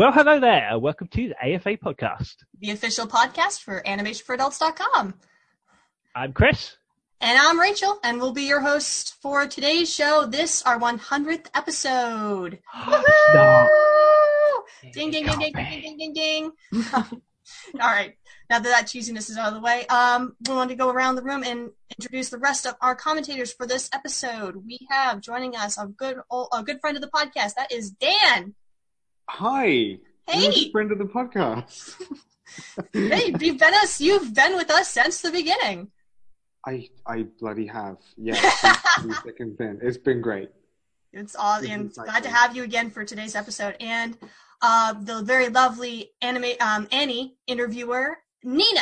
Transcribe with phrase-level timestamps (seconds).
[0.00, 0.78] Well, hello there.
[0.78, 2.36] Welcome to the AFA podcast.
[2.58, 5.12] the official podcast for animationforadults.com.
[6.16, 6.76] I'm Chris.
[7.20, 10.24] And I'm Rachel, and we'll be your host for today's show.
[10.24, 12.60] This our 100th episode.
[13.30, 13.68] Stop.
[14.94, 16.52] Ding, ding, ding, ding, ding, ding, ding, ding.
[16.94, 17.20] All
[17.74, 18.14] right.
[18.48, 21.16] Now that that cheesiness is out of the way, um, we want to go around
[21.16, 24.64] the room and introduce the rest of our commentators for this episode.
[24.64, 27.56] We have joining us a good old, a good friend of the podcast.
[27.56, 28.54] That is Dan.
[29.34, 29.98] Hi.
[30.26, 30.40] Hey.
[30.42, 31.94] You're a friend of the podcast.
[32.92, 34.00] Hey, you've been us.
[34.00, 35.88] You've been with us since the beginning.
[36.66, 37.98] I I bloody have.
[38.16, 38.34] Yeah.
[38.34, 39.78] since second thing.
[39.80, 40.50] It's been great.
[41.12, 44.18] It's all This and is glad to have you again for today's episode and
[44.62, 48.80] uh, the very lovely anime um, Annie interviewer Nina.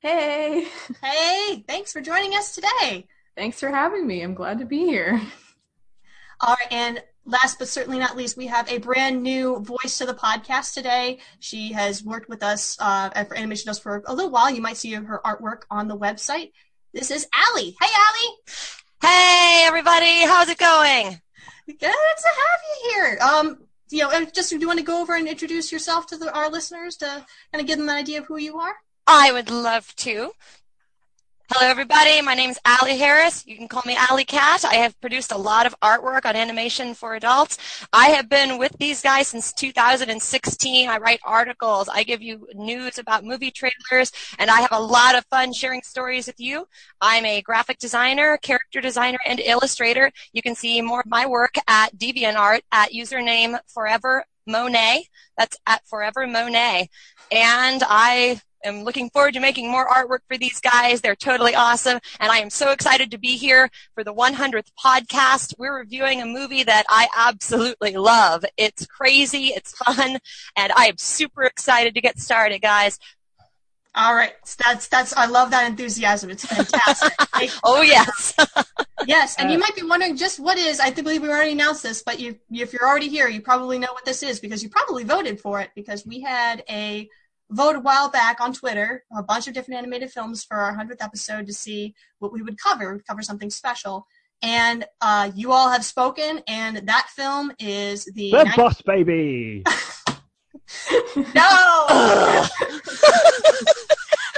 [0.00, 0.66] Hey,
[1.00, 3.06] Hey, thanks for joining us today.
[3.36, 4.20] thanks for having me.
[4.22, 5.22] I'm glad to be here.
[6.40, 10.06] All right, and last but certainly not least, we have a brand new voice to
[10.06, 11.18] the podcast today.
[11.40, 14.50] She has worked with us uh, for Animation Dust for a little while.
[14.50, 16.52] You might see her artwork on the website.
[16.92, 17.74] This is Ali.
[17.80, 18.36] Hey, Ali.
[19.02, 21.20] Hey everybody, how's it going?
[21.66, 23.18] Good to have you here.
[23.20, 23.58] Um,
[23.90, 26.48] you know, just do you want to go over and introduce yourself to the, our
[26.48, 28.74] listeners to kind of give them an idea of who you are?
[29.06, 30.32] I would love to.
[31.52, 33.46] Hello everybody, my name is Ali Harris.
[33.46, 34.64] You can call me Ali Cat.
[34.64, 37.58] I have produced a lot of artwork on animation for adults.
[37.92, 40.88] I have been with these guys since 2016.
[40.88, 45.16] I write articles, I give you news about movie trailers, and I have a lot
[45.16, 46.66] of fun sharing stories with you.
[47.02, 50.10] I'm a graphic designer, character designer, and illustrator.
[50.32, 55.08] You can see more of my work at DeviantArt at username Forever Monet.
[55.36, 56.88] That's at Forever Monet.
[57.30, 61.00] And I am looking forward to making more artwork for these guys.
[61.00, 61.98] They're totally awesome.
[62.20, 65.54] And I am so excited to be here for the 100th podcast.
[65.58, 68.44] We're reviewing a movie that I absolutely love.
[68.56, 69.48] It's crazy.
[69.48, 70.18] It's fun.
[70.56, 72.98] And I am super excited to get started, guys.
[73.96, 75.16] All right, that's that's.
[75.16, 76.28] I love that enthusiasm.
[76.30, 77.12] It's fantastic.
[77.62, 78.34] Oh, yes.
[79.06, 80.80] yes, and you Uh, might be wondering just what is.
[80.80, 83.92] I believe we already announced this, but you, if you're already here, you probably know
[83.92, 87.08] what this is because you probably voted for it because we had a
[87.50, 91.02] vote a while back on Twitter, a bunch of different animated films for our hundredth
[91.02, 92.92] episode to see what we would cover.
[92.94, 94.06] We'd cover something special,
[94.42, 98.30] and uh, you all have spoken, and that film is the.
[98.30, 99.62] The nine- Boss Baby.
[101.34, 102.46] no.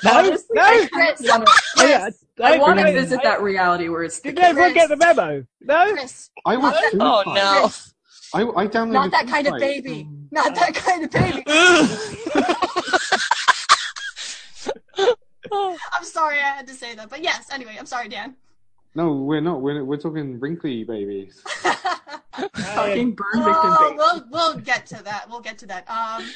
[0.05, 0.63] No, Honestly, no.
[0.63, 1.45] I kind of wanna,
[1.79, 2.11] Oh, yeah,
[2.45, 5.45] I want to visit I- that reality where it's the Did everyone get the memo?
[5.63, 5.93] No.
[5.93, 7.61] Chris, I was Oh, no.
[7.63, 7.95] Chris,
[8.35, 9.83] I, I downloaded not that kind of Suicide.
[9.83, 10.09] baby.
[10.31, 11.43] Not that kind of baby.
[15.53, 17.49] I'm sorry I had to say that, but yes.
[17.53, 18.37] Anyway, I'm sorry, Dan.
[18.95, 19.61] No, we're not.
[19.61, 21.43] We're we're talking wrinkly babies.
[22.33, 23.99] fucking burn victim oh, baby.
[23.99, 25.29] we'll we'll get to that.
[25.29, 25.89] We'll get to that.
[25.91, 26.29] Um,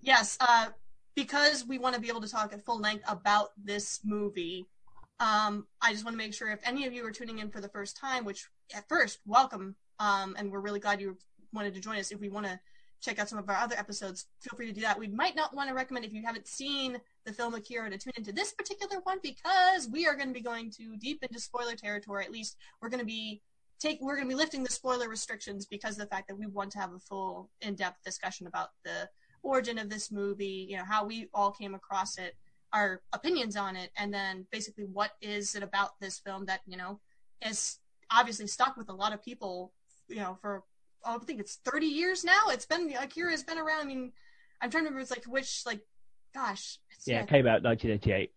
[0.00, 0.36] yes.
[0.40, 0.68] Uh,
[1.14, 4.66] because we want to be able to talk at full length about this movie.
[5.18, 7.60] Um, I just want to make sure if any of you are tuning in for
[7.60, 9.74] the first time, which at first, welcome.
[9.98, 11.16] Um, and we're really glad you
[11.52, 12.12] wanted to join us.
[12.12, 12.60] If we want to
[13.00, 14.98] check out some of our other episodes, feel free to do that.
[14.98, 18.12] We might not want to recommend if you haven't seen the film Akira to tune
[18.16, 21.74] into this particular one because we are going to be going too deep into spoiler
[21.74, 22.24] territory.
[22.24, 23.42] At least we're going to be
[23.78, 26.46] take we're going to be lifting the spoiler restrictions because of the fact that we
[26.46, 29.08] want to have a full in-depth discussion about the
[29.42, 32.36] origin of this movie, you know, how we all came across it,
[32.72, 36.76] our opinions on it, and then basically what is it about this film that, you
[36.76, 36.98] know,
[37.46, 37.78] is
[38.10, 39.72] obviously stuck with a lot of people,
[40.08, 40.64] you know, for
[41.04, 42.48] I think it's 30 years now.
[42.48, 43.82] It's been Akira has been around.
[43.82, 44.12] I mean,
[44.60, 45.80] I'm trying to remember it's like which like
[46.34, 48.32] gosh, it's Yeah, it came out 1988.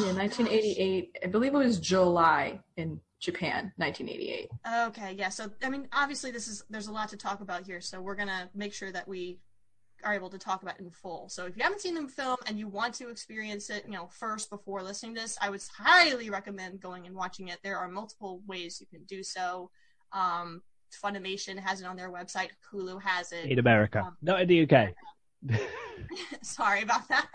[0.00, 1.18] Yeah, 1988.
[1.22, 4.48] I believe it was July in Japan, 1988.
[4.88, 5.28] Okay, yeah.
[5.28, 8.14] So I mean, obviously, this is there's a lot to talk about here, so we're
[8.14, 9.38] gonna make sure that we
[10.04, 11.28] are able to talk about it in full.
[11.28, 14.06] So if you haven't seen the film and you want to experience it, you know,
[14.06, 17.58] first before listening to this, I would highly recommend going and watching it.
[17.64, 19.70] There are multiple ways you can do so.
[20.12, 20.62] Um,
[20.92, 22.48] Funimation has it on their website.
[22.72, 23.46] Hulu has it.
[23.46, 24.94] In America, Um, not in the UK.
[26.42, 27.28] Sorry about that.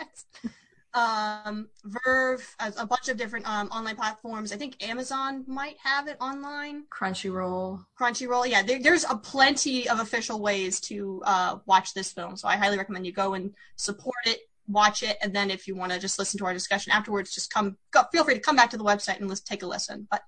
[0.95, 4.51] Um, VRV, a, a bunch of different um, online platforms.
[4.51, 6.83] I think Amazon might have it online.
[6.91, 7.83] Crunchyroll.
[7.99, 8.47] Crunchyroll.
[8.47, 12.35] Yeah, there, there's a plenty of official ways to uh, watch this film.
[12.37, 15.75] So I highly recommend you go and support it, watch it, and then if you
[15.75, 17.77] want to just listen to our discussion afterwards, just come.
[17.89, 20.07] Go, feel free to come back to the website and let's take a listen.
[20.11, 20.21] But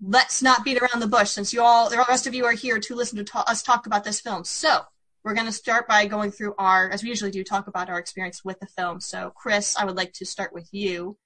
[0.00, 2.78] let's not beat around the bush, since you all, the rest of you are here
[2.78, 4.44] to listen to ta- us talk about this film.
[4.44, 4.80] So
[5.24, 7.98] we're going to start by going through our, as we usually do, talk about our
[7.98, 9.00] experience with the film.
[9.00, 11.16] So Chris, I would like to start with you.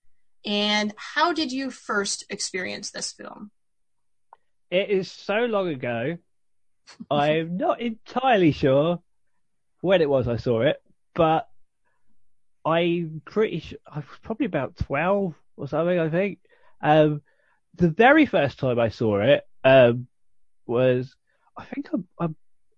[0.45, 3.51] And how did you first experience this film?
[4.71, 6.17] It is so long ago.
[7.11, 9.01] I'm not entirely sure.
[9.83, 10.83] when it was I saw it,
[11.15, 11.49] but
[12.65, 15.99] I'm pretty sure I was probably about twelve or something.
[15.99, 16.39] I think.
[16.81, 17.23] Um,
[17.75, 20.07] the very first time I saw it um,
[20.67, 21.15] was,
[21.57, 22.29] I think I, I,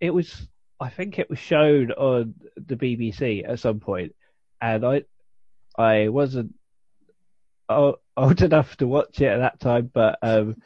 [0.01, 0.47] it was,
[0.81, 4.15] I think it was shown on the BBC at some point,
[4.61, 5.03] and I,
[5.77, 6.55] I wasn't
[7.69, 10.57] o- old enough to watch it at that time, but um,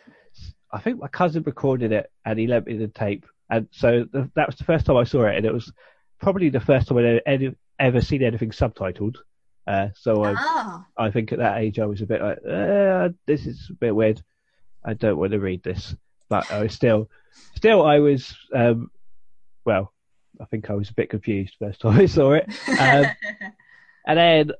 [0.73, 4.31] I think my cousin recorded it and he lent me the tape, and so the,
[4.35, 5.73] that was the first time I saw it, and it was
[6.21, 9.17] probably the first time I'd ever, ever seen anything subtitled.
[9.69, 10.85] Uh, so I, Oh.
[10.97, 13.94] I think at that age I was a bit like, uh, this is a bit
[13.94, 14.23] weird.
[14.82, 15.94] I don't want to read this,
[16.31, 17.11] but I was still,
[17.55, 18.91] still I was, um,
[19.67, 19.93] well,
[20.41, 23.06] I think I was a bit confused first time I saw it, Um,
[24.06, 24.53] and then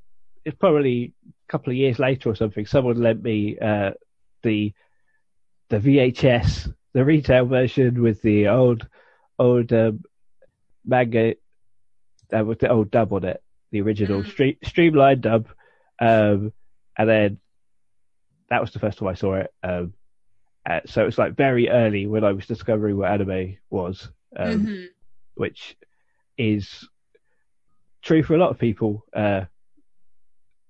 [0.45, 2.65] it's probably a couple of years later or something.
[2.67, 3.91] Someone lent me uh,
[4.43, 4.73] the
[5.69, 8.87] the VHS, the retail version with the old
[9.39, 10.03] old um,
[10.85, 11.35] manga,
[12.35, 13.41] uh, with the old dub on it,
[13.71, 14.27] the original Mm.
[14.27, 15.47] stream, streamlined dub,
[15.99, 16.53] um,
[16.97, 17.39] and then
[18.49, 19.53] that was the first time I saw it.
[19.63, 19.93] Um,
[20.65, 24.65] uh, so it was like very early when I was discovering what anime was, um,
[24.65, 24.87] Mhm.
[25.35, 25.77] which
[26.37, 26.87] is
[28.01, 29.05] true for a lot of people.
[29.13, 29.45] Uh,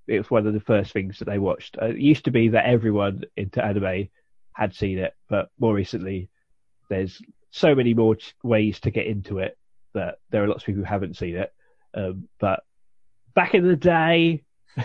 [0.08, 1.78] it was one of the first things that they watched.
[1.82, 4.10] Uh, it used to be that everyone into anime
[4.54, 6.30] had seen it, but more recently,
[6.90, 7.22] there's
[7.52, 9.58] so many more ch- ways to get into it
[9.94, 11.54] that there are lots of people who haven't seen it.
[11.94, 12.64] Um, but
[13.40, 14.44] back in the day,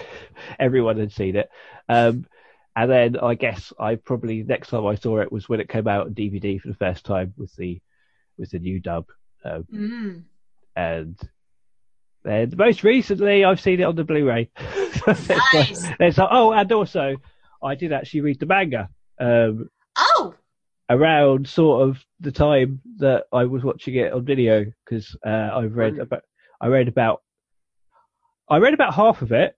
[0.61, 1.49] everyone had seen it.
[1.89, 2.25] Um,
[2.77, 5.89] and then I guess I probably next time I saw it was when it came
[5.89, 7.81] out on DVD for the first time with the
[8.39, 9.07] with the new dub.
[9.45, 10.23] Um, Mm.
[10.77, 11.17] and
[12.23, 14.51] then most recently I've seen it on the Blu-ray.
[15.07, 15.91] Nice.
[16.01, 17.17] It's like, oh, and also
[17.63, 19.69] I did actually read the manga um,
[19.99, 20.35] Oh.
[20.89, 25.75] around sort of the time that I was watching it on video because uh, I've
[25.75, 26.01] read Brilliant.
[26.03, 26.23] about
[26.61, 27.23] I read about
[28.49, 29.57] I read about half of it.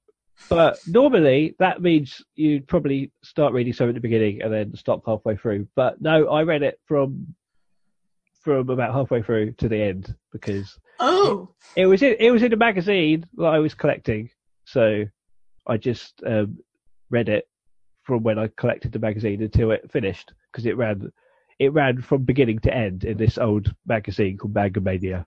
[0.51, 5.03] But normally that means you'd probably start reading something at the beginning and then stop
[5.07, 5.67] halfway through.
[5.75, 7.35] But no, I read it from
[8.43, 11.49] from about halfway through to the end because Oh.
[11.75, 14.31] it was in, it was in a magazine that I was collecting,
[14.65, 15.05] so
[15.67, 16.59] I just um,
[17.11, 17.49] read it
[18.05, 21.11] from when I collected the magazine until it finished because it ran
[21.59, 25.27] it ran from beginning to end in this old magazine called Manga Mania.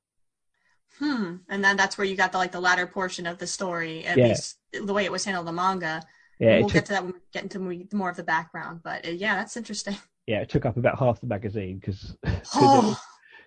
[0.97, 1.35] Hmm.
[1.47, 4.17] And then that's where you got the like the latter portion of the story, at
[4.17, 4.27] Yeah.
[4.29, 6.01] least the way it was handled in the manga.
[6.39, 8.81] Yeah, we'll took, get to that when we get into more- more of the background.
[8.83, 9.97] But uh, yeah, that's interesting.
[10.25, 12.15] yeah, it took up about half the magazine because
[12.55, 12.99] Oh.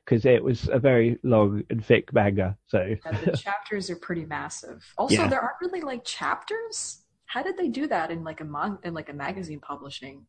[0.05, 2.57] because it was a very long and thick manga.
[2.67, 4.85] So Yeah, the chapters are pretty massive.
[4.99, 5.29] Also, Yeah.
[5.29, 6.99] there aren't really like chapters.
[7.27, 10.27] How did they do that in like a mon- in like a magazine publishing?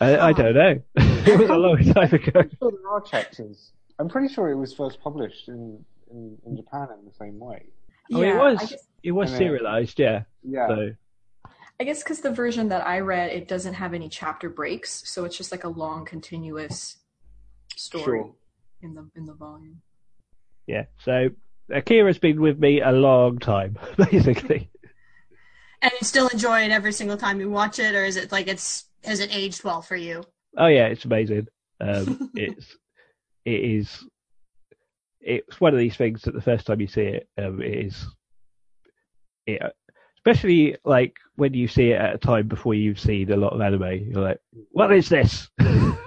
[0.00, 0.80] I, I don't know.
[0.96, 2.30] it was a long time ago.
[2.40, 3.72] I'm sure there are chapters.
[3.98, 7.66] I'm pretty sure it was first published in, in, in Japan in the same way.
[8.12, 10.22] Oh, it was guess, it was then- serialized, yeah.
[10.42, 10.68] Yeah.
[10.68, 10.90] So
[11.80, 15.24] I guess because the version that I read, it doesn't have any chapter breaks, so
[15.24, 16.96] it's just like a long, continuous
[17.74, 18.34] story Sure.
[18.82, 19.82] in the in the volume.
[20.66, 21.28] yeah, so
[21.70, 23.76] Akira's been with me a long time,
[24.10, 24.70] basically.
[25.82, 28.46] And you still enjoy it every single time you watch it, or is it like
[28.48, 30.22] it's has it aged well for you?
[30.56, 31.48] Oh yeah, it's amazing.
[31.80, 32.74] Um, it's
[33.44, 34.04] it is
[35.26, 38.06] it's one of these things that the first time you see it, um, it is
[39.46, 39.60] it,
[40.18, 43.60] especially like when you see it at a time before you've seen a lot of
[43.60, 44.08] anime.
[44.10, 44.38] You're like,
[44.70, 45.48] what is this?
[45.58, 45.98] what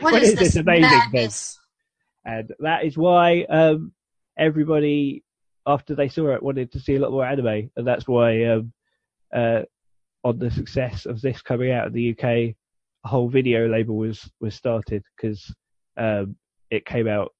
[0.00, 1.30] What is, is this this amazing thing?
[2.24, 3.92] and that is why um,
[4.36, 5.24] everybody
[5.66, 8.72] after they saw it wanted to see a lot more anime, and that's why um,
[9.34, 9.62] uh,
[10.24, 12.54] on the success of this coming out in the UK, a
[13.04, 15.54] whole video label was was started because
[15.96, 16.36] um,
[16.70, 17.32] it came out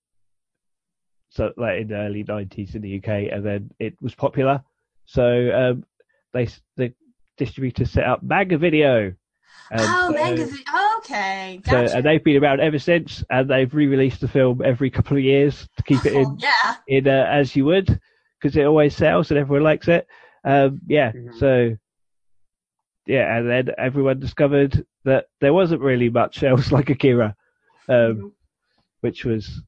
[1.31, 4.63] so like in the early nineties in the UK, and then it was popular.
[5.07, 5.23] So
[5.55, 5.85] um,
[6.33, 6.93] they the
[7.37, 9.15] distributor set up Manga Video.
[9.71, 10.47] And, oh, manga.
[10.47, 14.63] vi- oh, okay, so, and they've been around ever since, and they've re-released the film
[14.65, 16.75] every couple of years to keep it Oh, in yeah.
[16.87, 18.01] in uh, as you would,
[18.41, 20.07] because it always sells and everyone likes it.
[20.43, 21.35] Um, yeah, Mhm.
[21.39, 21.77] so
[23.07, 27.37] yeah, and then everyone discovered that there wasn't really much else like Akira,
[27.89, 28.33] um,
[29.01, 29.63] which was a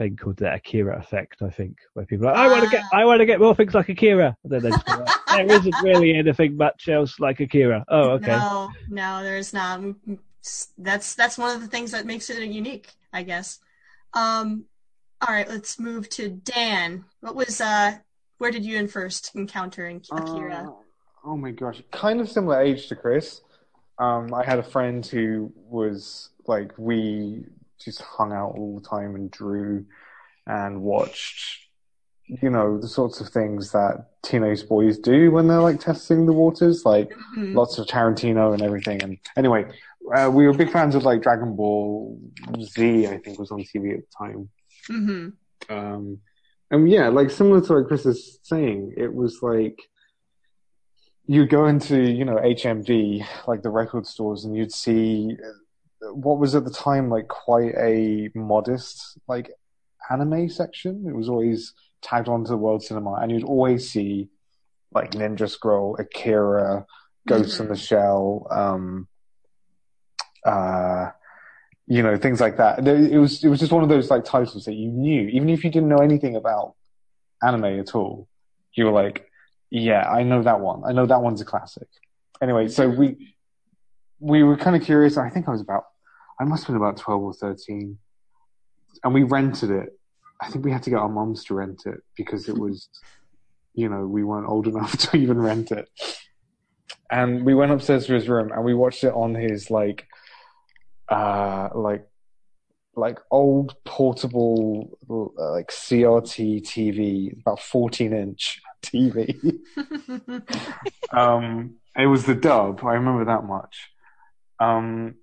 [0.00, 2.84] thing called the Akira effect, I think, where people are like, I want to get,
[2.90, 5.76] I want to get more things like Akira, and then they just like, there isn't
[5.82, 7.84] really anything much else like Akira.
[7.88, 8.38] Oh, okay.
[8.38, 9.80] No, no, there's not.
[9.80, 13.58] Mm, mm, s- That's that's one of the things that makes it unique, I guess.
[14.14, 14.64] Um,
[15.20, 17.04] all right, let's move to Dan.
[17.20, 17.98] What was uh,
[18.38, 20.66] where did you and first encounter in Akira?
[20.66, 23.42] Uh, oh my gosh, kind of similar age to Chris.
[23.98, 27.44] Um, I had a friend who was like we
[27.84, 29.84] just hung out all the time and drew
[30.46, 31.58] and watched
[32.42, 36.32] you know, the sorts of things that teenage boys do when they're like testing the
[36.32, 37.54] waters, like Mhm.
[37.56, 39.02] lots of Tarantino and everything.
[39.02, 39.66] And anyway,
[40.14, 42.16] uh, we were big fans of like Dragon Ball
[42.60, 44.48] Z, I think was on TV at the time.
[44.88, 45.32] Mhm.
[45.68, 46.20] Um,
[46.70, 49.80] and yeah, like similar to what Chris is saying, it was like
[51.26, 55.36] you go into you know HMV, like the record stores, and you'd see
[56.12, 59.50] what was at the time like quite a modest like
[60.10, 61.04] anime section.
[61.06, 64.28] It was always tagged onto the World Cinema, and you'd always see
[64.92, 66.86] like Ninja Scroll, Akira,
[67.28, 69.06] Ghost in the Shell, um,
[70.44, 71.10] uh,
[71.86, 72.84] you know, things like that.
[72.84, 75.48] There- It was it was just one of those like titles that you knew, even
[75.50, 76.74] if you didn't know anything about
[77.42, 78.28] anime at all.
[78.74, 79.26] You were like,
[79.70, 80.82] yeah, I know that one.
[80.84, 81.88] I know that one's a classic.
[82.40, 83.34] Anyway, so we
[84.20, 85.16] we were kind of curious.
[85.16, 85.84] I think I was about
[86.38, 87.98] I must have been about twelve or thirteen,
[89.02, 89.98] and we rented it.
[90.40, 92.88] I think we had to get our moms to rent it because it was,
[93.74, 95.88] you know, we weren't old enough to even rent it.
[97.10, 100.06] And we went upstairs to his room and we watched it on his like,
[101.08, 102.06] uh, like,
[102.94, 109.58] like old portable uh, like CRT TV, about fourteen inch TV.
[111.12, 112.84] um, it was the dub.
[112.84, 113.90] I remember that much.
[114.60, 115.14] Um,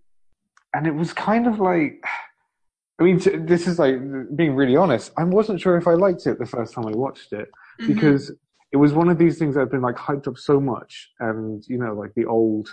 [0.74, 2.04] and it was kind of like,
[3.00, 3.96] I mean, this is like
[4.36, 5.12] being really honest.
[5.18, 7.88] I wasn't sure if I liked it the first time I watched it Mhm.
[7.88, 8.32] because
[8.72, 11.64] it was one of these things that had been like hyped up so much, and
[11.68, 12.68] you know, like the old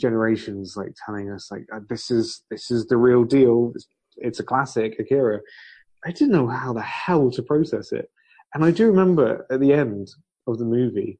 [0.00, 3.72] generations like telling us like uh, this is this is the real deal.
[3.74, 3.86] It's,
[4.16, 5.40] it's a classic, Akira.
[6.04, 8.08] I didn't know how the hell to process it,
[8.54, 10.08] and I do remember at the end
[10.46, 11.18] of the movie,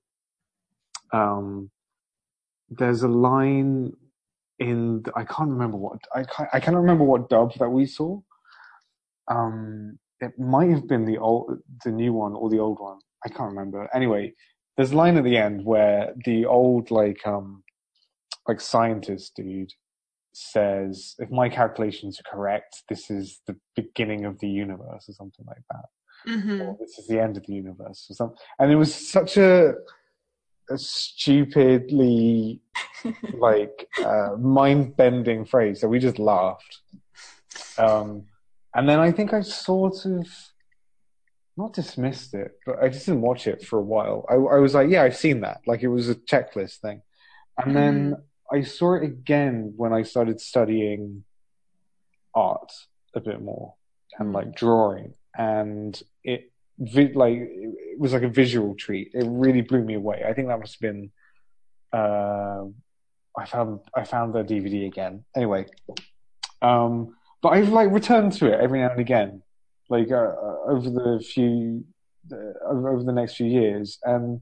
[1.13, 1.71] um,
[2.71, 3.93] there's a line
[4.59, 7.87] in the, I can't remember what I can't, I can't remember what dub that we
[7.87, 8.21] saw.
[9.29, 12.99] Um, it might have been the old, the new one or the old one.
[13.25, 13.89] I can't remember.
[13.95, 14.33] Anyway,
[14.77, 17.63] there's a line at the end where the old like um
[18.49, 19.73] like scientist dude
[20.33, 25.45] says, "If my calculations are correct, this is the beginning of the universe," or something
[25.47, 25.87] like that
[26.27, 26.61] Mhm.
[26.61, 28.39] or this is the end of the universe or something.
[28.59, 29.75] And it was such a
[30.75, 32.61] stupidly
[33.39, 36.81] like uh, mind bending phrase that we just laughed.
[37.79, 38.25] Um,
[38.75, 40.27] and then I think I sort of
[41.57, 44.27] not dismissed it, but I just didn't watch it for a while.
[44.29, 45.61] I, I was like, yeah, I've seen that.
[45.67, 47.03] Like it was a checklist thing.
[47.59, 48.17] And then
[48.53, 51.25] I saw it again when I started studying
[52.35, 52.71] art
[53.15, 53.75] a bit more
[54.19, 59.11] and like drawing and it vi- like it was like a visual treat.
[59.15, 60.23] It really blew me away.
[60.27, 61.11] I think that must have been
[61.93, 62.65] uh,
[63.39, 65.25] i found i found the dvd again.
[65.37, 65.67] Anyway
[66.63, 69.43] um but i've like returned to it every now and again
[69.89, 71.85] like uh, uh, over the few
[72.33, 72.37] uh,
[72.69, 73.99] over, the next few years.
[74.03, 74.41] And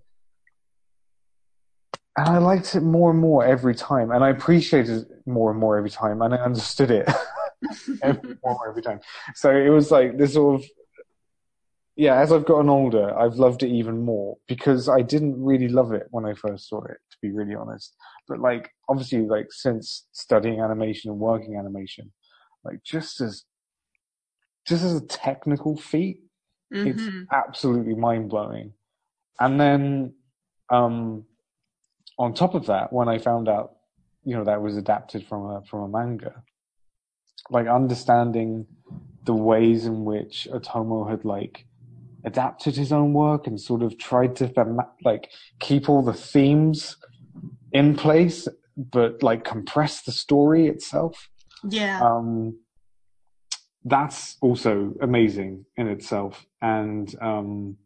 [2.17, 5.59] and I liked it more and more every time, and I appreciated it more and
[5.59, 7.09] more every time, and I understood it
[8.03, 9.00] every, more every time.
[9.35, 10.67] So it was like this sort of,
[11.97, 12.21] yeah.
[12.21, 16.07] As I've gotten older, I've loved it even more because I didn't really love it
[16.11, 17.95] when I first saw it, to be really honest.
[18.29, 22.13] But like, obviously, like since studying animation and working animation,
[22.65, 23.45] like just as,
[24.67, 26.21] just as a technical feat,
[26.71, 27.27] it's Mhm.
[27.31, 28.73] absolutely mind blowing.
[29.41, 30.15] And then,
[30.71, 31.27] um,
[32.19, 33.77] on top of that, when I found out,
[34.25, 36.43] you know, that was adapted from a from a manga,
[37.51, 38.67] like understanding
[39.25, 41.67] the ways in which Otomo had like
[42.25, 44.50] adapted his own work and sort of tried to
[45.04, 46.97] like keep all the themes
[47.73, 51.28] in place, but like compress the story itself
[51.64, 52.00] Yeah.
[52.02, 52.59] um,
[53.85, 56.47] that's also amazing in itself.
[56.62, 57.76] And um,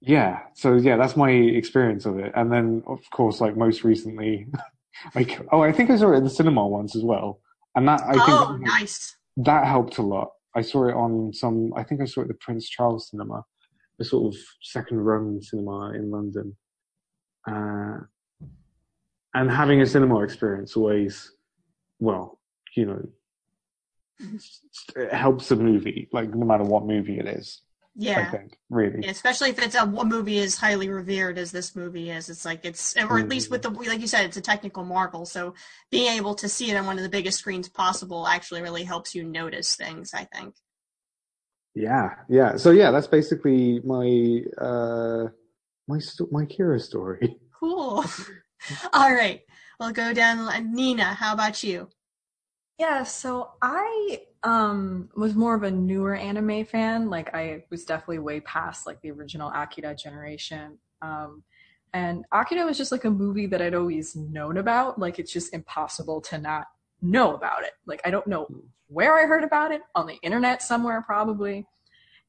[0.00, 2.32] yeah, so yeah, that's my experience of it.
[2.34, 4.46] And then, of course, like most recently,
[5.14, 7.40] like oh, I think I saw it in the cinema once as well,
[7.74, 9.16] and that I think oh, that, nice.
[9.38, 10.32] that helped a lot.
[10.54, 11.72] I saw it on some.
[11.76, 13.44] I think I saw it at the Prince Charles Cinema,
[13.98, 16.56] the sort of second run cinema in London.
[17.48, 17.98] Uh,
[19.34, 21.32] and having a cinema experience always,
[21.98, 22.38] well,
[22.76, 23.08] you know,
[24.96, 27.62] it helps the movie, like no matter what movie it is.
[28.00, 28.30] I Yeah.
[28.30, 29.00] think really.
[29.02, 32.30] Yeah, especially if it's a, a movie as highly revered as this movie is.
[32.30, 35.26] It's like it's, or at least with the, like you said, it's a technical marvel.
[35.26, 35.54] So
[35.90, 39.14] being able to see it on one of the biggest screens possible actually really helps
[39.14, 40.14] you notice things.
[40.14, 40.54] I think.
[41.74, 42.56] Yeah, yeah.
[42.56, 45.28] So yeah, that's basically my uh
[45.88, 45.98] my
[46.30, 47.36] my Akira story.
[47.58, 48.04] Cool.
[48.92, 49.40] All right,
[49.78, 50.74] we'll go down.
[50.74, 51.88] Nina, how about you?
[52.82, 57.08] Yeah, so I um was more of a newer anime fan.
[57.08, 60.78] Like I was definitely way past like the original Akira generation.
[61.00, 61.44] Um
[61.94, 64.98] and Akira was just like a movie that I'd always known about.
[64.98, 66.66] Like it's just impossible to not
[67.00, 67.70] know about it.
[67.86, 68.48] Like I don't know
[68.88, 71.64] where I heard about it, on the internet somewhere probably.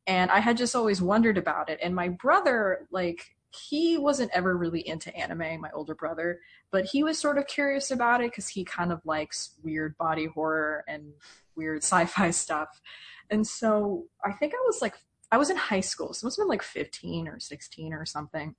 [0.05, 1.79] And I had just always wondered about it.
[1.81, 6.39] And my brother, like he wasn't ever really into anime, my older brother,
[6.71, 10.25] but he was sort of curious about it because he kind of likes weird body
[10.25, 11.13] horror and
[11.55, 12.81] weird sci-fi stuff.
[13.29, 14.95] And so I think I was like
[15.31, 18.05] I was in high school, so it must have been like 15 or 16 or
[18.05, 18.53] something.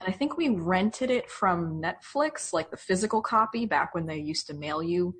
[0.00, 4.16] And I think we rented it from Netflix, like the physical copy back when they
[4.16, 5.14] used to mail you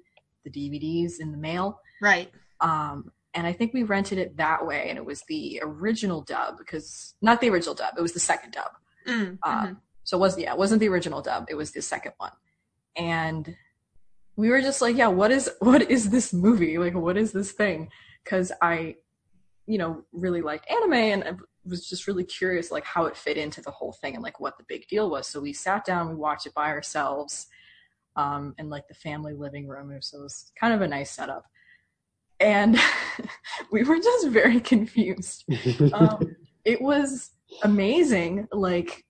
[0.44, 1.80] the DVDs in the mail.
[2.00, 2.30] Right.
[2.60, 6.56] Um, and I think we rented it that way, and it was the original dub
[6.58, 8.72] because not the original dub, it was the second dub.
[9.06, 9.76] Mm, Uh, mhm.
[10.02, 12.32] So it was yeah, it wasn't the original dub, it was the second one.
[12.96, 13.54] And
[14.36, 16.78] we were just like, yeah, what is what is this movie?
[16.78, 17.90] Like what is this thing?
[18.24, 18.96] Cuz I
[19.66, 21.32] you know, really liked anime and I
[21.64, 24.56] was just really curious like how it fit into the whole thing and like what
[24.58, 25.26] the big deal was.
[25.26, 27.48] So we sat down, we watched it by ourselves
[28.14, 29.90] um in like the family living room.
[30.00, 31.44] So it was kind of a nice setup.
[32.40, 32.78] And
[33.72, 35.44] we were just very confused
[35.92, 37.30] um, it was
[37.62, 38.48] amazing.
[38.52, 39.04] Like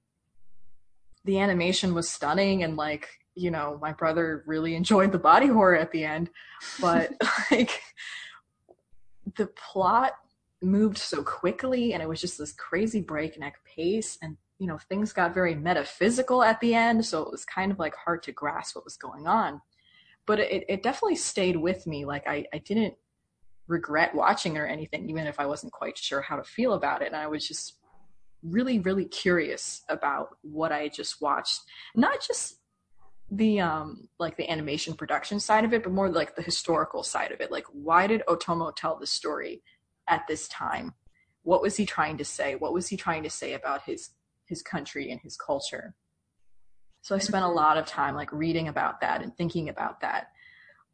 [1.25, 5.77] the animation was stunning, and like you know, my brother really enjoyed the body horror
[5.77, 6.31] at the end,
[6.81, 7.11] but
[7.51, 7.83] like
[9.37, 10.13] the plot
[10.63, 15.13] moved so quickly, and it was just this crazy breakneck pace, and you know, things
[15.13, 18.77] got very metaphysical at the end, so it was kind of like hard to grasp
[18.77, 19.61] what was going on.
[20.27, 22.05] But it, it definitely stayed with me.
[22.05, 22.95] Like I, I didn't
[23.69, 27.07] regret watching or anything, even if I wasn't quite sure how to feel about it.
[27.07, 27.79] And I was just
[28.43, 31.63] really, really curious about what I just watched.
[31.95, 32.57] Not just
[33.29, 37.33] the um like the animation production side of it, but more like the historical side
[37.33, 37.51] of it.
[37.51, 39.63] Like why did Otomo tell the story
[40.09, 40.95] at this time?
[41.43, 42.55] What was he trying to say?
[42.55, 44.11] What was he trying to say about his
[44.47, 45.97] his country and his culture?
[47.03, 50.29] So I spent a lot of time like reading about that and thinking about that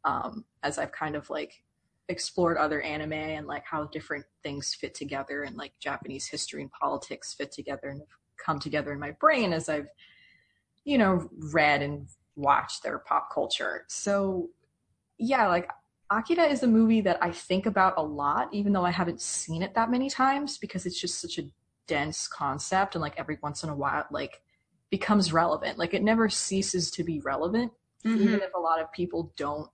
[0.05, 1.63] um, as I've kind of like
[2.09, 6.71] explored other anime and like how different things fit together and like Japanese history and
[6.71, 8.07] politics fit together and have
[8.43, 9.87] come together in my brain as I've
[10.83, 13.85] you know read and watched their pop culture.
[13.87, 14.49] So
[15.17, 15.69] yeah, like
[16.11, 19.63] Akira is a movie that I think about a lot even though I haven't seen
[19.63, 21.43] it that many times because it's just such a
[21.87, 24.41] dense concept and like every once in a while like
[24.89, 25.77] becomes relevant.
[25.77, 27.71] Like it never ceases to be relevant
[28.05, 28.19] Mhm.
[28.19, 29.69] even if a lot of people don't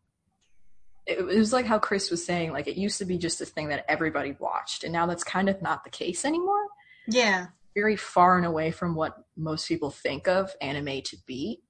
[1.10, 3.69] it, was like how chris was saying like it used to be just this thing
[3.69, 6.65] that everybody watched and now that's kind of not the case anymore.
[7.08, 7.48] Yeah.
[7.74, 11.62] very far and away from what most people think of anime to be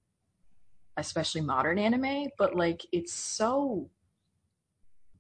[0.97, 3.89] especially modern anime but like it's so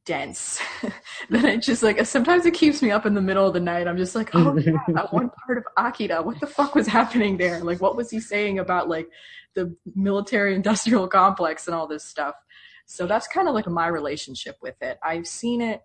[0.09, 0.59] dense
[1.29, 3.87] that it just like sometimes it keeps me up in the middle of the night.
[3.87, 7.37] I'm just like oh yeah that one part of akira what the fuck was happening
[7.37, 7.59] there?
[7.59, 9.07] Like what was he saying about like
[9.53, 12.33] the military industrial complex and all this stuff
[12.91, 15.83] so that's kind of like my relationship with it i've seen it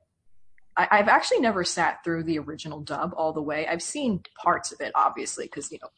[0.77, 4.73] I, i've actually never sat through the original dub all the way i've seen parts
[4.73, 5.89] of it obviously because you know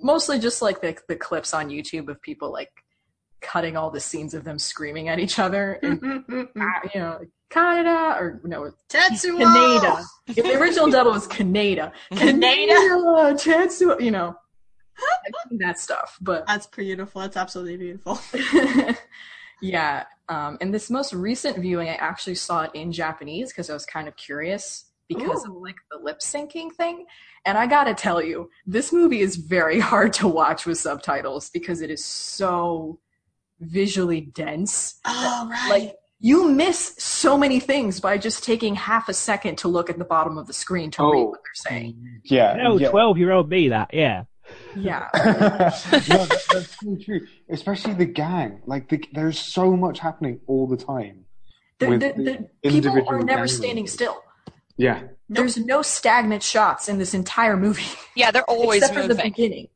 [0.00, 2.70] mostly just like the, the clips on youtube of people like
[3.40, 6.48] cutting all the scenes of them screaming at each other and Mhm.
[6.60, 7.20] uh, you know,
[7.50, 9.38] Kaneda or no, Tetsuo.
[9.38, 10.02] Kaneda.
[10.28, 12.74] If the original dub was Kaneda, Kaneda,
[13.44, 14.00] Tetsuo.
[14.00, 14.34] You know,
[15.58, 17.20] that stuff, but That's beautiful.
[17.20, 18.18] That's absolutely beautiful.
[19.64, 20.04] yeah.
[20.28, 23.84] Um, and this most recent viewing, I actually saw it in Japanese because I was
[23.86, 27.04] kind of curious because of like the lip syncing thing.
[27.44, 31.82] And I gotta tell you, this movie is very hard to watch with subtitles because
[31.82, 32.98] it is so
[33.60, 34.98] visually dense.
[35.04, 35.68] Oh, right.
[35.70, 39.98] Like you miss so many things by just taking half a second to look at
[39.98, 41.24] the bottom of the screen to read Oh.
[41.26, 42.20] what they're saying.
[42.24, 42.88] yeah, Tell yeah.
[42.90, 44.24] 12 year old me that, yeah.
[44.76, 45.08] Yeah.
[45.14, 47.26] no, that, that's so true.
[47.48, 48.60] Especially the gang.
[48.66, 51.24] Like, the, there's so much happening all the time.
[51.78, 53.92] The, the, the the people are never gang standing members.
[53.92, 54.22] still.
[54.76, 55.02] Yeah.
[55.28, 57.84] There's no stagnant shots in this entire movie.
[58.16, 59.66] Yeah, they're always except for the beginning.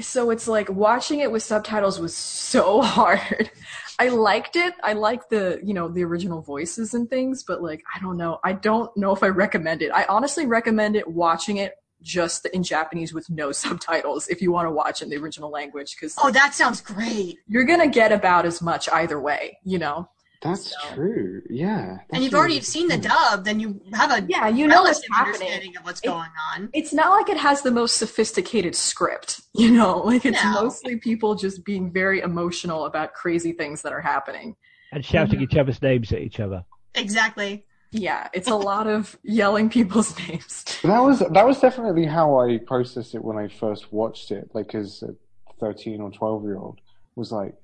[0.00, 3.50] So it's like watching it with subtitles was so hard.
[3.98, 4.72] I liked it.
[4.82, 8.40] I like the, you know, the original voices and things, but like I don't know.
[8.42, 9.92] I don't know if I recommend it.
[9.92, 11.74] I honestly recommend it watching it
[12.04, 15.96] just in Japanese with no subtitles if you want to watch in the original language
[15.98, 17.38] cuz oh, that sounds great.
[17.48, 20.08] you're going to get about as much either way, you know.
[20.42, 21.40] That's So- true.
[21.48, 21.96] Yeah.
[22.12, 24.98] and you've really already seen the dub, then you have a Yeah, you know what's
[25.00, 25.34] relative happening.
[25.48, 26.68] understanding of what's It- going on.
[26.74, 30.52] it's not like it has the most sophisticated script, you know, like it's No.
[30.62, 34.54] mostly people just being very emotional about crazy things that are happening.
[34.92, 35.44] and shouting Mhm.
[35.44, 36.62] each other's names at each other.
[36.94, 37.64] Exactly.
[37.94, 40.64] Yeah, it's a lot of yelling people's names.
[40.82, 44.50] That was that was definitely how I processed it when I first watched it.
[44.52, 45.14] Like as a
[45.60, 46.80] thirteen or twelve year old,
[47.14, 47.54] was like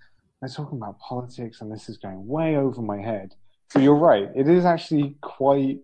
[0.40, 3.34] they're talking about politics and this is going way over my head.
[3.74, 5.80] But you're right, it is actually quite,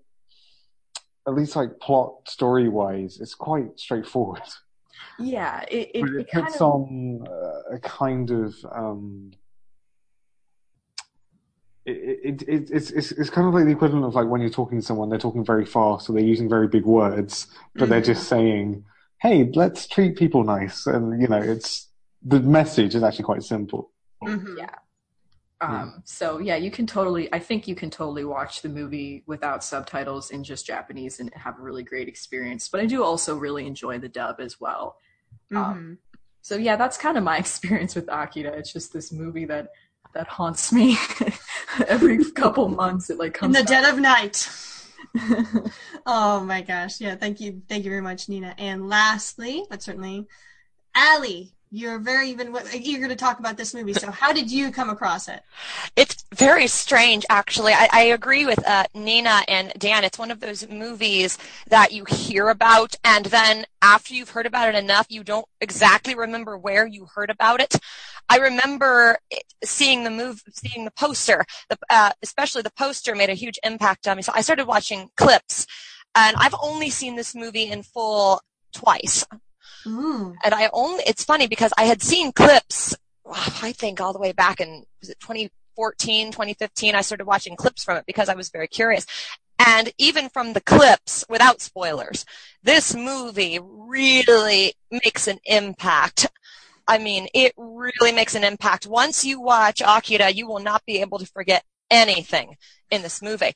[1.26, 4.42] at least like plot story wise, it's quite straightforward.
[5.18, 7.26] Yeah, it it, but it it kind puts of on
[7.72, 9.32] a kind of um,
[11.86, 14.50] it, it, it, it's, it's it's kind of like the equivalent of like when you're
[14.50, 18.00] talking to someone, they're talking very fast, or they're using very big words, but they're
[18.02, 18.06] Mhm.
[18.06, 18.84] just saying,
[19.22, 21.88] "Hey, let's treat people nice," and you know, it's
[22.22, 23.92] the message is actually quite simple.
[24.22, 24.58] Mhm.
[24.58, 24.70] yeah.
[25.60, 27.32] Um, so yeah, you can totally.
[27.32, 31.58] I think you can totally watch the movie without subtitles in just Japanese and have
[31.58, 32.68] a really great experience.
[32.68, 34.96] But I do also really enjoy the dub as well.
[35.50, 35.56] Mhm.
[35.56, 35.98] Um,
[36.42, 38.52] So yeah, that's kind of my experience with Akira.
[38.52, 39.70] It's just this movie that
[40.14, 40.96] that haunts me
[41.88, 43.10] every couple months.
[43.10, 44.48] It like comes In the dead of night.
[46.08, 47.00] Oh my gosh.
[47.00, 47.62] Yeah, thank you.
[47.68, 48.54] Thank you very much, Nina.
[48.58, 50.24] And lastly, but certainly,
[50.94, 53.92] Ali, you're very even eager to talk about this movie.
[53.92, 55.42] So how did you come across it?
[55.96, 57.72] It's very strange, actually.
[57.72, 60.04] I, I agree with uh, Nina and Dan.
[60.04, 64.68] It's one of those movies that you hear about, and then after you've heard about
[64.68, 67.76] it enough, you don't exactly remember where you heard about it.
[68.28, 69.18] I remember
[69.64, 74.06] seeing the move, seeing the poster, the, uh, especially the poster made a huge impact
[74.06, 74.22] on me.
[74.22, 75.66] So I started watching clips,
[76.14, 78.40] and I've only seen this movie in full
[78.72, 79.24] twice
[79.86, 80.34] Ooh.
[80.44, 82.96] and I only it's funny because I had seen clips
[83.62, 87.84] I think all the way back in was it 2014 2015 I started watching clips
[87.84, 89.06] from it because I was very curious.
[89.58, 92.24] And even from the clips without spoilers
[92.62, 96.28] this movie really makes an impact.
[96.88, 98.86] I mean it really makes an impact.
[98.86, 102.56] Once you watch Akira you will not be able to forget anything
[102.90, 103.52] in this movie.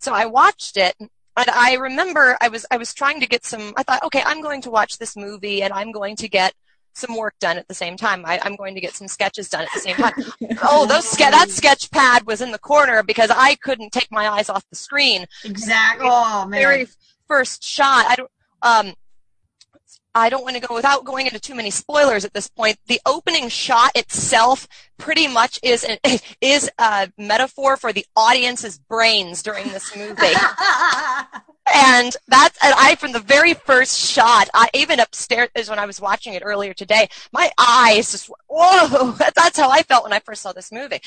[0.00, 0.94] So I watched it
[1.36, 3.72] and I remember I was I was trying to get some.
[3.76, 6.52] I thought, okay, I'm going to watch this movie, and I'm going to get
[6.94, 8.24] some work done at the same time.
[8.26, 10.12] I, I'm going to get some sketches done at the same time.
[10.62, 14.28] oh, those ske- that sketch pad was in the corner because I couldn't take my
[14.28, 15.26] eyes off the screen.
[15.44, 16.06] Exactly.
[16.10, 16.60] Oh man.
[16.60, 16.88] Very
[17.26, 18.06] first shot.
[18.08, 18.30] I don't.
[18.62, 18.94] Um,
[20.14, 22.78] I don't want to go without going into too many spoilers at this point.
[22.86, 25.98] The opening shot itself pretty much is an,
[26.40, 30.14] is a metaphor for the audience's brains during this movie.
[31.74, 35.86] and that's and I from the very first shot, I even upstairs is when I
[35.86, 37.08] was watching it earlier today.
[37.32, 41.00] My eyes just whoa, that's how I felt when I first saw this movie,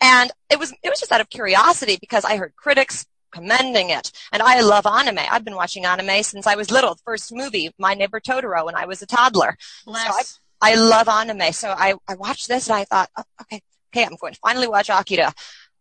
[0.00, 4.12] and it was it was just out of curiosity because I heard critics commending it,
[4.30, 5.18] and I love anime.
[5.18, 6.94] I've been watching anime since I was little.
[6.94, 9.56] The first movie, My Neighbor Totoro, when I was a toddler.
[9.84, 10.38] Bless.
[10.60, 13.60] I love anime, so I I watched this and I thought, oh, okay,
[13.92, 15.34] okay, I'm going to finally watch Akira.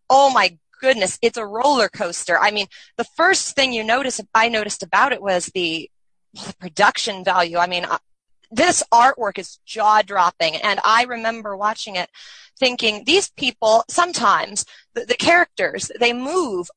[0.10, 2.38] Oh my goodness, it's a roller coaster.
[2.40, 2.66] I mean,
[2.98, 5.90] the first thing you notice, I noticed about it was the,
[6.34, 7.58] well, the production value.
[7.58, 8.00] I mean, uh,
[8.50, 10.56] this artwork is jaw dropping.
[10.58, 12.10] And I remember watching it
[12.60, 16.70] thinking these people, sometimes the, the characters, they move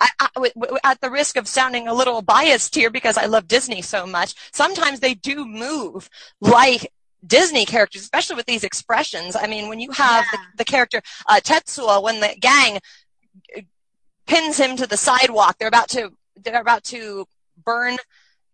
[0.00, 0.50] I, I,
[0.84, 4.34] at the risk of sounding a little biased here because I love Disney so much,
[4.52, 6.92] sometimes they do move like
[7.26, 9.36] Disney characters, especially with these expressions.
[9.36, 10.38] I mean, when you have Yeah.
[10.38, 12.78] the, the character uh, Tetsuo, when the gang
[14.26, 17.26] pins him to the sidewalk, they're about to they're about to
[17.64, 17.96] burn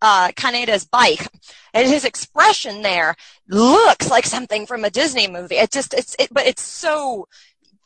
[0.01, 1.27] uh, Kaneda's bike,
[1.73, 3.15] and his expression there
[3.47, 5.55] looks like something from a Disney movie.
[5.55, 7.27] It just it's it, but it's so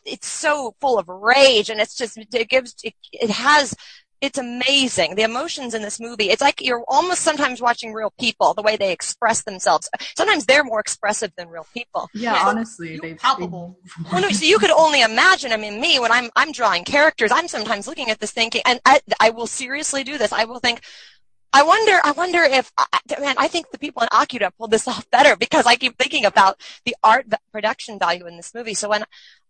[0.08, 3.76] it's so full of rage and it's just it gives it, it has
[4.20, 8.54] it's amazing the emotions in this movie it's like you're almost sometimes watching real people
[8.56, 12.48] the way they express themselves sometimes they're more expressive than real people Yeah, Yeah.
[12.48, 13.78] honestly, they palpable.
[14.06, 15.52] well, oh, no, so you could only imagine.
[15.52, 18.80] I mean, me when I'm I'm drawing characters, I'm sometimes looking at this thinking, and
[18.86, 20.32] I, I will seriously do this.
[20.34, 20.82] I will think,
[21.54, 22.72] I wonder, I wonder if,
[23.20, 26.26] man, I think the people in Akira pulled this off better because I keep thinking
[26.26, 28.74] about the art production value in this movie.
[28.74, 29.06] So when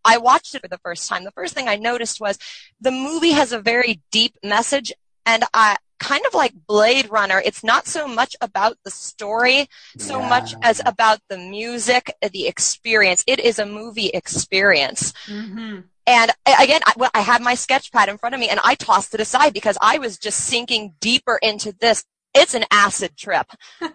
[0.06, 2.38] I watched it for the first time, the first thing I noticed was
[2.80, 4.94] the movie has a very deep message,
[5.26, 7.42] and I kind of like Blade Runner.
[7.44, 13.24] It's not so much about the story so much as about the music, the experience.
[13.28, 15.14] It is a movie experience.
[15.28, 18.60] hmm And again, I, well, I had my sketch pad in front of me and
[18.64, 22.06] I tossed it aside because I was just sinking deeper into this.
[22.34, 23.48] It's an acid trip.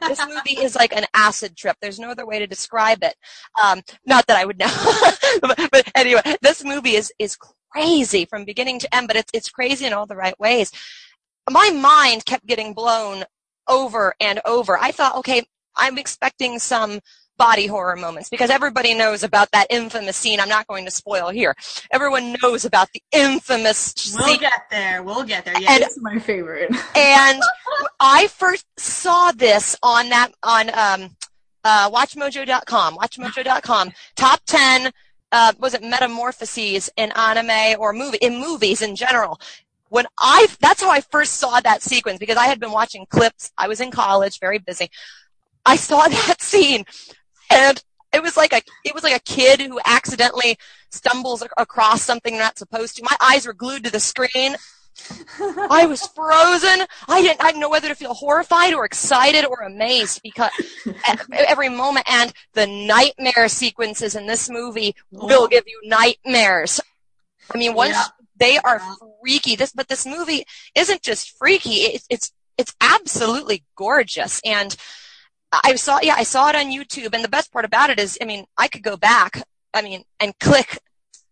[0.07, 1.77] This movie is like an acid trip.
[1.81, 3.15] There's no other way to describe it.
[3.62, 4.69] Um, not that I would know,
[5.41, 7.37] but, but anyway, this movie is, is
[7.71, 10.71] crazy from beginning to end, but it's, it's crazy in all the right ways.
[11.50, 13.24] My mind kept getting blown
[13.68, 14.78] over and over.
[14.78, 15.42] I thought, okay,
[15.76, 17.00] I'm expecting some
[17.38, 20.38] body horror moments because everybody knows about that infamous scene.
[20.38, 21.55] I'm not going to spoil here.
[21.90, 24.18] Everyone knows about the infamous scene.
[24.18, 24.40] We'll scene.
[24.40, 25.02] get there.
[25.02, 25.61] We'll get there.
[25.61, 25.78] Yeah.
[25.81, 26.70] It's my favorite.
[26.96, 27.42] and
[27.98, 31.16] I first saw this on that on um,
[31.64, 32.96] uh, WatchMojo.com.
[32.96, 33.92] WatchMojo.com.
[34.16, 34.92] Top ten.
[35.35, 39.40] Uh, was it metamorphoses in anime or movie in movies in general?
[39.92, 43.52] When I that's how I first saw that sequence because I had been watching clips.
[43.59, 44.88] I was in college, very busy.
[45.66, 46.87] I saw that scene,
[47.50, 50.57] and it was like a it was like a kid who accidentally
[50.90, 53.02] stumbles across something they're not supposed to.
[53.05, 54.57] My eyes were glued to the screen.
[55.70, 56.87] I was frozen.
[57.07, 57.44] I didn't.
[57.44, 60.52] I didn't know whether to feel horrified or excited or amazed because
[61.35, 66.81] every moment and the nightmare sequences in this movie will give you nightmares.
[67.52, 68.21] I mean, once Yeah.
[68.42, 68.81] They are
[69.20, 69.55] freaky.
[69.57, 71.76] This, but this movie isn't just freaky.
[71.96, 74.76] It's it's it's absolutely gorgeous and.
[75.64, 78.16] I saw, yeah, I saw it on YouTube, and the best part about it is,
[78.22, 79.42] I mean, I could go back,
[79.74, 80.78] I mean, and click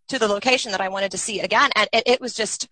[0.09, 2.69] to the location that I wanted to see again, and it, it was just,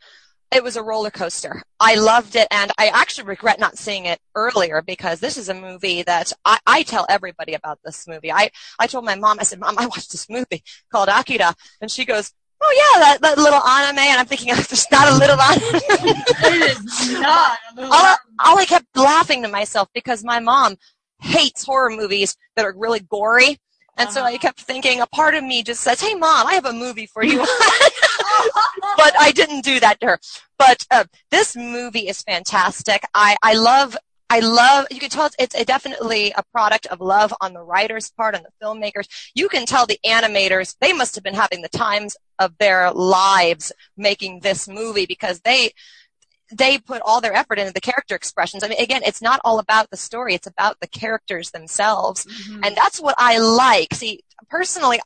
[0.53, 1.63] it was a roller coaster.
[1.81, 5.55] I loved it, and I actually regret not seeing it earlier because this is a
[5.55, 8.31] movie that I, I tell everybody about this movie.
[8.31, 11.91] I, I told my mom, I said, Mom, I watched this movie called Akira, and
[11.91, 15.41] she goes, Oh yeah, that, that little anime, and I'm thinking, there's not a little
[15.41, 15.63] anime.
[16.43, 16.85] it is
[17.21, 17.59] not.
[17.71, 20.77] a little- all, all I kept laughing to myself because my mom
[21.21, 23.59] hates horror movies that are really gory.
[23.97, 24.39] And so I Uh-huh.
[24.39, 27.25] kept thinking, a part of me just says, hey mom, I have a movie for
[27.25, 27.39] you.
[28.97, 30.21] but I didn't do that to her.
[30.59, 33.03] But uh, this movie is fantastic.
[33.15, 33.97] I, I love,
[34.31, 37.63] I love, you can tell it's, it's a definitely a product of love on the
[37.63, 39.07] writer's part and the filmmakers.
[39.35, 43.73] You can tell the animators, they must have been having the times of their lives
[43.97, 45.73] making this movie because they,
[46.53, 48.63] they put all their effort into the character expressions.
[48.63, 50.35] I mean, again, it's not all about the story.
[50.35, 52.25] It's about the characters themselves.
[52.25, 52.67] Mhm.
[52.67, 53.95] And that's what I like.
[53.95, 55.01] See, personally,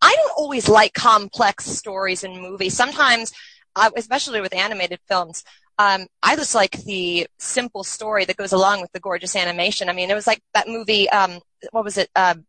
[0.00, 2.76] I don't always like complex stories in movies.
[2.76, 3.32] Sometimes,
[3.76, 5.44] uh, especially with animated films,
[5.78, 9.88] um, I just like the simple story that goes along with the gorgeous animation.
[9.88, 11.40] I mean, it was like that movie, um,
[11.72, 12.10] what was it?
[12.16, 12.44] Um,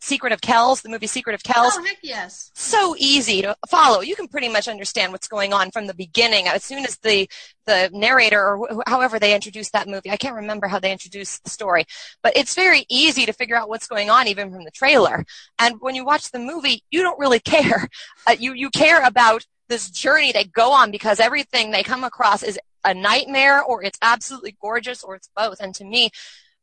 [0.00, 2.50] Secret of Kells, the movie Secret of Kells Oh heck yes.
[2.56, 4.00] so easy to follow.
[4.00, 6.48] You can pretty much understand what's going on from the beginning.
[6.48, 7.28] As soon as the
[7.66, 11.44] the narrator or wh- however they introduced that movie, I can't remember how they introduced
[11.44, 11.84] the story,
[12.20, 15.24] but it's very easy to figure out what's going on even from the trailer.
[15.60, 17.88] And when you watch the movie, you don't really care.
[18.26, 22.42] Uh, you you care about this journey they go on because everything they come across
[22.42, 25.60] is a nightmare or it's absolutely gorgeous or it's both.
[25.60, 26.10] And to me,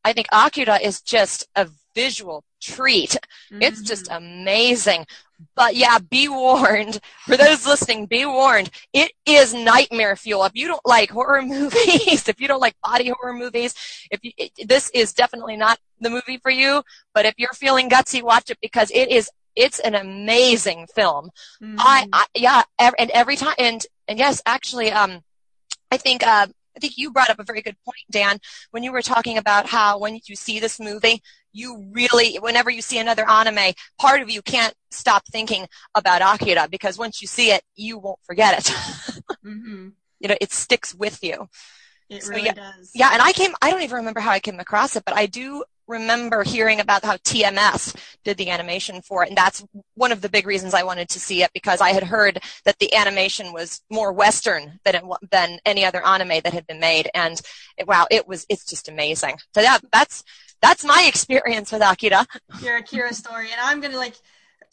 [0.04, 3.18] I think Akira is just a visual treat.
[3.60, 3.88] It's Mhm.
[3.88, 5.06] just amazing.
[5.56, 7.00] But yeah, be warned.
[7.26, 8.70] For those listening, be warned.
[8.94, 10.44] It is nightmare fuel.
[10.46, 13.74] If you don't like horror movies, if you don't like body horror movies,
[14.12, 16.84] if you, it, this is definitely not the movie for you.
[17.14, 19.30] But if you're feeling gutsy, watch it because it is.
[19.56, 21.32] It's an amazing film.
[21.62, 21.76] Mhm.
[21.80, 25.22] I, I yeah, ev- and every time, and and yes, actually, um,
[25.92, 28.40] I think uh, I think you brought up a very good point, Dan,
[28.72, 31.22] when you were talking about how when you see this movie,
[31.52, 36.68] you really, whenever you see another anime, part of you can't stop thinking about Akira
[36.70, 38.74] because once you see it, you won't forget it.
[39.46, 39.94] Mhm.
[40.20, 41.48] you know, it sticks with you.
[42.10, 42.54] It So, really yeah.
[42.54, 42.92] does.
[42.94, 45.26] Yeah, and I came, I don't even remember how I came across it, but I
[45.28, 49.30] do remember hearing about how TMS did the animation for it.
[49.30, 52.04] And that's one of the big reasons I wanted to see it because I had
[52.04, 56.68] heard that the animation was more Western than it, than any other anime that had
[56.68, 57.10] been made.
[57.14, 57.42] And
[57.78, 59.38] it, wow, it was, it's just amazing.
[59.54, 60.24] So yeah, that's,
[60.62, 62.26] that's my experience with Akira.
[62.62, 64.16] your Akira story, and I'm gonna like,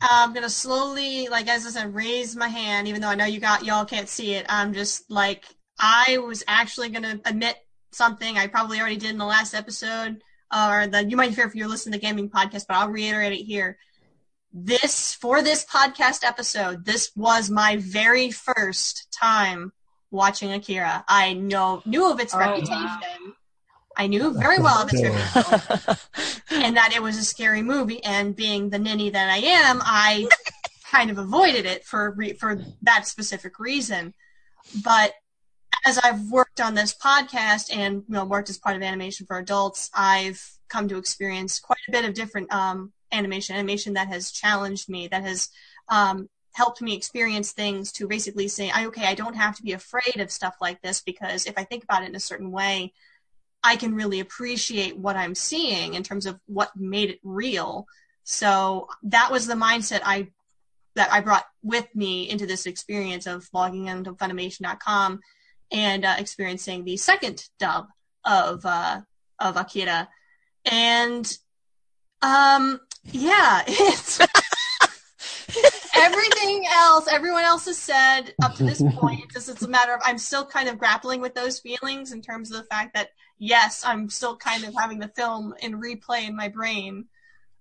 [0.01, 3.41] I'm gonna slowly, like as I said, raise my hand, even though I know you
[3.41, 4.47] got y'all can't see it.
[4.49, 5.45] I'm just like,
[5.79, 7.57] I was actually gonna admit
[7.93, 10.23] something I probably already did in the last episode,
[10.55, 13.33] or the you might hear if you're listening to the gaming podcast, but I'll reiterate
[13.33, 13.79] it here.
[14.53, 19.73] This for this podcast episode, this was my very first time
[20.11, 21.05] watching Akira.
[21.09, 22.73] I know knew of its Oh, reputation.
[22.75, 23.01] wow.
[23.99, 25.97] I knew very well of its reputation
[26.51, 28.03] and that it was a scary movie.
[28.05, 30.29] And being the ninny that I am, I
[30.91, 34.13] kind of avoided it for re- for that specific reason.
[34.85, 35.13] But
[35.85, 39.39] as I've worked on this podcast and you know worked as part of animation for
[39.39, 44.31] adults, I've come to experience quite a bit of different um, animation, animation that has
[44.31, 45.49] challenged me, that has
[45.89, 49.73] um, helped me experience things to basically say, "I- okay, I don't have to be
[49.73, 52.93] afraid of stuff like this because if I think about it in a certain way,
[53.63, 57.87] I can really appreciate what I'm seeing in terms of what made it real.
[58.25, 60.29] So that was the mindset I
[60.95, 65.21] that I brought with me into this experience of logging into Funimation.com
[65.73, 67.87] and uh, experiencing the second dub
[68.25, 69.01] of uh,
[69.39, 70.09] of Akira.
[70.65, 71.39] And
[72.23, 72.81] um,
[73.13, 74.21] Yeah, it's
[75.97, 77.07] everything else.
[77.11, 79.25] Everyone else has said up to this point.
[79.25, 82.23] It's just it's a matter of I'm still kind of grappling with those feelings in
[82.23, 86.27] terms of the fact that yes, I'm still kind of having the film in replay
[86.27, 87.07] in my brain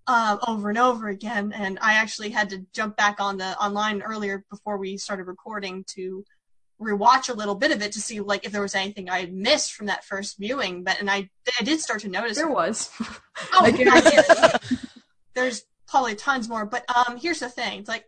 [0.08, 1.52] uh, over and over again.
[1.54, 5.84] And I actually had to jump back on the online earlier before we started recording
[5.90, 6.24] to
[6.82, 9.34] rewatch a little bit of it to see like if there was anything I had
[9.34, 10.84] missed from that first viewing.
[10.84, 12.90] But and I I did start to notice There was.
[13.54, 13.88] Oh, I did.
[13.88, 14.90] I did.
[15.34, 18.06] There's probably tons more, but um, here's the thing: it's like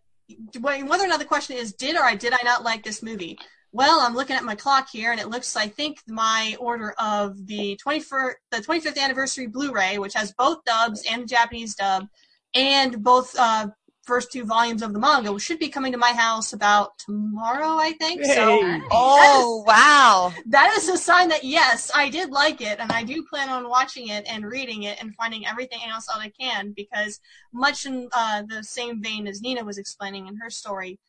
[0.60, 3.38] whether or not the question is, did or I did I not like this movie?
[3.74, 5.56] Well, I'm looking at my clock here, and it looks.
[5.56, 11.04] I think my order of the 21st, the 25th anniversary Blu-ray, which has both dubs
[11.10, 12.08] and the Japanese dub,
[12.54, 13.68] and both uh,
[14.08, 17.78] first two volumes of the manga, should be coming to my house about tomorrow.
[17.78, 18.62] I think so.
[18.62, 18.82] Hey.
[18.90, 20.34] Oh, wow.
[20.48, 23.70] that is a sign that yes, I did like it, and I do plan on
[23.70, 27.20] watching it and reading it and finding everything else out I can because
[27.54, 31.00] much in uh, the same vein as Nina was explaining in her story,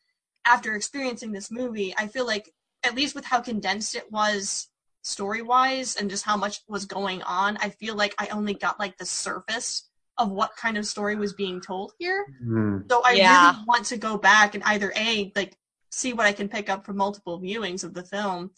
[0.45, 4.67] after experiencing this movie, I feel like at least with how condensed it was
[5.01, 8.79] story wise and just how much was going on, I feel like I only got
[8.79, 9.88] like the surface
[10.19, 12.25] of what kind of story was being told here.
[12.43, 12.79] Hmm.
[12.89, 13.51] So I Yeah.
[13.51, 15.57] really want to go back and either a like
[15.89, 18.51] see what I can pick up from multiple viewings of the film,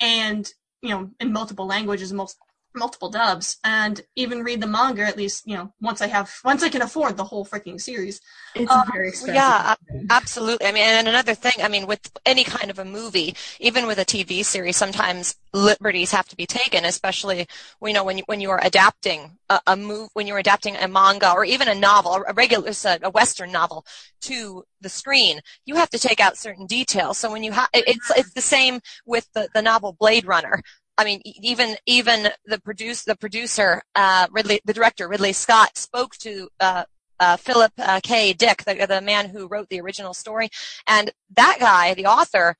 [0.00, 0.50] and
[0.82, 2.30] you know in multiple languages, mul-
[2.74, 6.62] multiple dubs, and even read the manga at least you know once I have once
[6.62, 8.20] I can afford the whole freaking series.
[8.54, 9.34] It's Uh, very expensive.
[9.36, 9.74] yeah,
[10.10, 10.66] Absolutely.
[10.66, 13.98] I mean, and another thing, I mean, with any kind of a movie, even with
[13.98, 17.46] a TV series, sometimes liberties have to be taken, especially,
[17.82, 20.86] you know, when you, when you are adapting a, a move, when you're adapting a
[20.86, 22.70] manga or even a novel, a regular,
[23.02, 23.86] a Western novel
[24.22, 27.16] to the screen, you have to take out certain details.
[27.16, 30.60] So when you have, it's, it's the same with the, the novel Blade Runner.
[30.96, 36.14] I mean, even even the produce the producer, uh, Ridley, the director Ridley Scott spoke
[36.18, 36.84] to uh,
[37.20, 38.32] uh, Philip uh, K.
[38.32, 40.50] Dick, the, the man who wrote the original story,
[40.86, 42.56] and that guy, the author,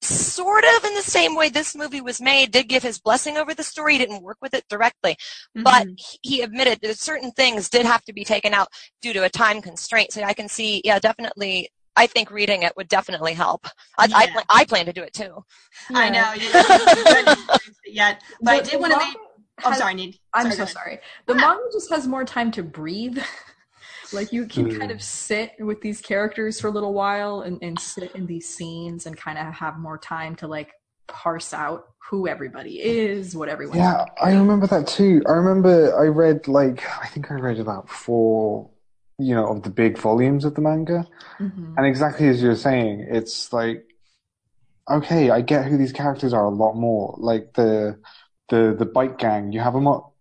[0.00, 3.54] sort of in the same way this movie was made, did give his blessing over
[3.54, 3.94] the story.
[3.94, 5.16] He didn't work with it directly,
[5.54, 5.98] but Mhm.
[5.98, 8.68] he- he admitted that certain things did have to be taken out
[9.02, 10.12] due to a time constraint.
[10.12, 11.70] So I can see, yeah, definitely.
[11.98, 13.66] I think reading it would definitely help.
[13.98, 14.32] I, I, Yeah.
[14.32, 15.44] pla- I plan to do it too.
[15.92, 17.50] I know you haven't
[17.86, 19.16] yet, but I did want to make.
[19.64, 20.16] I'm has- sorry, Need.
[20.32, 20.98] I'm sorry, so sorry.
[21.26, 21.40] The Yeah.
[21.40, 23.18] manga just has more time to breathe.
[24.12, 24.78] like you can Mm.
[24.78, 28.48] kind of sit with these characters for a little while and, and sit in these
[28.48, 30.70] scenes and kind of have more time to like
[31.08, 35.22] parse out who everybody is, what everyone Yeah, I remember that too.
[35.26, 38.70] I remember I read like I think I read about four,
[39.18, 41.06] you know, of the big volumes of the manga,
[41.40, 41.74] Mhm.
[41.76, 43.84] and exactly as you're saying, it's like,
[44.90, 47.14] okay, I get who these characters are a lot more.
[47.18, 47.98] Like the
[48.48, 50.14] the the bike gang, you have them up.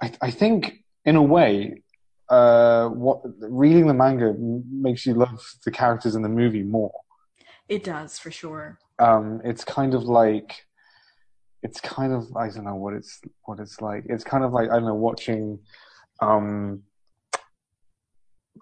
[0.00, 1.82] I I think in a way,
[2.28, 6.92] uh, what reading the manga makes you love the characters in the movie more.
[7.68, 8.78] It does for sure.
[8.98, 10.64] um, it's kind of like
[11.62, 14.04] it's kind of I don't know what it's what it's like.
[14.06, 15.58] It's kind of like I don't know watching
[16.20, 16.82] um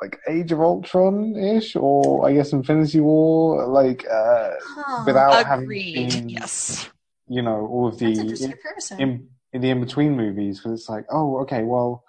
[0.01, 5.05] like Age of Ultron ish or I guess Infinity War like uh Huh.
[5.07, 5.95] without having Agreed.
[5.95, 6.89] seen Yes.
[7.29, 9.01] you know all of That's the comparison.
[9.01, 12.03] in, in the in between movies because it's like oh okay well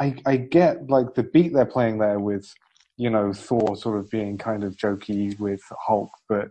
[0.00, 2.46] I I get like the beat they're playing there with
[2.96, 6.48] you know Thor sort of being kind of jokey with Hulk but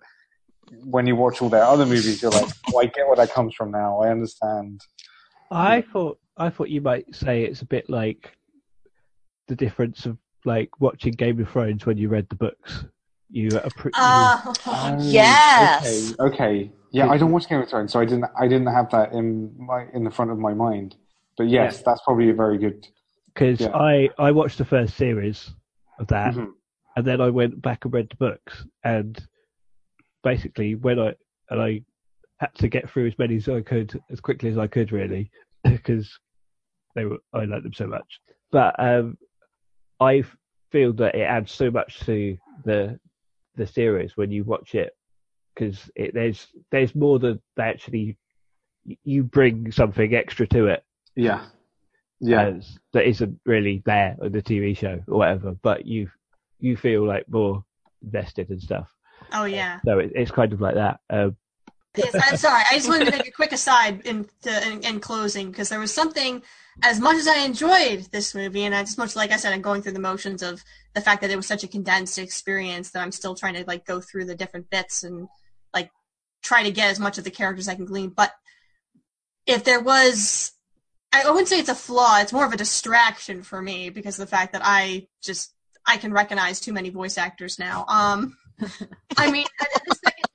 [0.84, 3.54] when you watch all their other movies you're like oh I get where that comes
[3.56, 4.82] from now I understand
[5.52, 8.36] I thought I thought you might say it's a bit like
[9.48, 12.86] the difference of like watching Game of Thrones when you read the books.
[13.30, 16.14] You appre- Uh, Oh, Yes.
[16.20, 18.90] okay okay yeah I don't watch Game of Thrones so I didn't I didn't have
[18.92, 20.96] that in my in the front of my mind
[21.38, 21.82] but yes Yeah.
[21.88, 22.88] that's probably a very good
[23.34, 23.76] because Yeah.
[23.76, 25.52] I I watched the first series
[26.00, 26.52] of that, Mhm.
[26.96, 29.18] and then I went back and read the books, and
[30.24, 31.14] basically when I
[31.50, 31.82] and I
[32.40, 35.32] had to get through as many as I could as quickly as I could, really,
[35.64, 36.10] because
[36.96, 38.20] they were I liked them so much.
[38.52, 39.18] But um,
[40.00, 40.24] I
[40.72, 43.00] feel that it adds so much to the
[43.56, 44.96] the series when you watch it
[45.54, 48.18] because it, there's there's more that they actually
[49.04, 50.84] you bring something extra to it
[51.16, 51.46] yeah
[52.20, 56.10] yeah as that isn't really there on the TV show or whatever, but you
[56.60, 57.64] you feel like more
[58.02, 58.88] invested and stuff.
[59.34, 59.80] oh yeah.
[59.86, 61.00] So it, it's kind of like that.
[61.10, 61.36] Um,
[61.98, 62.64] Yes, I'm sorry.
[62.70, 65.80] I just wanted to make a quick aside in, to, in, in closing because there
[65.80, 66.42] was something.
[66.84, 69.82] As much as I enjoyed this movie, and just much like I said, I'm going
[69.82, 70.62] through the motions of
[70.94, 73.86] the fact that it was such a condensed experience that I'm still trying to like
[73.86, 75.30] go through the different bits and
[75.74, 75.90] like
[76.44, 78.10] try to get as much of the characters I can glean.
[78.10, 78.34] But
[79.46, 80.52] if there was,
[81.14, 82.20] I wouldn't say it's a flaw.
[82.20, 85.54] It's more of a distraction for me because of the fact that I just
[85.88, 87.86] I can recognize too many voice actors now.
[87.88, 88.36] Um,
[89.18, 89.46] I mean,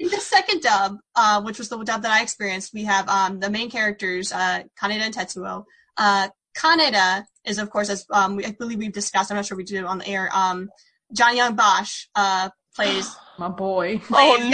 [0.09, 3.51] the second dub, uh, which was the dub that I experienced, we have um, the
[3.51, 5.64] main characters, uh, Kaneda and Tetsuo.
[5.96, 9.30] Uh, Kaneda is, of course, as um, I believe we've discussed.
[9.30, 10.30] I'm not sure we did it on the air.
[10.32, 10.70] Um,
[11.14, 13.14] John Yong Bosch uh, plays.
[13.41, 14.03] My boy.
[14.11, 14.51] Oh plays-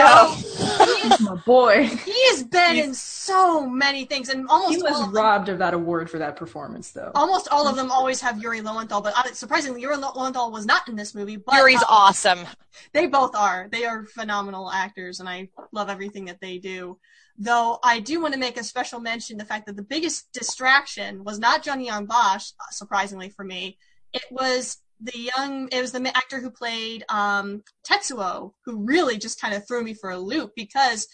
[1.19, 1.29] no!
[1.35, 1.87] My boy.
[1.89, 5.49] He has been in so many things, and almost He was all of them- robbed
[5.49, 7.11] of that award for that performance, though.
[7.17, 10.89] almost all of them always have Yuri Lowenthal, but uh, surprisingly, Yuri Lowenthal was not
[10.89, 11.37] in this movie.
[11.37, 12.47] But Yuri's uh, awesome.
[12.93, 13.67] they both are.
[13.73, 16.97] They are phenomenal actors, and I love everything that they do.
[17.37, 21.25] Though I do want to make a special mention the fact that the biggest distraction
[21.25, 23.79] was not Johnny Yong Bosch, uh, surprisingly for me.
[24.13, 29.41] It was the young, it was the actor who played um, Tetsuo, who really just
[29.41, 31.09] kind of threw me for a loop because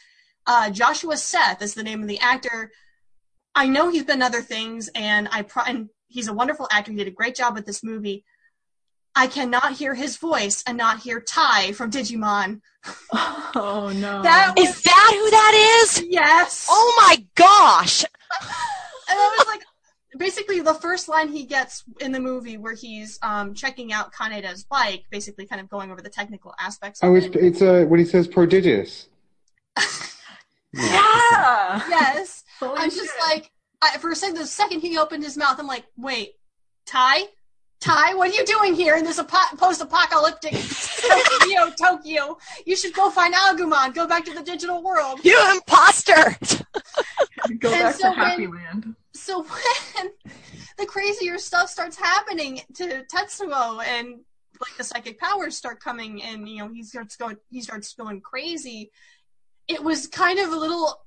[0.46, 2.70] uh, Joshua Seth is the name of the actor.
[3.54, 6.92] I know he's been other things, and I pro- and he's a wonderful actor.
[6.92, 8.24] He did a great job with this movie.
[9.14, 12.60] I cannot hear his voice and not hear Tai from Digimon.
[13.54, 14.22] Oh no.
[14.22, 16.04] That was Is that who that is?
[16.08, 16.66] yes.
[16.70, 18.02] Oh my gosh!
[19.10, 19.62] And I was like,
[20.18, 24.64] basically, the first line he gets in the movie where he's um, checking out Kaneda's
[24.64, 27.36] bike, basically kind of going over the technical aspects of Oh, it's, it.
[27.36, 29.08] it's uh, when he says prodigious.
[30.74, 31.82] yeah.
[31.88, 32.44] yes.
[32.60, 33.50] Holy I'm just like,
[33.82, 36.34] I, for a second, the second he opened his mouth, I'm like, wait,
[36.86, 37.24] Tai?
[37.80, 40.52] Tai, what are you doing here in this apo- post-apocalyptic
[41.40, 42.38] Tokyo, Tokyo?
[42.64, 43.92] You should go find Agumon.
[43.92, 45.18] Go back to the digital world.
[45.24, 46.14] You imposter!
[47.58, 48.94] Go And back so to Happy when- Land.
[49.22, 49.42] So
[49.94, 50.10] when
[50.78, 54.20] the crazier stuff starts happening to Tetsuo and
[54.60, 58.20] like the psychic powers start coming and you know he starts going he starts going
[58.20, 58.90] crazy
[59.68, 61.02] it was kind of a little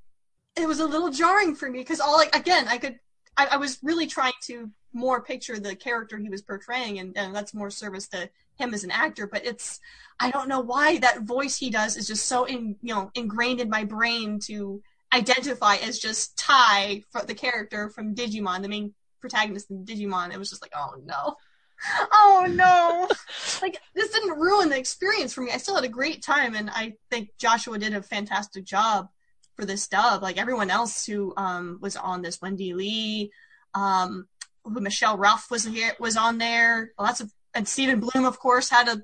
[0.56, 2.98] it was a little jarring for me because all like again i could
[3.36, 7.34] I, I was really trying to more picture the character he was portraying and, and
[7.34, 9.80] that's more service to him as an actor but it's
[10.20, 13.60] i don't know why that voice he does is just so in you know ingrained
[13.60, 14.82] in my brain to
[15.12, 20.32] identify as just Tai, for the character from Digimon, the main protagonist in Digimon.
[20.32, 21.36] It was just like, oh no,
[22.12, 23.08] oh no,
[23.62, 25.50] like this didn't ruin the experience for me.
[25.52, 29.08] I still had a great time, and I think Joshua did a fantastic job
[29.54, 30.22] for this dub.
[30.22, 33.30] Like everyone else who um, was on this, Wendy Lee,
[33.74, 34.28] um,
[34.64, 36.92] who Michelle Ruff was here, was on there.
[36.98, 39.02] Lots of and Steven Blum, of course, had a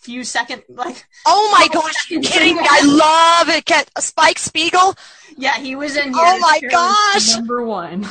[0.00, 2.62] few second like Oh my gosh, you kidding me?
[2.68, 3.64] I love it.
[3.64, 4.94] Get Spike Spiegel.
[5.36, 6.22] yeah, he was in here.
[6.24, 7.34] Oh my gosh!
[7.36, 8.06] Number one.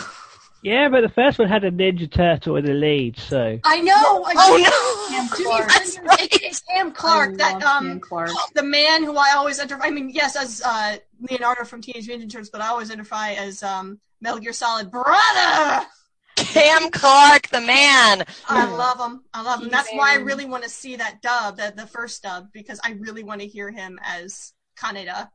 [0.64, 4.26] Yeah, but the first one had a Ninja Turtle in the lead, so I know.
[4.26, 5.18] I Oh know.
[5.18, 5.28] no!
[5.32, 5.68] Clark.
[5.70, 6.28] That's right.
[6.42, 8.32] It's Cam I Clark, that um, Clark.
[8.56, 9.78] the man who I always enter.
[9.80, 13.34] I mean, yes, as uh, Leonardo from Teenage Mutant Ninja Turtles, but I always identify
[13.34, 15.86] as um, Metal Gear Solid brother.
[16.36, 18.24] Cam Clark, the man.
[18.48, 19.24] I love him.
[19.34, 19.70] I love him.
[19.70, 22.92] That's why I really want to see that dub, that the first dub, because I
[22.92, 25.30] really want to hear him as Kaneda.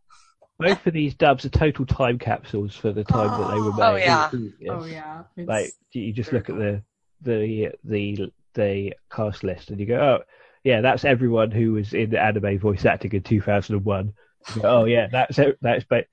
[0.59, 3.72] both of these dubs are total time capsules for the time that they were oh,
[3.72, 3.82] made.
[3.82, 4.30] Oh, yeah.
[4.70, 5.22] Oh yeah.
[5.36, 6.82] It's, Like you just very look at the
[7.22, 10.24] the the the cast list and you go, oh
[10.64, 14.12] yeah, that's everyone who was in the anime voice acting in 2001.
[14.55, 16.07] Go, oh yeah, that's it- that's but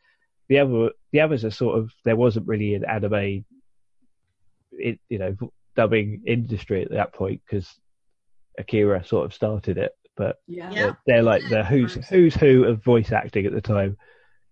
[0.48, 3.46] the other the others are sort of there wasn't really an anime,
[4.78, 5.36] it, you know,
[5.76, 7.68] dubbing industry at that point because
[8.58, 10.72] Akira sort of started it, but yeah.
[10.72, 10.94] Yeah.
[11.06, 13.98] they're like the who's who's who of voice acting at the time.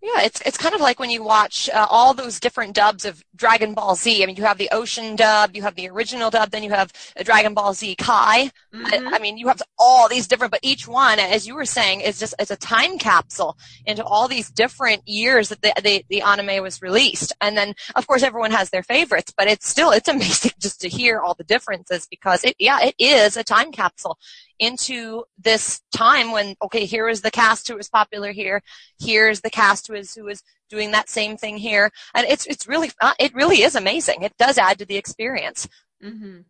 [0.05, 3.23] Yeah, it's it's kind of like when you watch uh, all those different dubs of
[3.35, 4.21] Dragon Ball Z.
[4.21, 6.91] I mean, you have the Ocean dub, you have the original dub, then you have
[7.15, 8.51] a Dragon Ball Z Kai.
[8.71, 8.85] Mhm.
[8.85, 12.01] I, I mean, you have all these different, but each one, as you were saying,
[12.01, 16.21] is just it's a time capsule into all these different years that the, the the
[16.21, 17.33] anime was released.
[17.41, 20.87] And then, of course, everyone has their favorites, but it's still it's amazing just to
[20.89, 24.19] hear all the differences because it yeah it is a time capsule
[24.59, 28.61] into this time when okay here is the cast who was popular here.
[28.99, 31.91] Here's the cast who is who is doing that same thing here.
[32.13, 34.23] And it's it's really uh, it really is amazing.
[34.23, 35.67] It does add to the experience.
[36.03, 36.43] Mhm.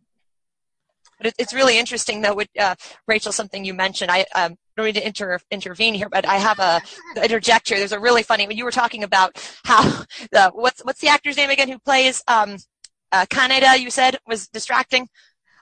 [1.18, 2.74] but it, it's really interesting though with uh,
[3.06, 4.10] rachel something you mentioned.
[4.10, 6.82] I um, don't need to inter- intervene here but i have a
[7.22, 9.30] interject here there's a really funny when you were talking about
[9.64, 9.82] how
[10.32, 12.58] the what's what's the actor's name again who plays um
[13.12, 15.08] uh, Kaneda, you said, was distracting.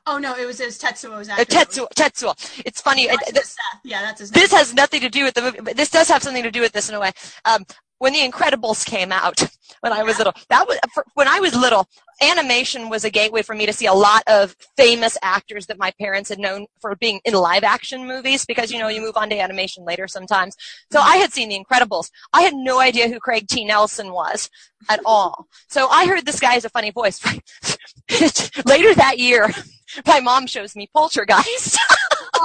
[0.06, 1.44] Oh no, it was his Tetsuo's Uh, actor.
[1.46, 2.62] Tetsuo, Tetsuo.
[2.66, 3.08] It's funny.
[3.08, 3.44] uh, th-
[3.84, 4.40] Yeah, that's his name.
[4.42, 6.60] this has nothing to do with the movie, but this does have something to do
[6.60, 7.12] with this in a way.
[7.46, 7.64] Um,
[7.98, 9.40] when The Incredibles came out,
[9.80, 11.88] when I was little, that was for, when I was little.
[12.22, 15.90] Animation was a gateway for me to see a lot of famous actors that my
[15.98, 19.28] parents had known for being in live action movies because you know you move on
[19.30, 20.54] to animation later sometimes.
[20.92, 22.10] So I had seen The Incredibles.
[22.32, 23.64] I had no idea who Craig T.
[23.64, 24.48] Nelson was
[24.88, 25.48] at all.
[25.68, 27.20] So I heard this guy has a funny voice.
[28.66, 29.50] later that year,
[30.06, 31.78] my mom shows me Poltergeist.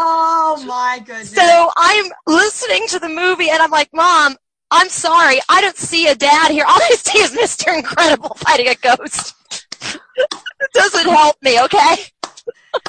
[0.02, 1.32] Oh my goodness.
[1.34, 4.38] So I'm listening to the movie and I'm like, Mom,
[4.72, 6.64] I'm sorry, I don't see a dad here.
[6.64, 7.76] All I see is Mr.
[7.76, 9.36] Incredible fighting a ghost.
[9.82, 10.40] it
[10.74, 11.96] doesn't help me, okay?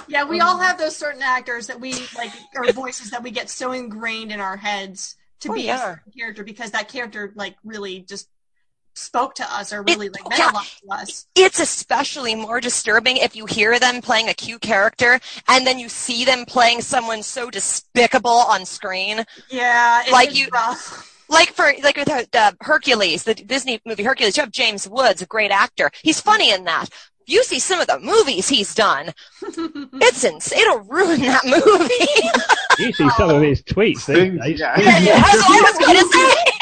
[0.09, 3.49] yeah, we all have those certain actors that we like, or voices that we get
[3.49, 5.79] so ingrained in our heads to Oh, be a yeah.
[5.95, 8.29] certain character because that character like really just
[8.95, 10.51] spoke to us or really like meant yeah.
[10.51, 11.27] a lot to us.
[11.35, 15.19] It's especially more disturbing if you hear them playing a cute character
[15.49, 19.25] and then you see them playing someone so despicable on screen.
[19.51, 21.09] Yeah, it Like is you- rough.
[21.29, 25.27] Like for like with uh, Hercules, the Disney movie Hercules, you have James Woods, a
[25.27, 25.93] great actor.
[26.03, 26.87] He's funny in that.
[27.27, 29.13] You see some of the movies he's done.
[30.03, 32.85] It's ins- It'll ruin that movie.
[32.85, 34.07] You see some of his tweets.
[34.07, 34.59] these Things- days.
[34.59, 34.75] yeah.
[34.75, 36.60] That's what I was gonna say.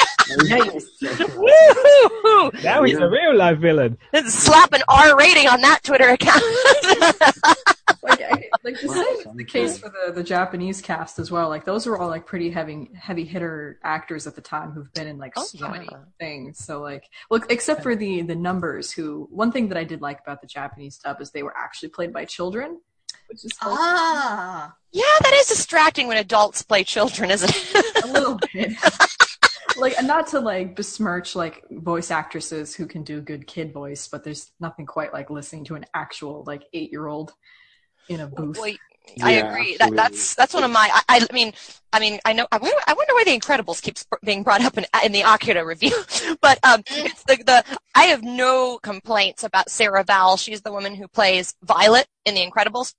[1.35, 2.51] Woo-hoo!
[2.63, 3.97] Now he's a real life villain.
[4.27, 6.43] Slap an R rating on that Twitter account.
[8.03, 11.49] like, I, like the same is the case for the, the Japanese cast as well.
[11.49, 15.07] Like those are all like pretty heavy heavy hitter actors at the time who've been
[15.07, 15.87] in like Oh, so many
[16.19, 16.57] things.
[16.63, 18.91] So like, look, except for the the numbers.
[18.91, 21.89] Who one thing that I did like about the Japanese dub is they were actually
[21.89, 22.79] played by children,
[23.27, 28.03] which is like, ah, yeah, that is distracting when adults play children, isn't it?
[28.03, 28.73] a little bit.
[29.79, 34.07] like, and not to like besmirch like voice actresses who can do good kid voice,
[34.07, 37.33] but there's nothing quite like listening to an actual like eight year old
[38.07, 38.57] in a booth.
[38.59, 38.73] Well,
[39.21, 39.77] I agree.
[39.77, 40.89] That, that's that's one of my.
[41.09, 41.53] I, I mean,
[41.91, 42.47] I mean, I know.
[42.51, 45.65] I wonder, I wonder why The Incredibles keeps being brought up in, in the Akira
[45.65, 45.95] review.
[46.41, 47.63] but um, it's the, the
[47.95, 50.37] I have no complaints about Sarah Vowell.
[50.37, 52.93] She's the woman who plays Violet in The Incredibles.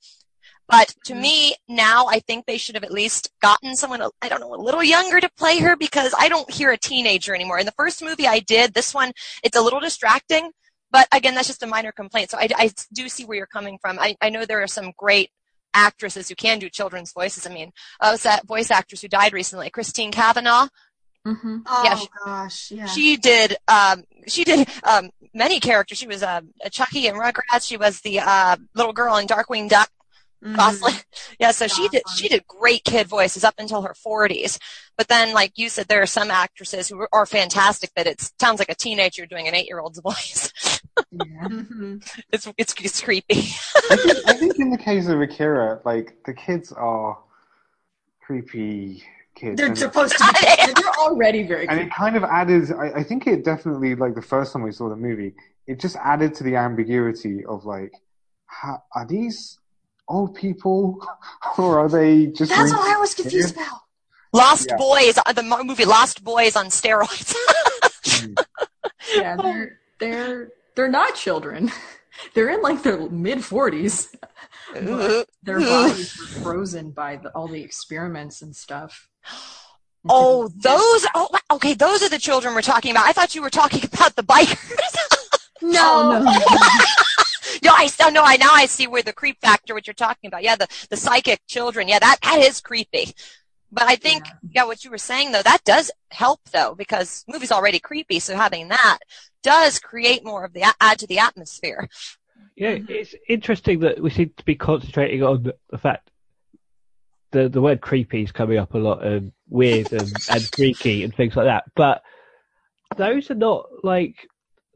[0.70, 4.40] But to me now, I think they should have at least gotten someone I don't
[4.40, 7.58] know a little younger to play her because I don't hear a teenager anymore.
[7.58, 9.12] In the first movie I did, this one
[9.42, 10.52] it's a little distracting.
[10.92, 12.30] But again, that's just a minor complaint.
[12.30, 13.98] So I, I do see where you're coming from.
[13.98, 15.30] I, I know there are some great
[15.74, 17.46] actresses who can do children's voices.
[17.46, 20.66] I mean, uh, was that voice actress who died recently, Christine Cavanaugh?
[21.26, 21.58] Mm-hmm.
[21.66, 22.86] oh Yeah, she- gosh, yeah.
[22.86, 23.56] She did.
[23.68, 25.98] Um, she did um, many characters.
[25.98, 26.40] She was uh,
[26.70, 27.66] Chuckie in Rugrats.
[27.66, 29.90] She was the uh, little girl in Darkwing Duck.
[30.44, 30.56] Mhm.
[30.56, 31.04] Gosalyn.
[31.38, 32.02] Yeah, so she did.
[32.16, 34.58] She did great kid voices up until her 40s.
[34.98, 37.90] But then, like you said, there are some actresses who are fantastic.
[37.96, 40.52] but it sounds like a teenager doing an eight-year-old's voice.
[41.12, 41.48] Yeah.
[41.48, 42.02] Mhm.
[42.32, 43.54] it's it's it's creepy.
[43.90, 47.18] I think, I think in the case of Akira, like the kids are
[48.20, 49.02] creepy
[49.34, 50.72] kids, They're supposed to be.
[50.74, 51.86] They're already very and cute.
[51.88, 52.70] it kind of added.
[52.72, 55.34] I, I think it definitely like the first time we saw the movie,
[55.66, 57.92] it just added to the ambiguity of like,
[58.46, 59.58] ha, are these
[60.10, 61.06] old people
[61.58, 62.50] or are they just?
[62.50, 63.80] That's what I was confused about.
[64.32, 64.76] Lost Yeah.
[64.76, 67.34] Boys, uh, the movie Lost Boys on steroids.
[68.02, 68.34] Mm-hmm.
[69.16, 69.86] Yeah, they're oh.
[69.98, 71.72] they're they're not children.
[72.34, 72.96] They're in like uh-huh.
[72.96, 74.14] their mid forties.
[74.76, 75.24] Ooh.
[75.42, 79.08] Their bodies were frozen by the, all the experiments and stuff.
[80.08, 81.06] Oh, those.
[81.14, 81.74] Oh, okay.
[81.74, 83.04] Those are the children we're talking about.
[83.04, 84.56] I thought you were talking about the bikers.
[85.60, 85.78] No.
[85.82, 87.24] Oh, no.
[87.62, 88.22] No, I still no.
[88.24, 90.42] I now I see where the creep factor, what you're talking about.
[90.42, 91.88] Yeah, the the psychic children.
[91.88, 93.12] Yeah, that that is creepy.
[93.72, 94.64] But I think yeah.
[94.64, 98.68] what you were saying though that does help though because movie's already creepy, so having
[98.68, 98.98] that
[99.42, 101.88] does create more of the add to the atmosphere.
[102.56, 102.92] Yeah, Mm-hmm.
[102.92, 106.10] it's interesting that we seem to be concentrating on the fact
[107.32, 111.14] the the word creepy is coming up a lot and weird and, and freaky and
[111.14, 111.64] things like that.
[111.74, 112.02] But
[112.96, 114.28] those are not like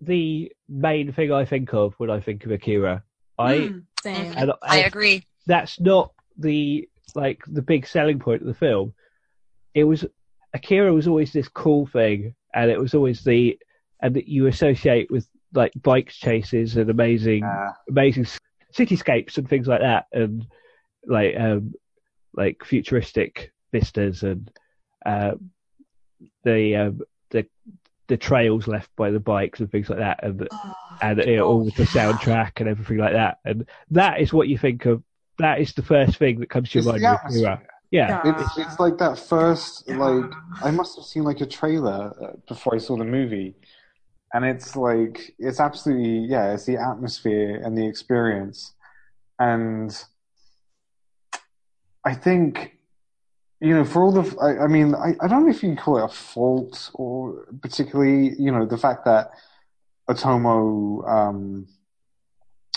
[0.04, 3.02] the main thing I think of when I think of Akira.
[3.38, 3.84] I Mm.
[4.02, 4.34] Same.
[4.36, 5.24] and I I, agree.
[5.46, 8.92] that's not the like the big selling point of the film.
[9.74, 10.04] It was
[10.52, 13.58] Akira was always this cool thing, and it was always the
[14.00, 18.26] and that you associate with like bike chases and amazing Uh, amazing
[18.72, 20.46] cityscapes and things like that, and
[21.06, 21.74] like um,
[22.34, 24.50] like futuristic vistas and
[25.06, 25.32] uh,
[26.44, 27.00] the um,
[27.30, 27.46] the
[28.08, 31.46] the trails left by the bikes and things like that, and Oh, and you know,
[31.46, 35.02] all with the soundtrack and everything like that, and that is what you think of.
[35.38, 37.02] That is the first thing that comes to your the mind.
[37.02, 37.52] with atmosphere.
[37.52, 37.68] Akira.
[37.90, 40.24] Yeah, It's, it's like that first, like,
[40.62, 43.54] I must have seen like a trailer uh, before I saw the movie.
[44.32, 48.72] And it's like, it's absolutely, yeah, it's the atmosphere and the experience.
[49.38, 49.96] And
[52.04, 52.76] I think,
[53.64, 55.96] you know, for all the, I, I mean, I, I don't know if you call
[55.96, 59.30] it a fault or particularly, you know, the fact that
[60.06, 61.66] Otomo, um,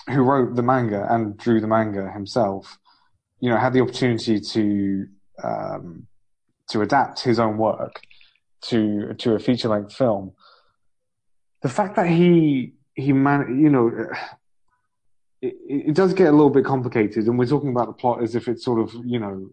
[0.10, 2.78] who wrote the manga and drew the manga himself,
[3.42, 5.08] you know, had the opportunity to
[5.44, 6.08] um,
[6.70, 8.02] to adapt his own work
[8.62, 10.32] to to a feature length film.
[11.64, 13.92] The fact that he he man, you know,
[15.42, 15.54] it,
[15.90, 18.48] it does get a little bit complicated, and we're talking about the plot as if
[18.48, 19.52] it's sort of you know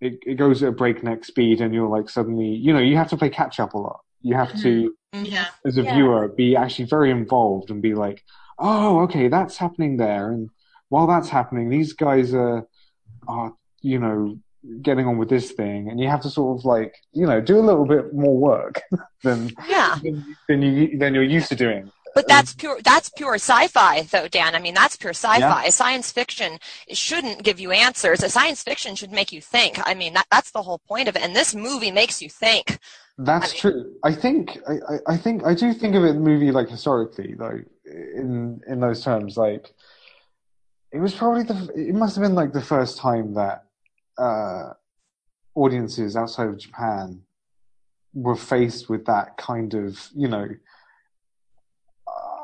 [0.00, 3.08] it, it goes at a breakneck speed, and you're like suddenly, you know, you have
[3.10, 4.00] to play catch up a lot.
[4.22, 4.94] You have to.
[5.12, 5.46] Yeah.
[5.64, 5.94] as a Yeah.
[5.94, 8.22] viewer, be actually very involved and be like,
[8.58, 10.50] oh, okay, that's happening there, and
[10.90, 12.66] while that's happening, these guys are,
[13.26, 14.38] are, you know,
[14.82, 17.58] getting on with this thing, and you have to sort of like, you know, do
[17.58, 18.82] a little bit more work
[19.22, 19.98] than Yeah.
[20.02, 21.90] than, than you than you're used to doing.
[22.16, 24.54] But that's pure that's pure sci-fi though, Dan.
[24.54, 25.68] I mean, that's pure sci-fi.
[25.68, 26.58] Science fiction
[26.90, 28.22] shouldn't give you answers.
[28.22, 29.78] A science fiction should make you think.
[29.86, 31.22] I mean, that, that's the whole point of it.
[31.22, 32.78] And this movie makes you think.
[33.18, 33.94] That's I mean- true.
[34.02, 37.34] I think I, I, I think I do think of it the movie like historically
[37.34, 39.74] though in in those terms like
[40.92, 43.64] it was probably the it must have been like the first time that
[44.16, 44.72] uh
[45.54, 47.20] audiences outside of Japan
[48.14, 50.48] were faced with that kind of you know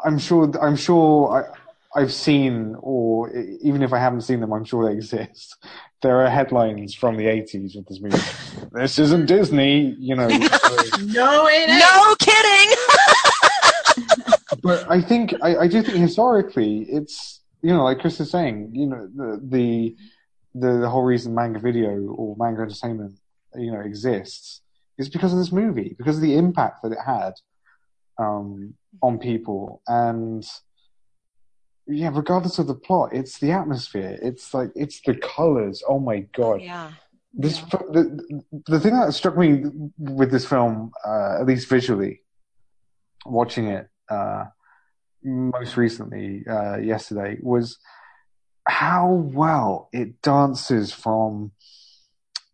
[0.05, 3.31] I'm sure I'm sure I I've seen or
[3.63, 5.57] even if I haven't seen them I'm sure they exist
[6.03, 8.19] there are headlines from the 80s with this movie
[8.73, 11.81] this isn't Disney you know No, it ain't.
[11.81, 12.77] No kidding.
[14.63, 18.71] but I think I, I do think historically it's you know like Chris is saying
[18.73, 19.97] you know the the
[20.55, 23.19] the, the whole reason manga video or manga entertainment
[23.57, 24.61] you know exists
[24.99, 27.33] is because of this movie because of the impact that it had
[28.19, 30.47] um, on people and
[31.87, 36.21] yeah regardless of the plot it's the atmosphere it's like it's the colors oh my
[36.33, 36.93] god yeah.
[37.35, 39.65] this the, the thing that struck me
[39.99, 42.23] with this film, uh, at least visually,
[43.25, 44.45] watching it uh,
[45.23, 47.79] most recently uh, yesterday, was
[48.69, 51.53] how well it dances from.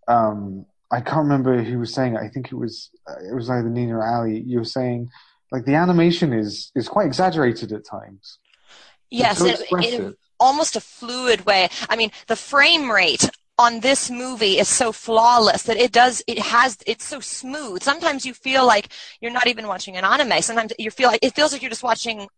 [0.07, 2.21] Um, I can't remember who was saying it.
[2.21, 4.41] I think it was uh, it was either Nina or Ali.
[4.41, 5.11] You were saying
[5.51, 8.39] like the animation is is quite exaggerated at times.
[9.11, 11.69] Yes, so in, almost a fluid way.
[11.89, 13.29] I mean, the frame rate
[13.59, 17.83] on this movie is so flawless that it does it has it's so smooth.
[17.83, 18.89] Sometimes you feel like
[19.21, 20.41] you're not even watching an anime.
[20.43, 22.29] Sometimes you feel like it feels like you're just watching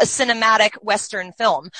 [0.00, 1.70] a cinematic western film.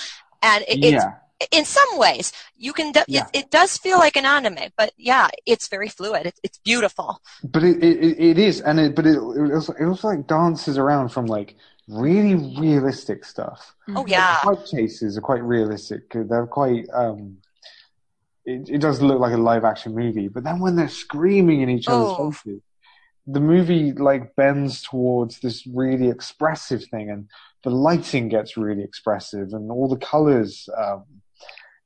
[0.42, 1.14] And it, it's yeah.
[1.50, 3.26] In some ways you can Yeah.
[3.32, 6.26] it, it does feel like an anime, but yeah, it's very fluid.
[6.26, 7.20] It, it's beautiful.
[7.42, 10.78] But it, it it is, and it but it it also, it also like dances
[10.78, 11.56] around from like
[11.88, 13.74] really realistic stuff.
[13.96, 14.36] Oh yeah.
[14.42, 16.02] Fight chases are quite realistic.
[16.12, 17.38] They're quite um.
[18.46, 21.70] It, it does look like a live action movie, but then when they're screaming in
[21.70, 22.30] each other's Oh.
[22.30, 22.60] faces,
[23.26, 27.28] the movie like bends towards this really expressive thing, and
[27.62, 31.04] the lighting gets really expressive, and all the colors, um,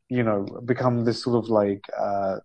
[0.09, 2.37] you know, become this sort of like uh,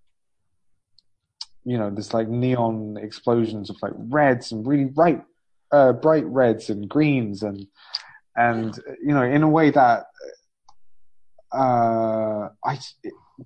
[1.66, 5.22] you know, this like neon explosions of like reds and really bright,
[5.72, 7.68] uh, bright reds and greens and
[8.36, 10.06] and you know, in a way that
[11.52, 12.80] uh, I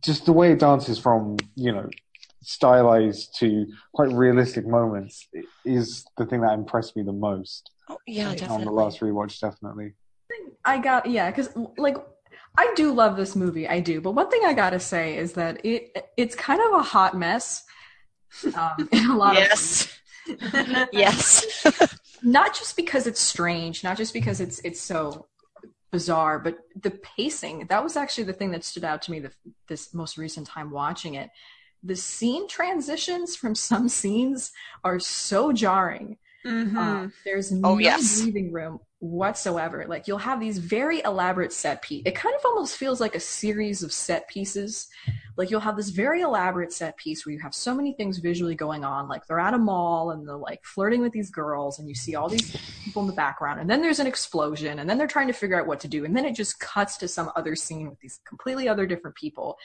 [0.02, 1.90] just the way it dances from you know
[2.42, 5.28] stylized to quite realistic moments
[5.66, 9.40] is the thing that impressed me the most Oh, yeah, on the last rewatch.
[9.40, 9.94] Definitely,
[10.66, 11.96] I got yeah, because like
[12.58, 14.02] I do love this movie, I do.
[14.02, 17.64] But one thing I gotta say is that it it's kind of a hot mess.
[18.56, 20.00] Um, in a lot of yes.
[20.92, 21.96] yes.
[22.24, 25.28] not just because it's strange, not just because it's it's so
[25.92, 27.68] bizarre, but the pacing.
[27.70, 29.32] That was actually the thing that stood out to me the,
[29.68, 31.30] this most recent time watching it.
[31.84, 34.52] The scene transitions from some scenes
[34.84, 36.18] are so jarring.
[36.46, 36.76] Mhm.
[36.76, 38.22] Um, there's Oh, no yes.
[38.22, 39.86] breathing room whatsoever.
[39.88, 42.02] Like you'll have these very elaborate set piece.
[42.06, 44.88] It kind of almost feels like a series of set pieces.
[45.36, 48.56] Like you'll have this very elaborate set piece where you have so many things visually
[48.56, 49.08] going on.
[49.08, 52.16] Like they're at a mall and they're like flirting with these girls, and you see
[52.16, 53.60] all these people in the background.
[53.60, 56.04] And then there's an explosion, and then they're trying to figure out what to do.
[56.04, 59.60] And then it just cuts to some other scene with these completely other different people.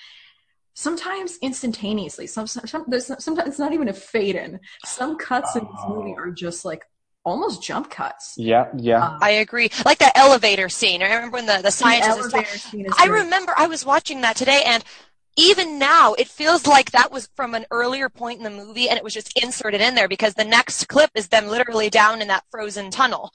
[0.74, 2.26] Sometimes instantaneously.
[2.26, 4.60] Some, some there's sometimes it's not even a fade in.
[4.84, 6.22] Some cuts in this movie Oh.
[6.22, 6.82] are just like
[7.24, 8.34] almost jump cuts.
[8.36, 9.06] yeah, yeah.
[9.06, 9.70] Um, I agree.
[9.84, 11.02] Like that elevator scene.
[11.02, 13.22] I remember when the, the the scientist is elevator scene is I great.
[13.24, 14.84] remember I was watching that today and
[15.36, 18.98] even now it feels like that was from an earlier point in the movie and
[18.98, 22.28] it was just inserted in there because the next clip is them literally down in
[22.28, 23.32] that frozen tunnel.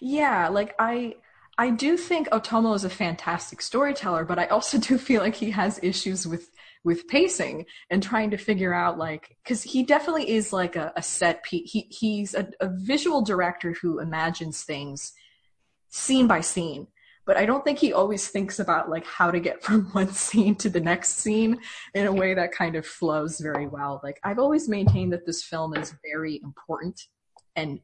[0.00, 1.16] Yeah, like I
[1.58, 5.50] I do think Otomo is a fantastic storyteller, but I also do feel like he
[5.52, 6.50] has issues with
[6.86, 11.02] with pacing and trying to figure out like because he definitely is like a, a
[11.02, 11.68] set piece.
[11.72, 15.12] He he's a, a visual director who imagines things
[15.88, 16.86] scene by scene.
[17.26, 20.54] But I don't think he always thinks about like how to get from one scene
[20.56, 21.58] to the next scene
[21.92, 24.00] in a way that kind of flows very well.
[24.04, 27.00] Like I've always maintained that this film is very important
[27.56, 27.80] and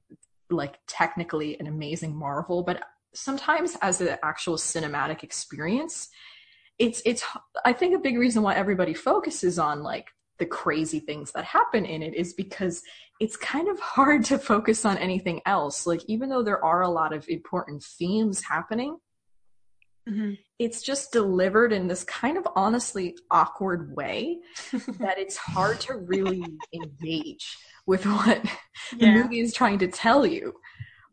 [0.48, 2.84] like technically an amazing marvel, but
[3.14, 6.08] sometimes as an actual cinematic experience,
[6.82, 7.22] it's it's
[7.64, 10.08] I think a big reason why everybody focuses on like
[10.40, 12.82] the crazy things that happen in it is because
[13.20, 15.86] it's kind of hard to focus on anything else.
[15.86, 18.96] Like even though there are a lot of important themes happening,
[20.08, 20.36] Mhm.
[20.58, 24.40] it's just delivered in this kind of honestly awkward way
[24.98, 27.56] that it's hard to really engage
[27.86, 28.42] with what
[28.98, 30.52] the movie is trying to tell you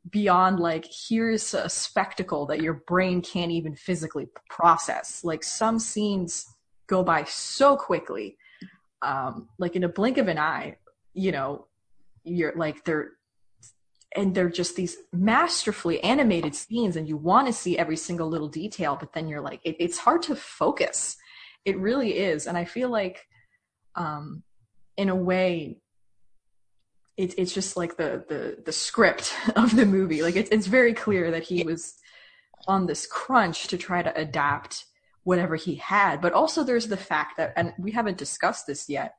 [0.09, 5.23] beyond like here's a spectacle that your brain can't even physically process.
[5.23, 6.45] Like some scenes
[6.87, 8.37] go by so quickly
[9.01, 10.75] um like in a blink of an eye
[11.13, 11.67] you know
[12.23, 13.11] you're like they're
[14.15, 18.47] and they're just these masterfully animated scenes and you want to see every single little
[18.47, 21.15] detail but then you're like it, it's hard to focus.
[21.65, 22.47] It really is.
[22.47, 23.27] And i feel like
[23.95, 24.43] um
[24.97, 25.77] in a way
[27.19, 30.93] it's it's just like the the the script of the movie like it's it's very
[30.93, 31.95] clear that he was
[32.67, 34.85] on this crunch to try to adapt
[35.23, 39.13] whatever he had but also there's the fact that and we haven't discussed this yet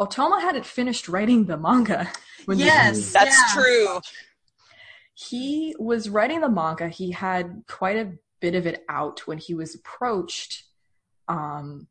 [0.00, 2.10] Otomo hadn't finished writing the manga
[2.48, 3.62] Yes, That's yeah.
[3.62, 4.00] true.
[5.14, 9.54] he was writing the manga he had quite a bit of it out when he
[9.54, 10.64] was approached
[11.28, 11.88] um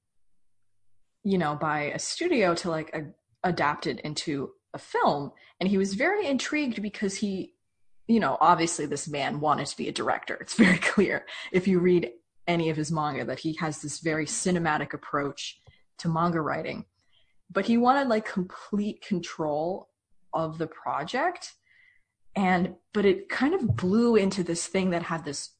[1.23, 3.05] you know by a studio to like a,
[3.43, 5.31] adapt it into a film.
[5.59, 7.53] And he was very intrigued because he
[8.07, 10.35] you know obviously this man wanted to be a director.
[10.35, 12.11] It's very clear if you read
[12.47, 15.59] any of his manga that he has this very cinematic approach
[15.99, 16.85] to manga writing.
[17.51, 19.89] But he wanted like complete control
[20.33, 21.53] of the project.
[22.35, 25.51] And but it kind of blew into this thing that had this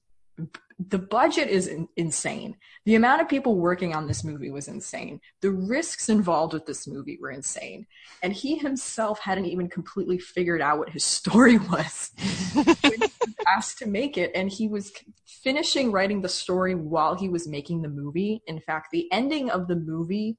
[0.79, 2.57] the budget is in, insane.
[2.85, 5.19] The amount of people working on this movie was insane.
[5.41, 7.85] The risks involved with this movie were insane.
[8.21, 12.11] And he himself hadn't even completely figured out what his story was
[12.53, 14.31] when he was asked to make it.
[14.35, 14.91] And he was
[15.25, 18.41] finishing writing the story while he was making the movie.
[18.47, 20.37] In fact the ending of the movie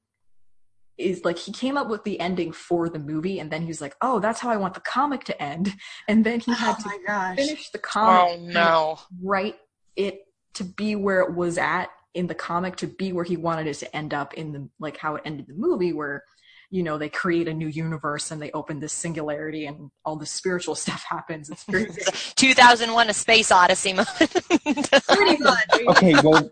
[0.97, 3.39] is like he came up with the ending for the movie.
[3.39, 5.73] And then he was like oh that's how i want the comic to end.
[6.07, 7.35] And then he had Oh to gosh.
[7.37, 8.99] finish the comic Oh no.
[9.21, 9.55] write
[9.95, 10.24] it
[10.55, 13.75] to be where it was at in the comic to be where he wanted it
[13.75, 16.23] to end up in the like how it ended the movie where
[16.71, 20.25] you know they create a new universe and they open this singularity and all the
[20.25, 21.87] spiritual stuff happens it's very
[22.35, 24.07] 2001: A Space Odyssey moment.
[25.07, 25.69] Pretty much.
[25.89, 26.49] Okay, well,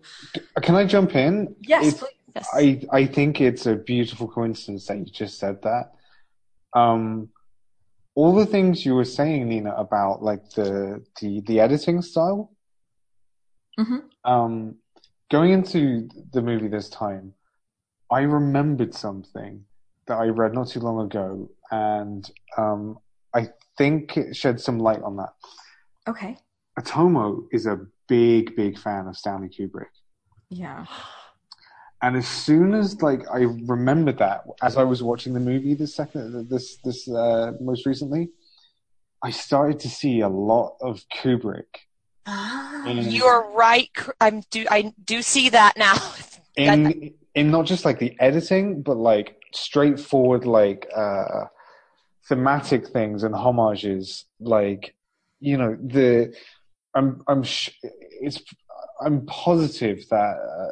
[0.61, 1.55] can I jump in?
[1.61, 2.09] yes It's- please.
[2.35, 2.49] Yes.
[2.51, 5.91] I I think it's a beautiful coincidence that you just said that.
[6.75, 7.29] Um,
[8.15, 12.49] all the things you were saying, Nina, about like the the the editing style.
[13.79, 14.03] Mhm.
[14.23, 14.75] Um,
[15.31, 17.33] going into the movie this time,
[18.11, 19.65] I remembered something
[20.07, 22.99] that I read not too long ago, and um,
[23.33, 25.33] I think it shed some light on that.
[26.07, 26.37] okay
[26.79, 29.93] Otomo is a big, big fan of Stanley Kubrick.
[30.49, 30.85] yeah
[32.01, 33.41] And as soon as like I
[33.75, 38.29] remembered that as I was watching the movie this second this this uh, most recently,
[39.23, 41.71] I started to see a lot of Kubrick
[42.25, 42.85] Ah.
[42.87, 43.89] in You are right.
[44.21, 45.95] I'm do I do see that now.
[46.55, 51.45] in, in not just like the editing, but like straightforward like uh,
[52.27, 54.25] thematic things and homages.
[54.39, 54.95] Like
[55.39, 56.35] you know the
[56.95, 58.41] I'm I'm sh- it's
[59.01, 60.71] I'm positive that uh,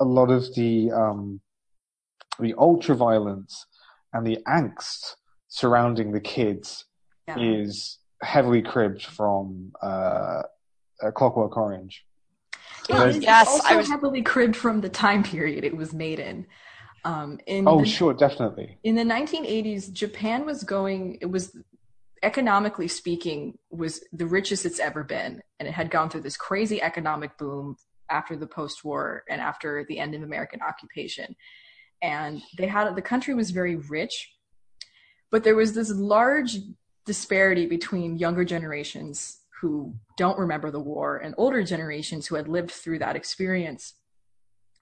[0.00, 1.40] a lot of the um,
[2.40, 3.66] the ultra violence
[4.12, 5.14] and the angst
[5.48, 6.86] surrounding the kids
[7.28, 10.42] yeah is heavily cribbed from uh,
[11.02, 12.04] uh, Clockwork Orange.
[12.88, 15.92] It There's- is Yes, also I was- heavily cribbed from the time period it was
[15.92, 16.46] made in
[17.04, 18.78] um in Oh, the, sure, definitely.
[18.84, 21.56] in the 1980s japan was going it was
[22.22, 26.80] economically speaking was the richest it's ever been and it had gone through this crazy
[26.80, 27.74] economic boom
[28.08, 31.34] after the post-war and after the end of american occupation
[32.02, 34.32] and they had the country was very rich
[35.32, 36.58] but there was this large
[37.04, 42.72] disparity between younger generations who don't remember the war and older generations who had lived
[42.72, 43.94] through that experience.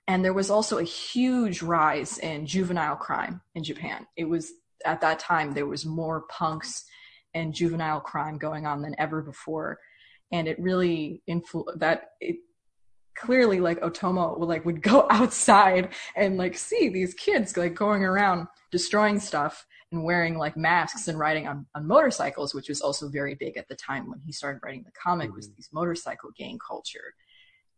[0.08, 4.06] And there was also a huge rise in juvenile crime in Japan.
[4.16, 4.52] It was
[4.86, 6.84] at that time there was more punks
[7.34, 9.78] and juvenile crime going on than ever before,
[10.32, 12.36] and it really influ- that it
[13.14, 18.02] clearly like Otomo would like would go outside and like see these kids like going
[18.02, 23.08] around destroying stuff and wearing like masks and riding on, on motorcycles, which was also
[23.08, 25.56] very big at the time when he started writing the comic was mm-hmm.
[25.56, 27.14] these motorcycle gang culture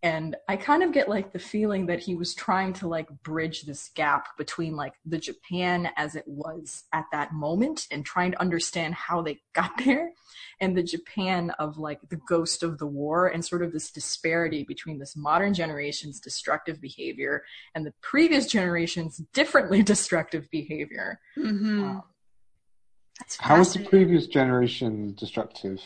[0.03, 3.62] and I kind of get like the feeling that he was trying to like bridge
[3.62, 8.40] this gap between like the Japan as it was at that moment and trying to
[8.40, 10.12] understand how they got there
[10.61, 14.64] and the Japan of like the ghost of the war and sort of this disparity
[14.64, 17.44] between this modern generation's destructive behavior
[17.74, 21.20] and the previous generation's differently destructive behavior.
[21.38, 21.84] Mm-hmm.
[21.84, 22.03] Um,
[23.38, 25.80] How was the previous generation destructive?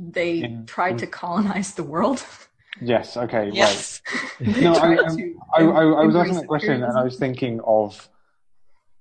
[0.00, 2.24] they In- tried to colonize the world.
[2.80, 3.16] Yes.
[3.16, 3.50] Okay.
[3.52, 4.02] Yes.
[4.38, 7.02] They No, I, tried um, to I, I, I was asking that question, and I
[7.02, 8.08] was thinking of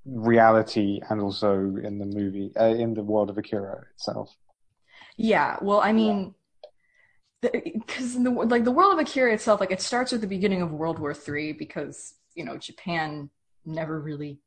[0.06, 4.36] reality, and also in the movie, uh, in the world of Akira itself.
[5.18, 6.34] Yeah, well, I mean,
[7.42, 10.72] because the like the world of Akira itself, like it starts with the beginning of
[10.72, 13.30] World War Three, because you know Japan
[13.66, 14.40] never really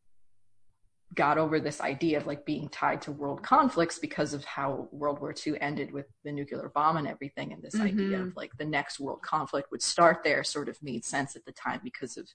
[1.14, 5.20] got over this idea of like being tied to world conflicts because of how World
[5.20, 8.28] War II ended with the nuclear bomb and everything, and this idea Mhm.
[8.28, 11.52] of like the next world conflict would start there sort of made sense at the
[11.52, 12.28] time because of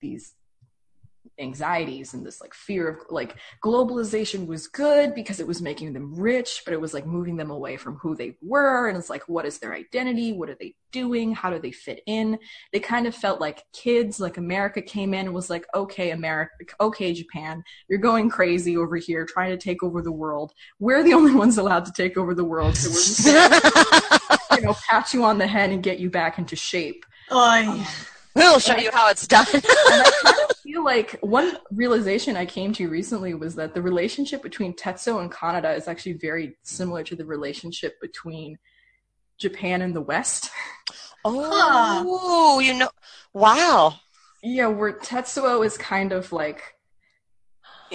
[0.00, 0.34] these
[1.38, 6.14] anxieties and this like fear of like globalization was good because it was making them
[6.14, 8.88] rich but it was like moving them away from who they were.
[8.88, 10.32] And it's like what is their identity?
[10.32, 11.34] What are they doing?
[11.34, 12.38] How do they fit in?
[12.72, 16.52] They kind of felt like kids like america came in and was like okay america
[16.80, 20.52] okay japan you're going crazy over here trying to take over the world.
[20.78, 24.66] We're the only ones allowed to take over the world so we're just gonna, you
[24.66, 27.04] know pat you on the head and get you back into shape.
[27.32, 27.36] Oy.
[27.66, 27.84] Um,
[28.34, 29.46] we'll show you how it's done.
[29.52, 33.82] and I kind of feel like one realization I came to recently was that the
[33.82, 38.58] relationship between Tetsuo and Kaneda is actually very similar to the relationship between
[39.38, 40.50] Japan and the West.
[41.24, 42.90] oh, you know,
[43.32, 43.94] wow.
[44.42, 46.60] Yeah, where Tetsuo is kind of like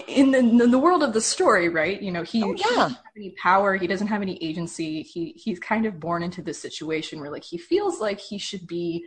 [0.08, 2.02] in the in the world of the story, right?
[2.02, 5.02] You know, he, Oh, he doesn't have any power, he doesn't have any agency.
[5.04, 8.66] He he's kind of born into this situation where like he feels like he should
[8.68, 9.06] be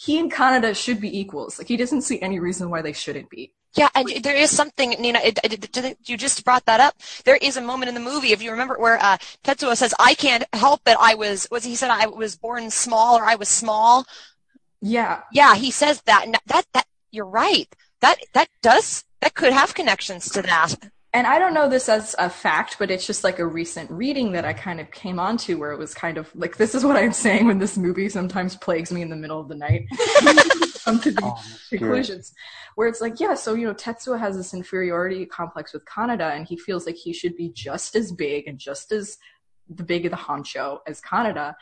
[0.00, 1.58] he and Kaneda should be equals.
[1.58, 3.52] Like he doesn't see any reason why they shouldn't be.
[3.74, 5.20] Yeah, and there is something, Nina.
[5.22, 6.94] It, it, it- you just brought that up.
[7.24, 10.14] There is a moment in the movie, if you remember, where uh, Tetsuo says, "I
[10.14, 10.96] can't help it.
[10.98, 14.06] I was was he said I was born small or I was small."
[14.80, 16.24] Yeah, Yeah, he says that.
[16.24, 17.68] And that that you're right.
[18.00, 20.74] That that does that could have connections to that.
[21.12, 24.32] And I don't know this as a fact, but it's just like a recent reading
[24.32, 26.96] that I kind of came onto where it was kind of like this is what
[26.96, 29.88] I'm saying when this movie sometimes plagues me in the middle of the night.
[30.84, 31.38] Come to Oh,
[31.68, 32.32] conclusions
[32.74, 36.46] where it's like, yeah, so you know, Tetsuo has this inferiority complex with Kaneda, and
[36.46, 39.18] he feels like he should be just as big and just as
[39.68, 41.54] the big of the honcho as Kaneda.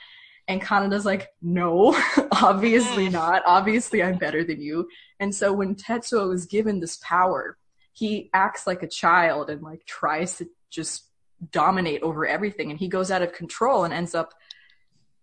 [0.47, 2.01] And Kaneda's like, no,
[2.33, 3.43] obviously not.
[3.47, 4.89] Obviously, I'm better than you.
[5.21, 7.59] And so when Tetsuo is given this power,
[7.99, 11.05] he acts like a child and like tries to just
[11.51, 12.71] dominate over everything.
[12.71, 14.35] And he goes out of control and ends up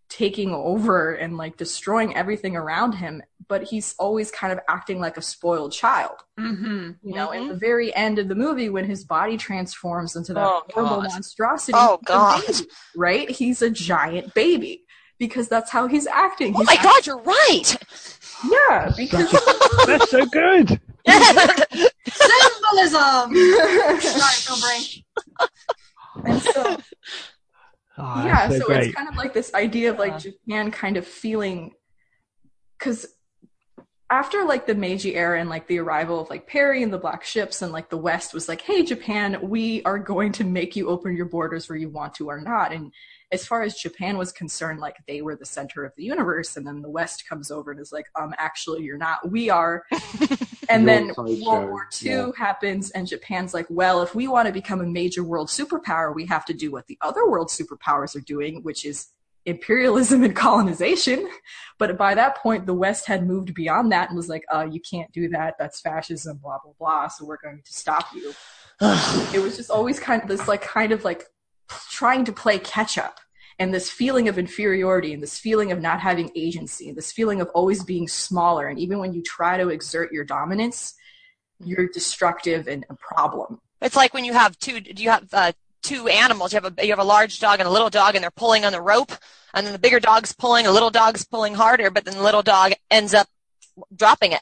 [0.08, 3.24] taking over and like destroying everything around him.
[3.48, 6.18] But he's always kind of acting like a spoiled child.
[6.40, 6.92] Mm-hmm.
[7.04, 7.48] You know, at Mhm.
[7.50, 11.12] the very end of the movie, when his body transforms into that Oh, horrible God.
[11.12, 12.42] monstrosity, Oh, God.
[12.48, 13.30] baby, right?
[13.30, 14.84] He's a giant baby
[15.18, 16.54] because that's how he's acting.
[16.58, 17.78] Oh my act- God, you're right.
[18.52, 19.32] Yeah, because
[19.86, 20.80] That's so good.
[22.30, 23.36] Symbolism.
[24.02, 26.26] Sorry, Phil Brain.
[26.26, 26.78] and so
[27.98, 30.32] Oh, yeah, so, so, it's kind of like this idea of like Yeah.
[30.32, 31.74] Japan kind of feeling
[32.78, 33.06] because
[34.10, 37.24] after like the Meiji era and like the arrival of like Perry and the black
[37.24, 40.90] ships and like the West was like, hey Japan, we are going to make you
[40.90, 42.72] open your borders where you want to or not.
[42.72, 42.92] And
[43.36, 46.66] as far as Japan was concerned, like they were the center of the universe, and
[46.66, 49.84] then the West comes over and is like, um, actually you're not, we are.
[50.70, 52.32] and then sideshow, World War II yeah.
[52.38, 56.26] happens, and Japan's like, well, if we want to become a major world superpower, we
[56.26, 59.10] have to do what the other world superpowers are doing, which is
[59.46, 61.30] imperialism and colonization.
[61.78, 64.80] But by that point, the West had moved beyond that and was like, uh, you
[64.80, 65.56] can't do that.
[65.60, 67.08] That's fascism, blah, blah, blah.
[67.10, 68.34] So we're going to stop you.
[69.34, 71.26] it was just always kind of this, like, kind of like
[71.90, 73.20] trying to play catch up.
[73.58, 77.40] And this feeling of inferiority and this feeling of not having agency and this feeling
[77.40, 78.68] of always being smaller.
[78.68, 80.94] And even when you try to exert your dominance,
[81.64, 83.62] you're destructive and a problem.
[83.82, 84.80] It's like when you have two.
[84.82, 85.52] Do you have uh,
[85.84, 86.52] two animals?
[86.54, 88.66] You have a you have a large dog and a little dog, and they're pulling
[88.66, 89.12] on the rope,
[89.54, 92.42] and then the bigger dog's pulling, the little dog's pulling harder, but then the little
[92.44, 93.28] dog ends up
[93.96, 94.42] dropping it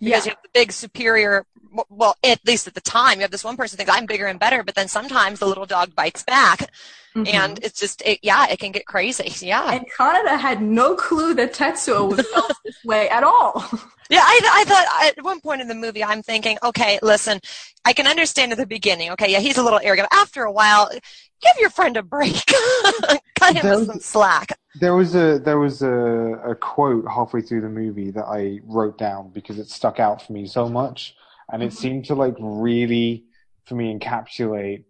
[0.00, 0.30] because Yeah.
[0.30, 1.44] you have the big superior.
[1.90, 4.38] Well, at least at the time, you have this one person thinks I'm bigger and
[4.40, 6.70] better, but then sometimes the little dog bites back,
[7.14, 7.28] Mhm.
[7.34, 9.30] and it's just it, yeah, it can get crazy.
[9.46, 9.70] Yeah.
[9.72, 13.64] And Kaneda had no clue that Tetsuo was felt this way at all.
[14.10, 14.86] Yeah, I, I thought
[15.18, 17.40] at one point in the movie, I'm thinking, okay, listen,
[17.84, 19.10] I can understand at the beginning.
[19.10, 20.08] Okay, yeah, he's a little arrogant.
[20.12, 22.42] After a while, give your friend a break.
[23.38, 24.58] Cut him some slack.
[24.80, 28.96] There was a there was a, a quote halfway through the movie that I wrote
[28.98, 31.14] down because it stuck out for me so much,
[31.52, 31.76] and it Mhm.
[31.76, 33.24] seemed to like really
[33.64, 34.84] for me encapsulate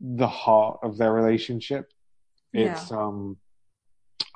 [0.00, 1.90] the heart of their relationship.
[2.52, 3.36] It's um,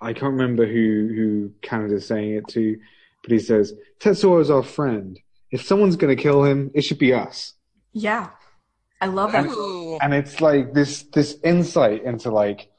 [0.01, 2.79] I can't remember who who Kaneda's saying it to,
[3.23, 5.19] but he says Tetsuo is our friend.
[5.51, 7.55] If someone's gonna kill him, it should be us.
[7.93, 8.31] Yeah.
[9.01, 9.47] I love that.
[9.47, 9.99] Ooh.
[10.01, 12.71] and it's like this this insight into like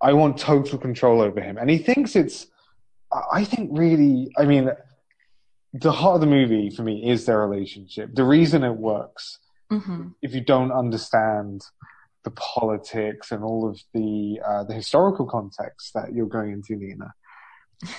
[0.00, 2.46] I want total control over him, and he thinks it's.
[3.12, 4.70] I I think really, I mean,
[5.72, 8.14] the heart of the movie for me is their relationship.
[8.14, 9.38] The reason it works,
[9.70, 11.62] hmm if you don't understand
[12.24, 17.12] the politics and all of the uh, the historical context that you're going into, Nina,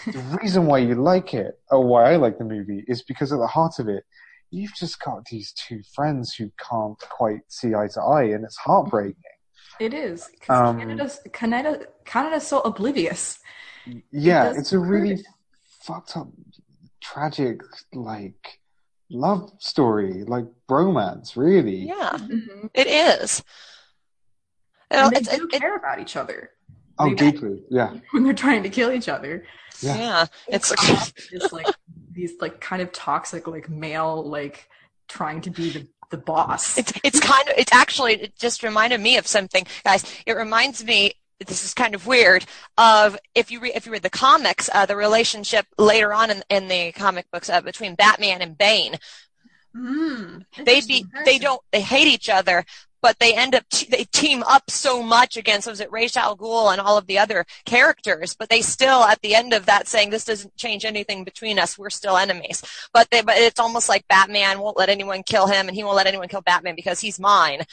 [0.06, 3.40] the reason why you like it, or why I like the movie, is because at
[3.40, 4.04] the heart of it,
[4.52, 8.58] you've just got these two friends who can't quite see eye to eye, and it's
[8.58, 9.16] heartbreaking.
[9.80, 10.30] It is.
[10.50, 13.40] Um, Kaneda's, Kaneda, Kaneda's so oblivious.
[14.12, 15.26] Yeah, doesn't it's a really hurt.
[15.82, 16.28] fucked up,
[17.02, 17.62] tragic,
[17.94, 18.60] like
[19.10, 21.78] love story, like bromance, really.
[21.88, 22.70] Yeah, Mhm.
[22.74, 23.44] it is.
[24.92, 26.52] You And they it's- do it- care about each other
[27.02, 27.62] Oh, They- deeply.
[27.70, 27.94] Yeah.
[28.12, 29.46] when they're trying to kill each other.
[29.82, 29.98] Yeah.
[29.98, 30.70] yeah, it's
[31.32, 31.66] Just like
[32.12, 34.70] these like kind of toxic like male like
[35.08, 36.78] trying to be the, the boss.
[36.78, 40.04] It's it's kind of it's actually it just reminded me of something, guys.
[40.26, 41.14] It reminds me.
[41.48, 42.46] This is kind of weird.
[42.78, 46.44] Of if you read if you read the comics, uh, the relationship later on in,
[46.52, 49.00] in the comic books uh, between Batman and Bane,
[49.76, 52.66] Mm, they be they don't they hate each other,
[53.02, 56.38] but they end up te- they team up so much against was it Ra's al
[56.38, 59.88] Ghul and all of the other characters, but they still at the end of that
[59.88, 61.78] saying this doesn't change anything between us.
[61.78, 62.64] We're still enemies.
[62.94, 65.98] But they but it's almost like Batman won't let anyone kill him, and he won't
[65.98, 67.64] let anyone kill Batman because he's mine.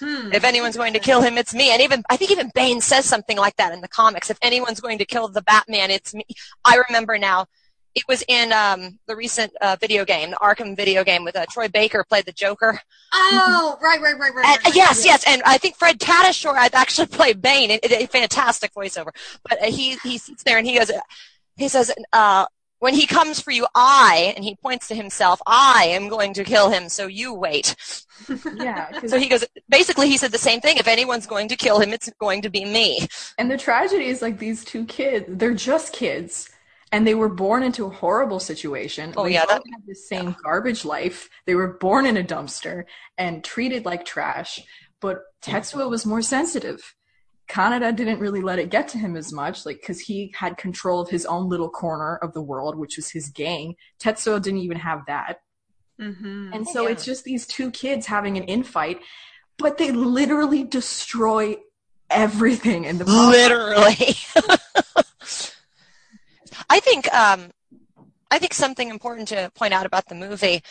[0.00, 0.32] Hmm.
[0.32, 1.70] If anyone's going to kill him, it's me.
[1.70, 4.30] And even I think even Bane says something like that in the comics.
[4.30, 6.24] If anyone's going to kill the Batman, it's me.
[6.64, 7.46] I remember now.
[7.94, 11.46] It was in um, the recent uh, video game, the Arkham video game, with uh,
[11.50, 12.80] Troy Baker played the Joker.
[13.12, 14.46] Oh, right, right, right, right.
[14.46, 14.74] And, right, right.
[14.74, 17.70] yes, yes, and I think Fred Tatasciore had actually played Bane.
[17.70, 19.10] It, it, a fantastic voiceover.
[19.48, 20.90] But uh, he he sits there and he goes,
[21.56, 22.46] he says, uh,
[22.82, 26.42] when he comes for you, I, and he points to himself, I am going to
[26.42, 26.88] kill him.
[26.88, 27.76] So you wait.
[28.56, 29.06] yeah.
[29.06, 30.78] So he goes, basically, he said the same thing.
[30.78, 33.06] If anyone's going to kill him, it's going to be me.
[33.38, 36.50] and the tragedy is like these two kids, they're just kids.
[36.92, 39.14] And they were born into a horrible situation.
[39.16, 41.28] Oh, they yeah, that- had the same garbage life.
[41.46, 42.84] They were born in a dumpster
[43.16, 44.60] and treated like trash.
[45.00, 46.94] But Tetsuo was more sensitive.
[47.48, 51.00] Kaneda didn't really let it get to him as much, like because he had control
[51.00, 53.74] of his own little corner of the world, which was his gang.
[53.98, 55.40] Tetsuo didn't even have that.
[56.00, 56.50] Mm-hmm.
[56.52, 56.90] And so Yeah.
[56.92, 59.00] it's just these two kids having an infight,
[59.58, 61.56] but they literally destroy
[62.08, 63.30] everything in the process.
[63.32, 64.16] Literally.
[66.72, 67.50] I think um,
[68.30, 70.62] I think something important to point out about the movie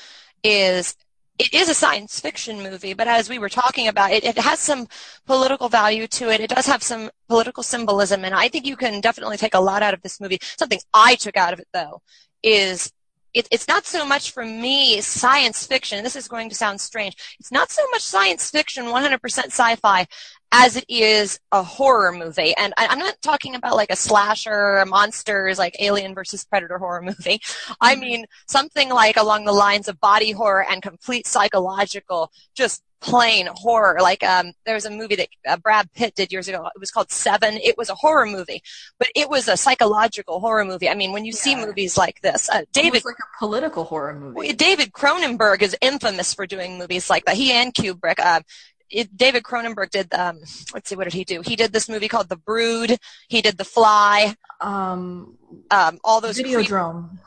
[0.43, 0.95] is
[1.37, 4.59] it is a science fiction movie, but as we were talking about, it, it has
[4.59, 4.87] some
[5.27, 6.41] political value to it.
[6.41, 9.83] It does have some political symbolism, and I think you can definitely take a lot
[9.83, 10.39] out of this movie.
[10.57, 12.01] Something I took out of it, though,
[12.41, 12.91] is
[13.33, 16.03] it, it's not so much for me science fiction.
[16.03, 17.15] This is going to sound strange.
[17.39, 20.07] It's not so much science fiction, 100% sci-fi,
[20.51, 22.53] as it is a horror movie.
[22.57, 27.01] And I, I'm not talking about like a slasher, monsters, like Alien versus Predator horror
[27.01, 27.41] movie.
[27.79, 28.01] I mm-hmm.
[28.01, 33.97] mean something like along the lines of body horror and complete psychological, just plain horror.
[34.01, 36.65] Like um, there was a movie that uh, Brad Pitt did years ago.
[36.75, 37.55] It was called Seven.
[37.55, 38.61] It was a horror movie,
[38.99, 40.87] but it was a psychological horror movie.
[40.89, 44.53] I mean, when you see movies like this, uh, David like a political horror movie.
[44.53, 47.35] David Cronenberg is infamous for doing movies like that.
[47.35, 48.19] He and Kubrick.
[48.19, 48.41] Uh,
[48.89, 50.13] it, David Cronenberg did.
[50.13, 50.39] Um,
[50.73, 51.41] let's see, what did he do?
[51.41, 52.97] He did this movie called The Brood.
[53.29, 54.35] He did The Fly.
[54.59, 55.37] Um,
[55.71, 56.37] Um, all those.
[56.37, 57.17] Videodrome.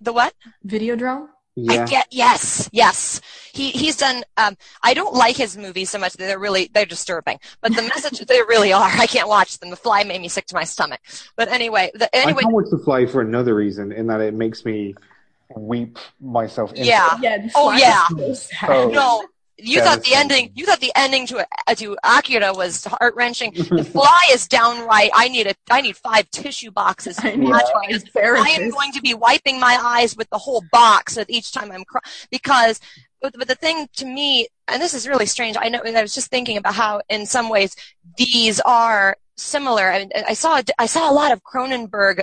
[0.00, 0.34] the what?
[0.66, 1.28] Videodrome?
[1.56, 1.82] Yeah.
[1.82, 3.20] I get yes, yes.
[3.54, 4.22] He he's done.
[4.36, 6.12] Um, I don't like his movies so much.
[6.12, 7.40] They're really they're disturbing.
[7.62, 8.90] But the message they really are.
[8.90, 9.70] I can't watch them.
[9.70, 11.00] The Fly made me sick to my stomach.
[11.34, 12.42] But anyway, the, I anyway.
[12.42, 14.94] can't watch The Fly for another reason, in that it makes me
[15.56, 17.16] weep myself into Yeah.
[17.16, 17.22] it.
[17.22, 17.48] Yeah.
[17.54, 18.06] Oh, yeah.
[18.34, 18.48] so.
[18.68, 18.88] Oh.
[18.90, 19.24] No,
[19.58, 20.52] you thought the ending.
[20.54, 23.52] You thought the ending to uh, to Akira was heart wrenching.
[23.76, 25.10] The Fly is downright.
[25.14, 25.54] I need a.
[25.70, 27.16] I need five tissue boxes.
[27.16, 28.46] to I need watch five because therapists.
[28.46, 31.72] I am going to be wiping my eyes with the whole box with each time
[31.72, 32.00] I'm cry-
[32.30, 32.80] because.
[33.22, 35.56] But, but the thing to me, and this is really strange.
[35.58, 35.80] I know.
[35.84, 37.74] I was just thinking about how, in some ways,
[38.18, 39.90] these are similar.
[39.90, 40.60] I, mean, I saw.
[40.78, 42.22] I saw a lot of Cronenberg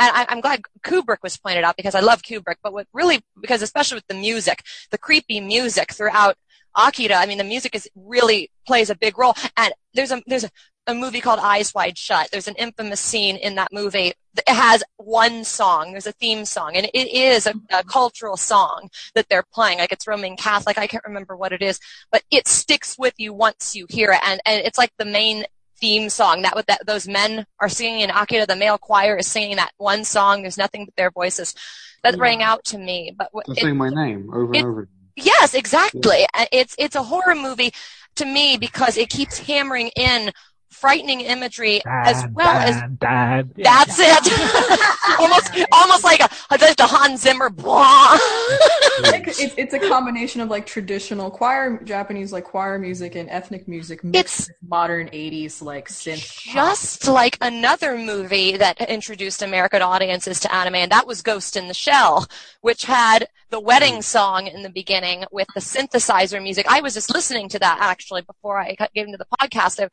[0.00, 3.20] and I, I'm glad Kubrick was pointed out because I love Kubrick, but what really,
[3.38, 6.36] because especially with the music, the creepy music throughout
[6.76, 9.34] Akira, I mean, the music is really plays a big role.
[9.56, 10.50] And there's a, there's a,
[10.86, 12.30] a movie called Eyes Wide Shut.
[12.30, 14.12] There's an infamous scene in that movie.
[14.36, 15.90] It has one song.
[15.92, 19.78] There's a theme song, and it is a, a cultural song that they're playing.
[19.78, 20.78] Like it's Roman Catholic.
[20.78, 21.80] I can't remember what it is,
[22.12, 25.44] but it sticks with you once you hear it, and and it's like the main
[25.80, 28.46] theme song that what that those men are singing in Akira.
[28.46, 30.42] The male choir is singing that one song.
[30.42, 31.54] There's nothing but their voices.
[32.04, 32.22] That Yeah.
[32.22, 33.12] rang out to me.
[33.16, 34.88] But what- They're it- saying my name over it- and over.
[35.22, 36.26] Yes, exactly.
[36.34, 37.72] And uh, It's it's a horror movie
[38.16, 40.32] to me because it keeps hammering in
[40.70, 43.52] frightening imagery as Dan, well as Dan, Dan.
[43.56, 43.84] Yeah.
[43.84, 44.80] that's it.
[45.18, 48.16] almost almost like a just a Hans Zimmer blah.
[49.02, 54.02] It's, it's a combination of like traditional choir, Japanese like choir music and ethnic music
[54.04, 56.46] mixed It's- with modern 80s like synth.
[56.46, 56.54] pop.
[56.54, 61.68] just like another movie that introduced American audiences to anime, and that was Ghost in
[61.68, 62.26] the Shell,
[62.60, 64.04] which had the wedding mm.
[64.04, 66.66] song in the beginning with the synthesizer music.
[66.68, 69.88] I was just listening to that actually before I got- gave into the podcast.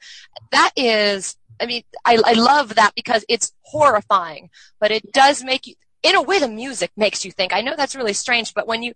[0.51, 4.49] That is, I mean, I, I love that because it's horrifying,
[4.79, 7.53] but it does make you, in a way, the music makes you think.
[7.53, 8.93] I know that's really strange, but when you,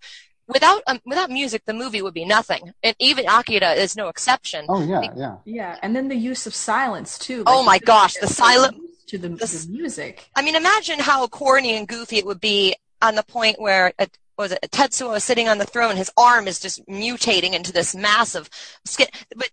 [0.47, 4.65] without um, without music, the movie would be nothing, and even Akira is no exception.
[4.69, 5.37] Oh yeah, yeah.
[5.45, 7.43] Yeah, and then the use of silence too.
[7.47, 10.29] Oh my gosh, the silence silent- used to the, the the music.
[10.35, 14.05] I mean, imagine how corny and goofy it would be on the point where uh,
[14.35, 17.71] what was it Tetsuo is sitting on the throne, his arm is just mutating into
[17.71, 18.49] this massive
[18.85, 19.49] skin, but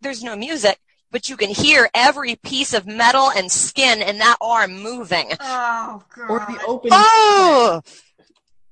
[0.00, 0.78] there's no music,
[1.12, 5.30] but you can hear every piece of metal and skin in that arm moving.
[5.40, 6.30] Oh god.
[6.30, 7.82] Or the opening Oh,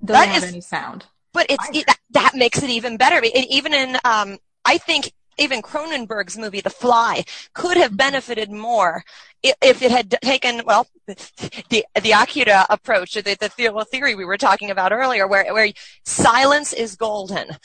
[0.04, 1.06] doesn't that have is- any sound.
[1.32, 3.16] but it's it, that, that makes it even better.
[3.16, 7.24] And even in, um, I think even Cronenberg's movie, The Fly,
[7.54, 9.04] could have benefited more
[9.44, 10.86] i- if it had taken well
[11.70, 15.70] the the Akira approach, the the the- theory we were talking about earlier, where where
[16.04, 17.56] silence is golden,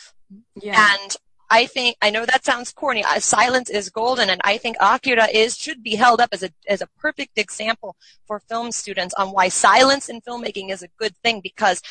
[0.61, 0.95] Yeah.
[1.01, 1.17] and
[1.55, 3.01] I think I know that sounds corny.
[3.03, 6.49] Uh, silence is golden, and I think Akira is should be held up as a
[6.67, 7.95] as a perfect example
[8.27, 11.81] for film students on why silence in filmmaking is a good thing because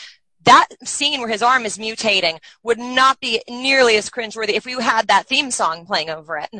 [0.44, 4.80] that scene where his arm is mutating would not be nearly as cringeworthy if you
[4.80, 6.50] had that theme song playing over it.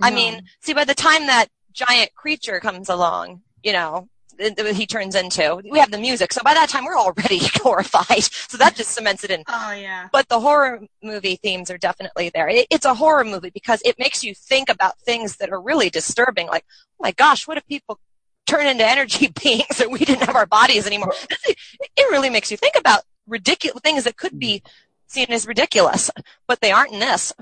[0.00, 4.08] I mean, see, by the time that giant creature comes along, you know,
[4.38, 6.32] he turns into, we have the music.
[6.32, 8.22] So by that time, we're already horrified.
[8.22, 9.44] So that just cements it in.
[9.48, 10.08] Oh yeah.
[10.12, 12.48] But the horror movie themes are definitely there.
[12.48, 15.90] It, it's a horror movie because it makes you think about things that are really
[15.90, 16.46] disturbing.
[16.46, 17.98] Like, oh my gosh, what if people
[18.46, 21.12] turn into energy beings and we didn't have our bodies anymore?
[21.44, 21.58] It,
[21.96, 24.70] it really makes you think about ridiculous things that could be mm.
[25.06, 26.10] seen as ridiculous,
[26.46, 27.32] but they aren't in this.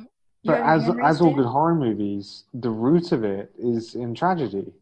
[0.44, 4.72] But as as all good horror movies, the root of it is in tragedy.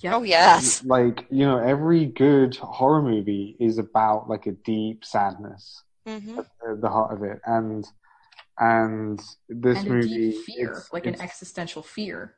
[0.00, 0.12] Yep.
[0.14, 0.82] Oh yes.
[0.84, 6.80] Like you know, every good horror movie is about like a deep sadness hmm at
[6.80, 7.86] the heart of it, and
[8.58, 12.34] and this and a movie, deep fear, it's- like an existential fear.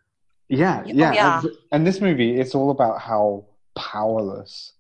[0.49, 1.13] Yeah, Oh, yeah.
[1.13, 1.41] yeah.
[1.41, 3.47] And, and this movie, it's all about how
[3.77, 4.73] powerless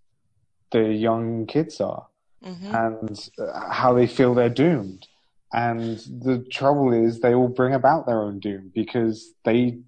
[0.72, 2.06] the young kids are
[2.42, 5.06] hmm and uh, how they feel they're doomed.
[5.52, 9.78] And the trouble is, they all bring about their own doom because they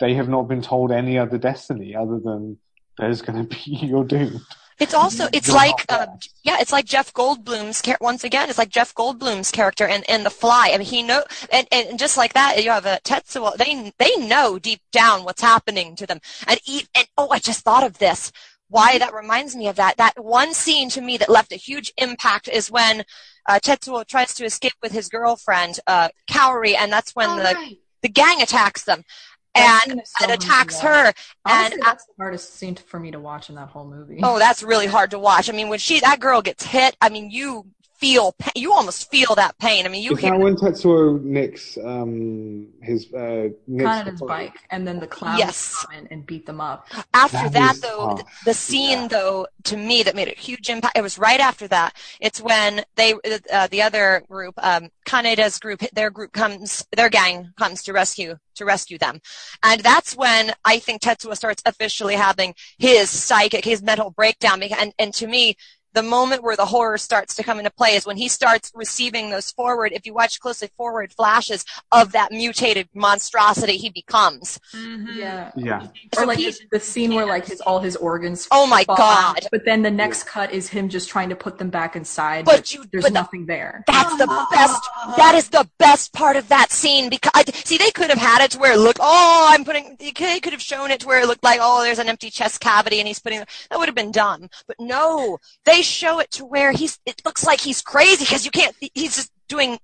[0.00, 2.58] they have not been told any other destiny other than
[2.98, 4.40] there's going to be your doom.
[4.78, 6.06] It's also it's They're like uh,
[6.44, 8.48] yeah, it's like Jeff Goldblum's char- once again.
[8.48, 10.70] It's like Jeff Goldblum's character in, in The Fly.
[10.72, 13.56] I mean, he know and, and just like that, you have a Tetsuo.
[13.56, 16.20] They they know deep down what's happening to them.
[16.46, 18.30] And e and oh, I just thought of this.
[18.68, 19.96] Why that reminds me of that.
[19.96, 23.02] That one scene to me that left a huge impact is when
[23.48, 27.54] uh, Tetsuo tries to escape with his girlfriend uh, Kaori, and that's when oh, the
[27.54, 27.78] right.
[28.02, 31.12] the gang attacks them That and scene is so and attacks her.
[31.44, 34.20] Honestly, and that's the hardest scene for me to watch in that whole movie.
[34.22, 35.48] Oh, that's really hard to watch.
[35.48, 37.66] I mean, when she that girl gets hit, I mean, you
[37.98, 39.84] feel pa- you almost feel that pain.
[39.86, 44.54] I mean, you Is hear that when Tetsuo nicks um, his uh, nicks Kaneda's bike,
[44.70, 45.84] and then the clowns Yes.
[45.86, 46.86] come in and beat them up.
[47.14, 49.08] after That that is though th- the scene Yeah.
[49.08, 52.84] though to me that made a huge impact it was right after that it's when
[52.96, 53.14] they
[53.52, 58.36] uh, the other group um Kaneda's group their group comes their gang comes to rescue
[58.54, 59.20] to rescue them
[59.62, 64.92] and that's when i think tetsuo starts officially having his psychic his mental breakdown and
[64.98, 65.54] and to me
[65.94, 69.30] the moment where the horror starts to come into play is when he starts receiving
[69.30, 74.58] those forward, if you watch closely, forward flashes of that mutated monstrosity he becomes.
[74.74, 75.16] Mhm.
[75.16, 75.50] Yeah.
[75.56, 75.82] Yeah.
[76.16, 78.46] Or So like he- the, the scene where like his all his organs.
[78.50, 79.36] Oh my fall God.
[79.38, 82.44] out, But then the next cut is him just trying to put them back inside.
[82.44, 83.84] But you- there's but the- nothing there.
[83.86, 84.82] That's the best.
[85.16, 88.42] That is the best part of that scene because I, see they could have had
[88.44, 89.00] it to where it looked.
[89.02, 89.96] Oh, I'm putting.
[89.98, 92.08] They could, they could have shown it to where it looked like oh, there's an
[92.08, 93.40] empty chest cavity and he's putting.
[93.70, 94.48] That would have been dumb.
[94.66, 96.98] But no, they show it to where he's.
[97.06, 98.74] It looks like he's crazy because you can't.
[98.94, 99.78] He's just doing.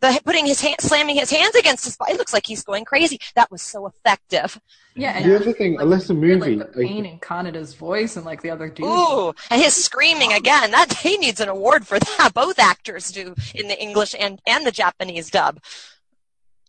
[0.00, 2.12] The, putting his hand, slamming his hands against his body.
[2.12, 3.18] It looks like he's going crazy.
[3.34, 4.60] That was so effective.
[4.94, 5.16] Yeah.
[5.16, 8.14] And The other thing, unless a you hear, movie, like the pain in Kaneda's voice
[8.16, 8.84] and like the other dude.
[8.84, 10.70] Ooh, and his screaming again.
[10.72, 12.32] That he needs an award for that.
[12.34, 15.60] Both actors do in the English and and the Japanese dub.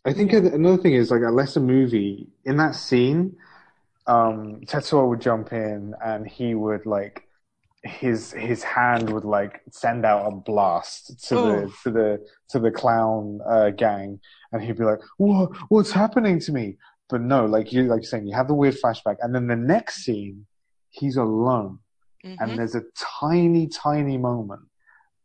[0.06, 3.36] I think another thing is like unless a movie in that scene,
[4.06, 7.27] um, Tetsuo would jump in and he would like
[7.84, 12.70] his his hand would like send out a blast to the to the to the
[12.70, 14.20] clown uh, gang,
[14.52, 16.76] and he'd be like, "What what's happening to me?"
[17.08, 19.56] But no, like you like you're saying, you have the weird flashback, and then the
[19.56, 20.46] next scene,
[20.90, 21.78] he's alone,
[22.24, 22.36] Mhm.
[22.40, 22.82] and there's a
[23.20, 24.62] tiny tiny moment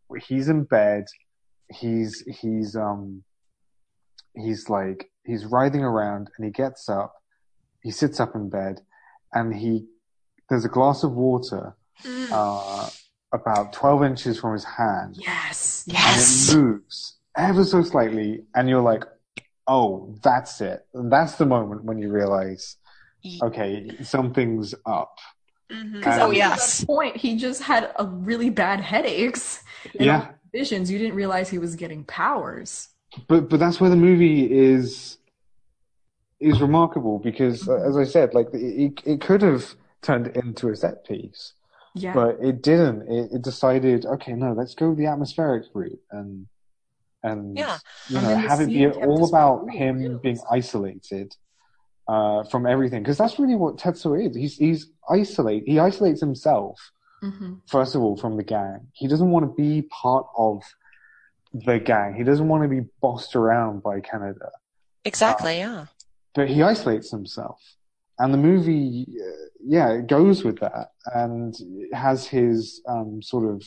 [0.07, 1.05] where he's in bed,
[1.69, 3.23] he's he's um
[4.35, 7.13] he's like he's writhing around and he gets up
[7.81, 8.81] he sits up in bed
[9.33, 9.87] and he
[10.49, 11.75] there's a glass of water
[12.05, 12.29] Mm.
[12.31, 12.89] uh,
[13.31, 15.83] about 12 inches from his hand Yes.
[15.87, 16.49] Yes.
[16.49, 19.05] and it moves ever so slightly and you're like
[19.67, 22.77] oh that's it and that's the moment when you realize
[23.41, 25.15] okay something's up
[25.71, 25.93] Mhm.
[25.93, 26.79] Because Oh, up to yes.
[26.79, 29.63] that point, he just had a really bad headaches.
[29.97, 30.91] And yeah Visions.
[30.91, 32.89] You didn't realize he was getting powers.
[33.27, 35.17] but but that's where the movie is
[36.39, 40.75] is remarkable because uh, as i said like it, it could have turned into a
[40.75, 41.53] set piece
[41.95, 42.13] Yeah.
[42.13, 43.03] but it didn't.
[43.11, 46.47] It, it decided, okay, no, let's go the atmospheric route and
[47.21, 47.77] and Yeah.
[48.09, 51.35] you know have it be all about him being isolated
[52.07, 54.35] uh, from everything because that's really what Tetsuo is.
[54.35, 55.63] He's he's isolate.
[55.65, 56.91] He isolates himself
[57.21, 58.87] hmm first of all from the gang.
[58.93, 60.61] He doesn't want to be part of
[61.53, 62.15] the gang.
[62.15, 64.49] He doesn't want to be bossed around by Kaneda
[65.05, 65.57] Exactly.
[65.59, 65.85] Yeah.
[66.35, 67.61] but he isolates himself.
[68.19, 71.55] And the movie, uh, yeah, it goes with that and
[71.93, 73.63] has his um, sort of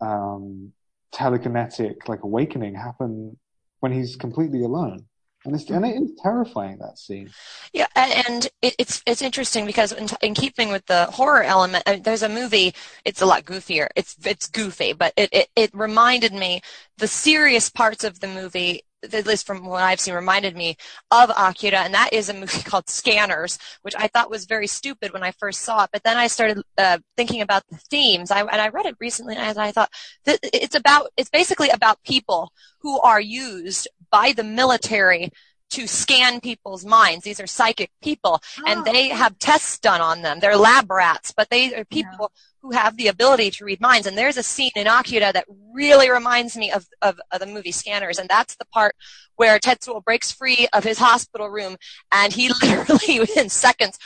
[0.00, 0.72] um,
[1.14, 3.38] telekinetic like awakening happen
[3.80, 5.06] when he's completely alone.
[5.44, 7.28] And it's, and it is terrifying that scene.
[7.72, 11.96] Yeah, and it, it's it's interesting because in, in keeping with the horror element, uh,
[12.00, 12.74] there's a movie.
[13.04, 13.88] It's a lot goofier.
[13.96, 16.62] It's it's goofy, but it, it it reminded me
[16.98, 18.82] the serious parts of the movie.
[19.12, 20.76] At least from what I've seen, reminded me
[21.10, 25.12] of Akira, and that is a movie called Scanners, which I thought was very stupid
[25.12, 25.90] when I first saw it.
[25.92, 29.36] But then I started uh, thinking about the themes, I, and I read it recently,
[29.36, 29.90] and I thought
[30.24, 35.30] that it's about it's basically about people who are used by the military
[35.70, 37.24] to scan people's minds.
[37.24, 38.92] These are psychic people, and Oh.
[38.92, 40.38] they have tests done on them.
[40.38, 42.30] They're lab rats, but they are people
[42.62, 44.06] who have the ability to read minds.
[44.06, 47.72] And there's a scene in Akira that really reminds me of, of, of the movie
[47.72, 48.94] Scanners, and that's the part
[49.36, 51.76] where Tetsuo breaks free of his hospital room,
[52.12, 53.98] and he literally, within seconds,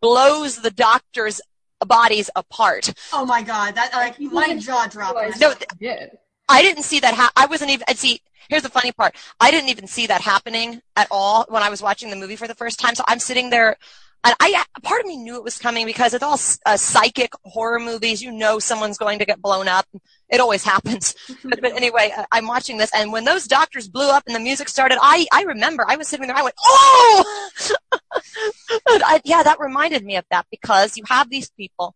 [0.00, 1.40] blows the doctor's
[1.84, 2.92] bodies apart.
[3.12, 5.40] Oh my god, that like my jaw dropped.
[5.40, 6.18] No, what he did.
[6.48, 7.14] I didn't see that.
[7.14, 7.84] Ha- I wasn't even.
[7.88, 9.16] and See, here's the funny part.
[9.40, 12.46] I didn't even see that happening at all when I was watching the movie for
[12.46, 12.94] the first time.
[12.94, 13.76] So I'm sitting there,
[14.24, 17.78] and I part of me knew it was coming because it's all uh, psychic horror
[17.80, 18.22] movies.
[18.22, 19.86] You know, someone's going to get blown up.
[20.30, 21.14] It always happens.
[21.44, 24.40] but, but anyway, I- I'm watching this, and when those doctors blew up and the
[24.40, 26.36] music started, I I remember I was sitting there.
[26.36, 27.44] I went, oh,
[28.86, 31.94] I, yeah, that reminded me of that because you have these people.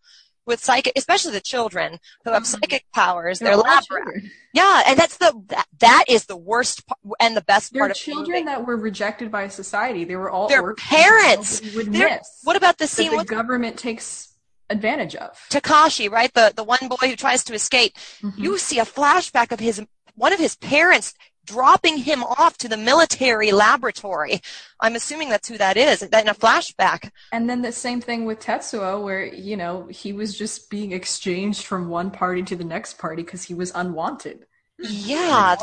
[0.48, 2.46] With psychic, especially the children who have Mhm.
[2.46, 4.26] psychic powers, They're they're all lab rats.
[4.54, 7.90] Yeah, and that's the that, that is the worst part and the best They're part
[7.92, 10.04] of children the that were rejected by society.
[10.04, 11.60] They were all Their parents.
[11.60, 12.26] that would miss.
[12.44, 14.28] What about the that scene the with government takes
[14.70, 15.38] advantage of.
[15.50, 16.32] Takashi, right?
[16.32, 17.94] The the one boy who tries to escape.
[18.22, 18.38] Mhm.
[18.38, 19.82] You see a flashback of his
[20.14, 21.12] one of his parents
[21.48, 24.40] dropping him off to the military laboratory.
[24.80, 26.02] I'm assuming that's who that is.
[26.02, 27.10] In a flashback.
[27.32, 31.64] And then the same thing with Tetsuo, where you know he was just being exchanged
[31.64, 34.46] from one party to the next party because he was unwanted.
[34.78, 35.56] Yeah,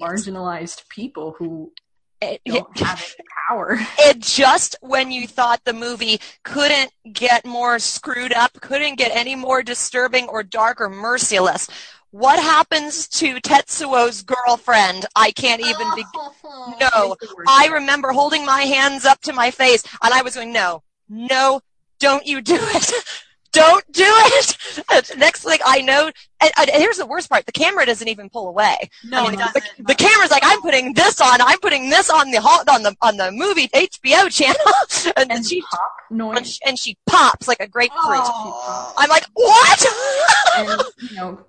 [0.00, 1.72] marginalized people who
[2.20, 3.14] it, don't have
[3.48, 3.78] power.
[3.98, 9.34] it just when you thought the movie couldn't get more screwed up, couldn't get any
[9.34, 11.68] more disturbing or dark or merciless.
[12.12, 15.06] What happens to Tetsuo's girlfriend?
[15.16, 16.10] I can't even begin.
[16.14, 16.74] Oh.
[16.80, 17.50] No, It's the worst.
[17.50, 21.60] I remember holding my hands up to my face and I was going, no, no,
[21.98, 22.92] don't you do it.
[23.52, 25.16] don't do it.
[25.16, 26.10] Next thing I know,
[26.40, 28.76] and, and here's the worst part: the camera doesn't even pull away.
[29.04, 29.86] No, I mean, it the, doesn't.
[29.86, 33.16] the camera's like, I'm putting this on, I'm putting this on the on the on
[33.16, 37.68] the movie HBO channel, and, And she pop and she, and she pops like a
[37.68, 38.00] grapefruit.
[38.02, 39.86] Oh, I'm like, what?
[40.56, 41.44] and you know,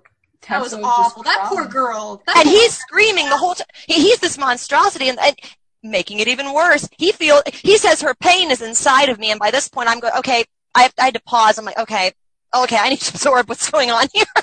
[0.48, 1.22] that was Tessa just awful.
[1.22, 2.22] That poor girl.
[2.26, 2.86] That and poor he's girl.
[2.88, 3.66] screaming the whole time.
[3.86, 5.36] He, he's this monstrosity, and, and
[5.82, 6.88] making it even worse.
[6.98, 10.00] He feels he says her pain is inside of me, and by this point, I'm
[10.00, 10.44] going, okay,
[10.74, 11.58] I, have, I had to pause.
[11.58, 12.12] I'm like, okay,
[12.54, 14.24] okay, I need to absorb what's going on here.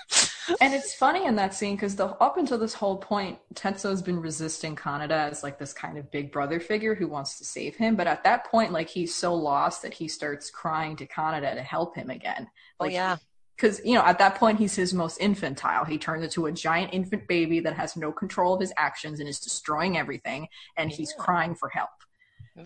[0.59, 4.75] And it's funny in that scene because up until this whole point, Tetsuo's been resisting
[4.75, 7.95] Kaneda as like this kind of big brother figure who wants to save him.
[7.95, 11.61] But at that point, like he's so lost that he starts crying to Kaneda to
[11.61, 12.49] help him again.
[12.79, 13.17] oh Like, yeah,
[13.61, 15.85] because you know at that point he's his most infantile.
[15.85, 19.29] He turns into a giant infant baby that has no control of his actions and
[19.29, 20.47] is destroying everything,
[20.77, 21.23] and he's Yeah.
[21.23, 21.89] crying for help.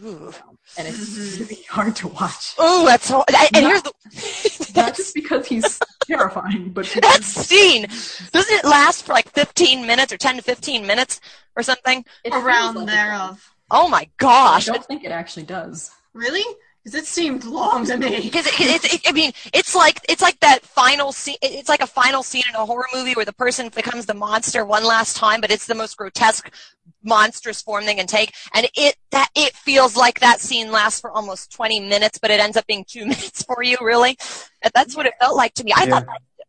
[0.04, 0.34] Ooh,
[0.80, 1.74] And it's really mm-hmm.
[1.74, 2.56] hard to watch.
[2.58, 3.24] oh that's so.
[3.54, 7.84] And Not- here's the Not just because he's terrifying, but that scene.
[8.32, 11.22] Doesn't it last for like 15 minutes or 10 to 15 minutes
[11.56, 12.04] or something?
[12.24, 13.54] it around like it thereof.
[13.72, 14.66] Oh my I gosh!
[14.66, 15.92] don't think it actually does.
[16.14, 16.44] Really?
[16.86, 18.22] Because it seemed long to me.
[18.30, 21.36] Because it, it's, it, I mean, it's like it's like that final scene.
[21.42, 24.64] It's like a final scene in a horror movie where the person becomes the monster
[24.64, 26.54] one last time, but it's the most grotesque,
[27.04, 31.10] monstrous form they can take, and it that it feels like that scene lasts for
[31.10, 33.78] almost twenty minutes, but it ends up being two minutes for you.
[33.82, 34.16] Really,
[34.76, 35.72] that's what it felt like to me.
[35.76, 35.90] I Yeah.
[36.02, 36.06] thought,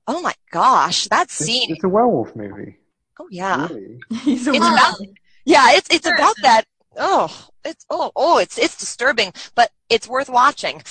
[0.06, 1.70] oh my gosh, that scene.
[1.70, 2.76] it's a werewolf movie.
[3.18, 4.00] oh yeah, Really.
[4.22, 5.00] He's a It's about-
[5.46, 5.68] yeah.
[5.72, 6.64] It's it's about that.
[6.96, 10.82] Oh, it's oh oh, it's it's disturbing, but it's worth watching.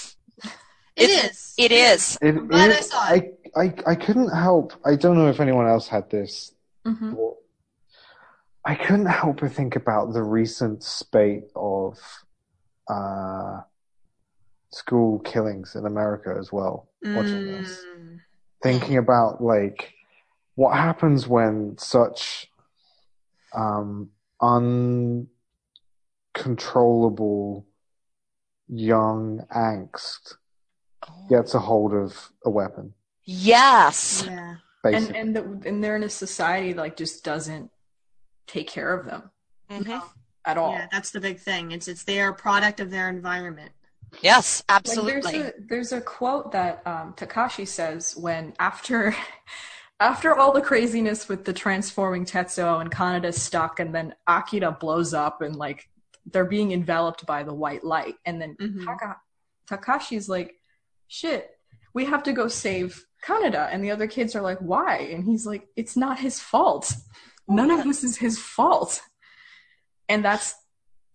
[0.96, 1.54] It It's- is.
[1.58, 2.18] It is.
[2.22, 3.40] It, I'm glad I saw it.
[3.56, 4.74] I, I, I couldn't help.
[4.86, 6.54] I don't know if anyone else had this.
[6.86, 7.34] Mhm.
[8.64, 12.00] I couldn't help but think about the recent spate of
[12.90, 13.62] uh,
[14.72, 16.88] school killings in America as well.
[17.04, 18.20] Watching this, Mm.
[18.64, 19.94] thinking about like
[20.56, 22.50] what happens when such
[23.54, 24.10] um,
[26.36, 27.66] uncontrollable
[28.68, 30.36] young angst
[31.08, 31.28] Oh.
[31.30, 32.96] gets a hold of a weapon.
[33.26, 34.24] Yes.
[34.26, 34.56] Yeah.
[34.84, 37.70] Basically, and and, the, and they're in a society that like just doesn't
[38.48, 39.30] take care of them
[39.70, 40.02] Mhm.
[40.46, 40.72] At all.
[40.74, 41.72] Yeah, that's the big thing.
[41.72, 43.72] It's it's they are a product of their environment.
[44.22, 45.32] Yes, Like absolutely.
[45.40, 49.16] there's a there's a quote that um, Takashi says when after
[50.00, 55.14] after all the craziness with the transforming Tetsuo and Kaneda's stuck, and then Akira blows
[55.14, 55.88] up and like
[56.26, 58.86] they're being enveloped by the white light, and then Mhm.
[58.86, 59.22] Taka,
[59.68, 60.60] Takashi's like,
[61.08, 61.60] "Shit,
[61.94, 65.46] we have to go save Kaneda," and the other kids are like, "Why?" And he's
[65.46, 66.94] like, "It's not his fault.
[67.48, 69.02] None of this is his fault."
[70.10, 70.56] And that's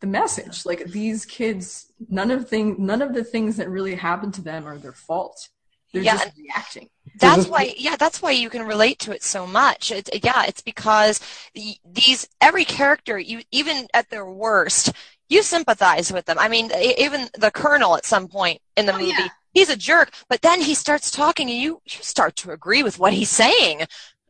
[0.00, 0.64] the message.
[0.64, 4.66] Like these kids, none of thing, none of the things that really happen to them
[4.66, 5.48] are their fault.
[5.92, 6.88] They're Yeah, just reacting.
[7.16, 10.62] that's why yeah that's why you can relate to it so much it's, yeah it's
[10.62, 11.20] because
[11.54, 14.92] the, these every character you even at their worst
[15.28, 18.98] you sympathize with them i mean even the colonel at some point in the Oh,
[18.98, 19.28] movie yeah.
[19.54, 22.98] he's a jerk but then he starts talking and you you start to agree with
[22.98, 23.82] what he's saying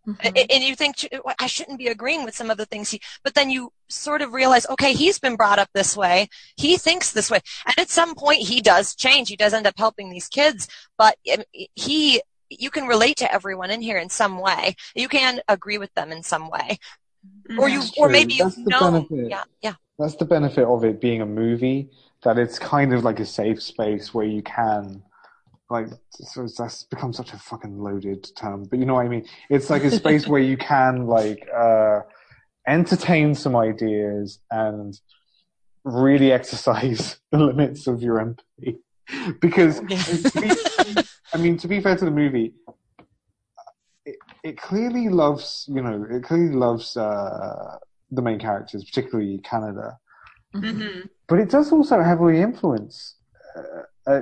[0.07, 0.47] Mhm.
[0.51, 1.09] And you think
[1.39, 4.33] I shouldn't be agreeing with some of the things he, but then you sort of
[4.33, 6.29] realize, okay, he's been brought up this way.
[6.57, 7.41] He thinks this way.
[7.67, 9.29] And at some point he does change.
[9.29, 11.43] He does end up helping these kids, but um,
[11.75, 14.75] he, you can relate to everyone in here in some way.
[14.95, 16.79] You can agree with them in some way.
[17.59, 18.81] Or you, or maybe you That's the know.
[18.81, 19.29] benefit.
[19.29, 19.75] Yeah, yeah.
[19.99, 21.91] that's the benefit of it being a movie
[22.23, 25.03] that it's kind of like a safe space where you can
[25.71, 29.09] like so it's- that's become such a fucking loaded term but you know what i
[29.09, 29.25] mean?
[29.49, 32.01] It's like a space where you can like uh
[32.67, 34.99] entertain some ideas and
[35.85, 38.79] really exercise the limits of your empathy.
[39.41, 39.97] Because be-
[41.33, 42.53] i mean to be fair to the movie
[44.05, 47.77] it, it clearly loves you know it clearly loves uh
[48.11, 49.97] the main characters particularly Kaneda.
[50.53, 53.15] Hmm but it does also heavily influence,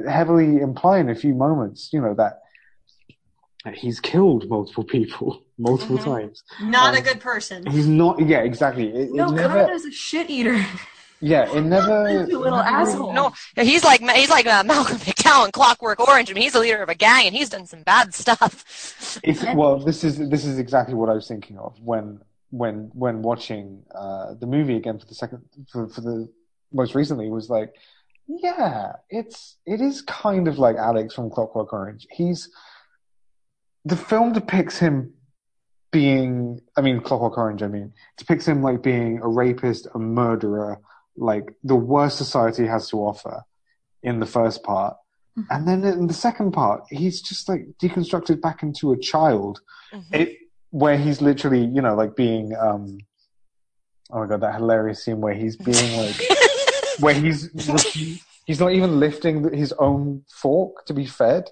[0.09, 2.41] heavily imply in a few moments, you know, that
[3.75, 6.05] he's killed multiple people multiple Mhm.
[6.05, 6.43] times.
[6.63, 7.67] Not a Um, good person.
[7.67, 8.89] He's not, yeah, exactly.
[8.89, 10.65] It, it no, never, Kaneda's a shit eater.
[11.21, 12.09] yeah, it never.
[12.29, 13.13] You little never- asshole.
[13.13, 16.31] No, he's like he's like uh, Malcolm McDowell in Clockwork Orange.
[16.31, 19.19] I mean, he's the leader of a gang, and he's done some bad stuff.
[19.25, 23.23] It's, well, this is this is exactly what I was thinking of when when when
[23.23, 26.29] watching uh, the movie again for the second for, for the
[26.73, 27.75] most recently was like,
[28.29, 32.07] yeah, it's it is kind of like Alex from Clockwork Orange.
[32.11, 32.51] He's
[33.85, 35.15] the film depicts him
[35.91, 37.63] being, I mean, Clockwork Orange.
[37.63, 40.79] I mean, depicts him like being a rapist, a murderer,
[41.17, 43.43] like the worst society has to offer
[44.03, 44.95] in the first part,
[45.51, 49.61] and then in the second part, he's just like deconstructed back into a child,
[49.93, 50.05] Mhm.
[50.15, 50.39] it,
[50.71, 52.99] where he's literally, you know, like being, um,
[54.11, 56.17] oh my god, that hilarious scene where he's being like,
[57.01, 57.51] where he's
[58.47, 61.45] he's not even lifting his own fork to be fed,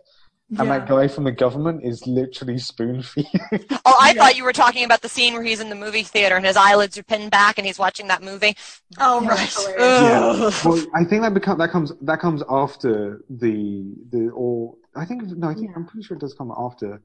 [0.59, 3.41] and that guy from the government is literally spoon feeding.
[3.85, 6.37] oh, I thought you were talking about the scene where he's in the movie theater
[6.37, 8.57] and his eyelids are pinned back and he's watching that movie.
[8.99, 9.39] Oh, Yeah, right.
[9.39, 10.65] that's hilarious.
[10.65, 10.65] Ugh.
[10.65, 15.23] well, I think that become that comes that comes after the the or I think
[15.25, 17.03] no, I think I'm pretty sure it does come after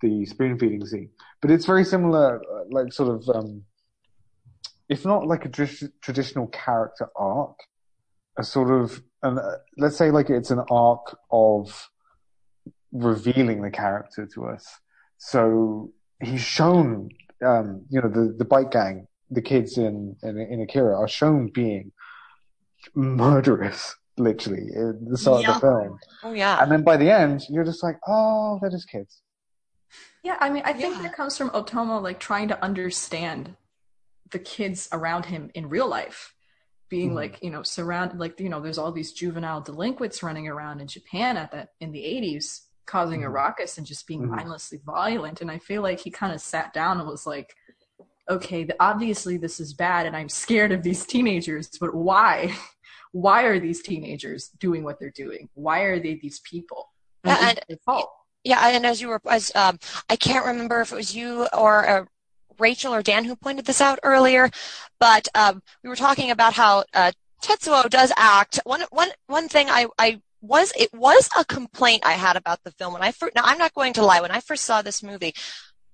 [0.00, 1.10] the spoon feeding scene,
[1.42, 3.64] but it's very similar, uh, like sort of, um,
[4.88, 7.58] if not like a tr- traditional character arc,
[8.38, 11.90] a sort of, an, uh, let's say like it's an arc of
[12.92, 14.64] revealing the character to us.
[15.18, 15.92] So
[16.22, 17.10] he's shown,
[17.44, 21.48] um, you know, the the bike gang, the kids in in, in Akira are shown
[21.48, 21.92] being
[22.94, 25.56] murderous, literally, at the start Yeah.
[25.56, 25.98] of the film.
[26.22, 26.62] Oh yeah.
[26.62, 29.22] And then by the end, you're just like, oh, they're just kids.
[30.22, 31.02] Yeah, I mean, I think Yeah.
[31.02, 33.56] that comes from Otomo like trying to understand
[34.30, 36.34] the kids around him in real life,
[36.88, 37.14] being Mhm.
[37.16, 40.86] like you know surrounded like you know there's all these juvenile delinquents running around in
[40.86, 43.34] Japan at that in the 80s causing a Mhm.
[43.34, 44.30] ruckus and just being Mhm.
[44.36, 47.54] mindlessly violent, and I feel like he kind of sat down and was like.
[48.30, 51.70] Okay, the, obviously this is bad, and I'm scared of these teenagers.
[51.80, 52.54] But why?
[53.12, 55.48] Why are these teenagers doing what they're doing?
[55.54, 56.92] Why are they these people?
[57.24, 58.12] And Yeah, it's their fault.
[58.44, 59.78] Yeah, and as you were, as um,
[60.10, 62.04] I can't remember if it was you or uh,
[62.58, 64.50] Rachel or Dan who pointed this out earlier,
[65.00, 67.12] but um, we were talking about how uh,
[67.42, 68.60] Tetsuo does act.
[68.64, 72.72] One, one, one thing I, I was, it was a complaint I had about the
[72.72, 73.34] film when I first.
[73.34, 74.20] Now I'm not going to lie.
[74.20, 75.34] When I first saw this movie,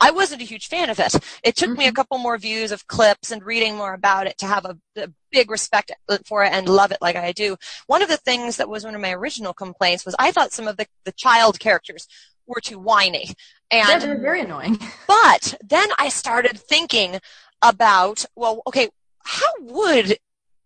[0.01, 1.15] I wasn't a huge fan of it.
[1.43, 4.47] It took me a couple more views of clips and reading more about it to
[4.47, 5.93] have a, a big respect
[6.27, 7.57] for it and love it like I do.
[7.87, 10.69] One of the things that was one of my original complaints was I thought some
[10.69, 12.07] of the, the child characters
[12.47, 13.31] were too whiny.
[13.75, 14.79] Yeah, And they're very annoying.
[15.09, 17.21] but then I started thinking
[17.63, 18.89] about, well, okay,
[19.25, 20.19] how would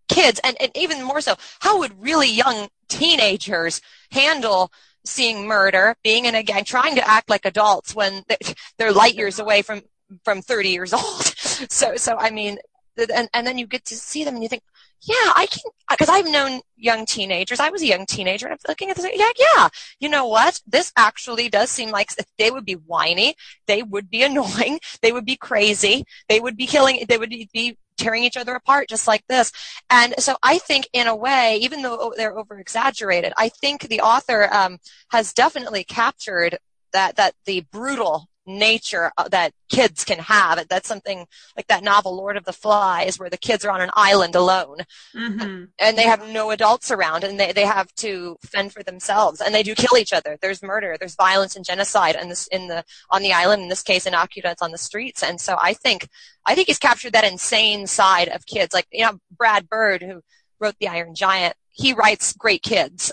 [0.09, 3.81] kids, and, and even more so, how would really young teenagers
[4.11, 4.73] handle
[5.05, 8.37] seeing murder, being in a gang, trying to act like adults when they-
[8.79, 9.83] they're light years away from,
[10.25, 11.35] from 30 years old?
[11.71, 12.59] So, so I mean,
[12.97, 14.63] and, and then you get to see them and you think,
[15.03, 17.61] yeah, I can, because I've known young teenagers.
[17.61, 19.69] I was a young teenager and I'm looking at this, yeah, yeah,
[20.01, 20.61] you know what?
[20.67, 23.35] This actually does seem like they would be whiny,
[23.67, 27.77] they would be annoying, they would be crazy, they would be killing, they would be
[27.97, 29.53] tearing each other apart just like this.
[29.91, 34.01] And so I think in a way, even though they're over exaggerated, I think the
[34.01, 34.79] author um,
[35.11, 36.59] has definitely captured
[36.93, 40.67] that, that the brutal nature uh, that kids can have.
[40.69, 41.27] That's something
[41.57, 44.79] like that novel Lord of the Flies where the kids are on an island alone.
[45.13, 49.41] Hmm and they have no adults around and they, they have to fend for themselves.
[49.41, 50.37] And they do kill each other.
[50.41, 50.97] There's murder.
[50.99, 54.15] There's violence and genocide in this in the on the island in this case in
[54.15, 55.23] Akira on the streets.
[55.23, 56.09] And so i think
[56.47, 58.75] i think he's captured that insane side of kids.
[58.75, 60.23] Like you know brad bird who
[60.61, 63.13] wrote the iron giant he writes great kids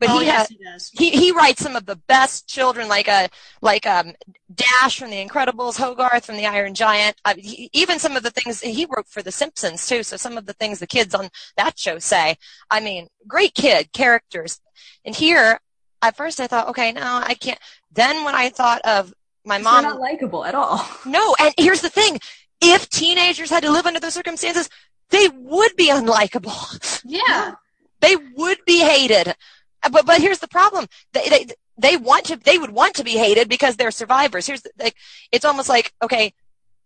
[0.00, 3.06] but oh, he yes, has he he, he writes some of the best children like
[3.06, 3.28] a
[3.60, 4.14] like um
[4.52, 8.30] Dash from The Incredibles, Hogarth from The Iron Giant, uh, he, even some of the
[8.30, 10.02] things he wrote for The Simpsons too.
[10.02, 12.36] So some of the things the kids on that show say,
[12.70, 14.60] I mean, great kid characters.
[15.04, 15.60] And here,
[16.02, 17.58] at first I thought, okay, no, I can't.
[17.92, 19.12] Then when I thought of
[19.44, 20.84] my mom, not likable at all.
[21.06, 22.18] no, and here's the thing:
[22.60, 24.68] if teenagers had to live under those circumstances,
[25.10, 27.54] they would be unlikable Yeah.
[28.00, 29.34] they would be hated.
[29.82, 31.46] Uh, but but here's the problem: they they
[31.78, 34.46] they want to they would want to be hated because they're survivors.
[34.46, 34.96] Here's the, like
[35.32, 36.32] it's almost like okay,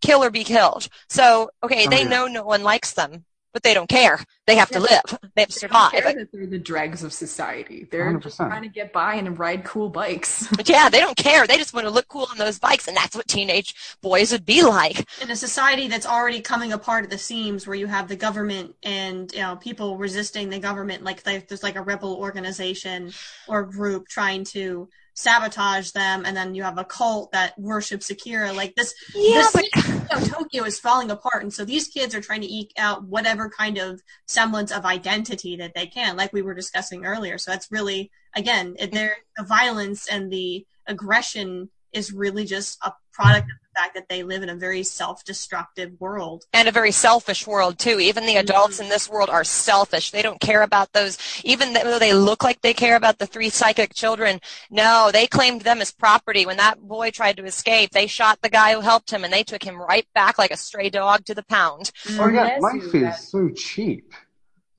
[0.00, 0.88] kill or be killed.
[1.08, 2.08] So okay, Oh, they yeah.
[2.08, 3.24] know no one likes them,
[3.54, 4.18] but they don't care.
[4.46, 5.00] They have to live.
[5.34, 6.28] They have to They don't care survive.
[6.32, 7.88] they're the dregs of society.
[7.90, 8.48] They're just 100%.
[8.48, 10.46] trying to get by and ride cool bikes.
[10.56, 11.46] But yeah, they don't care.
[11.46, 14.44] They just want to look cool on those bikes, and that's what teenage boys would
[14.44, 15.06] be like.
[15.22, 18.74] in a society that's already coming apart at the seams where you have the government
[18.82, 23.12] and you know people resisting the government like like there's like a rebel organization
[23.48, 28.52] or group trying to sabotage them and then you have a cult that worships Akira
[28.52, 29.70] like this Yeah, this but you
[30.14, 31.42] know, Tokyo is falling apart.
[31.42, 35.56] And so these kids are trying to eke out whatever kind of semblance of identity
[35.56, 37.38] that they can like we were discussing earlier.
[37.38, 43.56] So that's really again the violence and the aggression is really just a product of
[43.62, 47.78] the fact that they live in a very self-destructive world and a very selfish world
[47.78, 47.98] too.
[48.00, 50.10] Even the adults in this world are selfish.
[50.10, 51.16] They don't care about those.
[51.44, 55.62] Even though they look like they care about the three psychic children, no, they claimed
[55.62, 56.44] them as property.
[56.46, 59.44] When that boy tried to escape, they shot the guy who helped him, and they
[59.44, 61.90] took him right back like a stray dog to the pound.
[62.04, 62.20] Mm-hmm.
[62.20, 64.12] Oh yeah, Bless life is that- so cheap.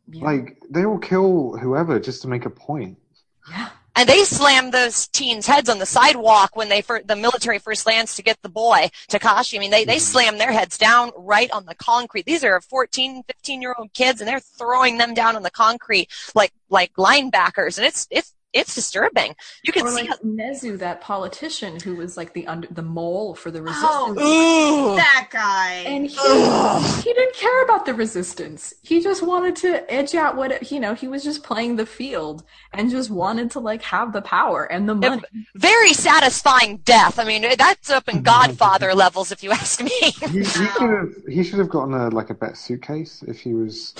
[0.07, 0.24] Yeah.
[0.26, 2.98] Like they will kill whoever just to make a point.
[3.49, 3.70] yeah.
[3.95, 7.85] And they slam those teens' heads on the sidewalk when they fir- the military first
[7.85, 9.57] lands to get the boy Takashi.
[9.57, 9.99] I mean, they they mm-hmm.
[9.99, 12.26] slam their heads down right on the concrete.
[12.26, 16.09] These are 14, 15 year old kids, and they're throwing them down on the concrete
[16.35, 19.36] like like linebackers, and it's it's it's disturbing.
[19.64, 20.07] You can Or see.
[20.07, 24.18] like Nezu, that politician who was like the under the mole for the oh, resistance.
[24.22, 24.95] Oh, Ooh.
[24.95, 25.73] that guy.
[25.86, 27.03] And he, Ugh.
[27.03, 28.73] he didn't care about the resistance.
[28.82, 30.94] He just wanted to edge out what it, you know.
[30.94, 34.88] He was just playing the field and just wanted to like have the power and
[34.88, 35.22] the money.
[35.56, 37.19] Very satisfying death.
[37.19, 39.91] I mean, that's up in Godfather levels, if you ask me.
[39.99, 43.53] He, he should have he should have gotten a like a bet suitcase if he
[43.53, 43.94] was.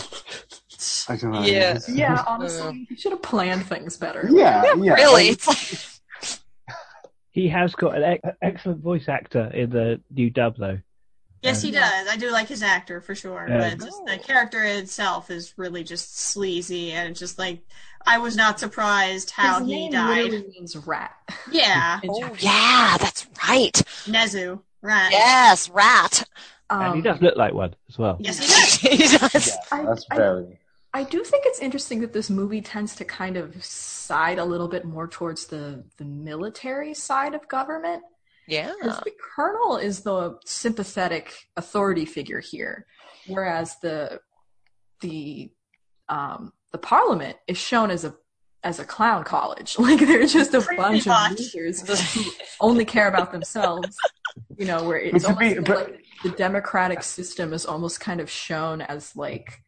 [1.10, 1.42] I don't know.
[1.44, 1.80] Yeah.
[1.88, 4.28] Yeah, honestly, he should have planned things better.
[4.32, 4.94] Yeah, yeah.
[4.94, 6.40] really, it's like
[7.32, 10.80] He has got an ex- excellent voice actor in the new dub, though.
[11.42, 12.08] yes, he does.
[12.08, 13.76] I do like his actor for sure, Yeah.
[13.76, 17.62] but just the character itself is really just sleazy and just like
[18.08, 20.24] I was not surprised how His he name died.
[20.32, 21.12] literally means rat.
[21.52, 23.74] Yeah, oh yeah, that's right.
[24.06, 25.10] Nezu, right?
[25.12, 26.24] Yes, rat.
[26.70, 28.16] and he Um, does look like one as well.
[28.22, 28.48] Yes, he
[28.98, 29.12] does.
[29.12, 29.48] He does.
[29.50, 30.60] Yeah, I- that's I- very.
[30.96, 34.70] I do think it's interesting that this movie tends to kind of side a little
[34.70, 38.02] bit more towards the the military side of government.
[38.48, 38.72] Yeah.
[38.82, 42.86] Because the colonel is the sympathetic authority figure here,
[43.28, 44.22] whereas the
[45.02, 45.52] the
[46.08, 48.16] um, the parliament is shown as a
[48.64, 49.76] as a clown college.
[49.86, 51.32] Like they're just a Pretty bunch much.
[51.34, 52.22] of losers who
[52.62, 53.96] only care about themselves.
[54.58, 58.00] You know, where it's But to be- almost but- like the democratic system is almost
[58.00, 59.62] kind of shown as like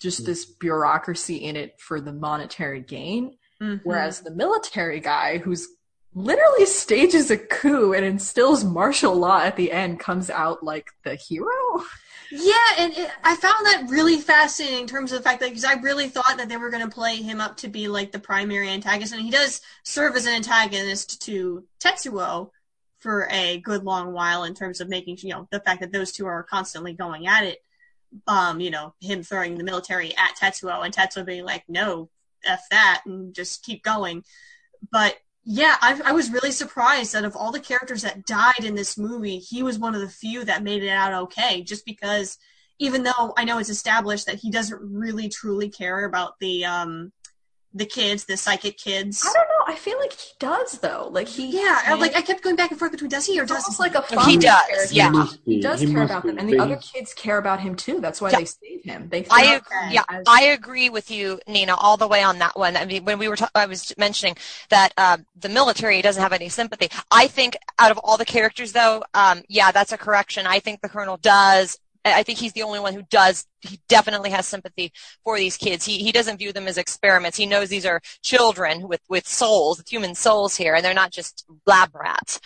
[0.00, 3.36] just this bureaucracy in it for the monetary gain.
[3.60, 3.80] Mhm.
[3.84, 5.68] Whereas the military guy, who's
[6.14, 11.14] literally stages a coup and instills martial law at the end, comes out like the
[11.14, 11.84] hero.
[12.32, 15.64] Yeah, and it, I found that really fascinating in terms of the fact that because
[15.64, 18.20] I really thought that they were going to play him up to be like the
[18.20, 22.50] primary antagonist, and he does serve as an antagonist to Tetsuo
[22.98, 26.12] for a good long while in terms of making you know the fact that those
[26.12, 27.58] two are constantly going at it.
[28.26, 32.10] Um, you know, him throwing the military at Tetsuo and Tetsuo being like, "No,
[32.44, 34.24] f that," and just keep going.
[34.90, 38.74] But yeah, I, I was really surprised that of all the characters that died in
[38.74, 41.62] this movie, he was one of the few that made it out okay.
[41.62, 42.38] Just because,
[42.78, 47.12] even though I know it's established that he doesn't really truly care about the um
[47.72, 49.22] the kids, the psychic kids.
[49.24, 49.72] I don't know.
[49.72, 51.08] I feel like he does though.
[51.12, 53.38] Like he, Yeah, I- he- like I kept going back and forth between does he
[53.38, 54.94] or doesn't almost like a He does, character.
[54.94, 55.04] yeah.
[55.04, 55.54] He must be.
[55.54, 57.76] He does He care about be, them, and the but other kids care about him
[57.76, 58.00] too.
[58.00, 58.38] That's why Yeah.
[58.38, 59.08] they save him.
[59.08, 59.94] They I feel ag- Okay.
[59.94, 62.76] yeah, as- I agree with you, Nina, all the way on that one.
[62.76, 64.36] I mean, when we were, ta- I was mentioning
[64.70, 66.88] that um, the military doesn't have any sympathy.
[67.12, 70.46] I think out of all the characters, though, um, yeah, that's a correction.
[70.46, 71.78] I think the colonel does.
[72.04, 73.46] I think he's the only one who does.
[73.60, 75.84] He definitely has sympathy for these kids.
[75.84, 77.36] He he doesn't view them as experiments.
[77.36, 81.12] He knows these are children with with souls, with human souls here, and they're not
[81.12, 82.40] just lab rats.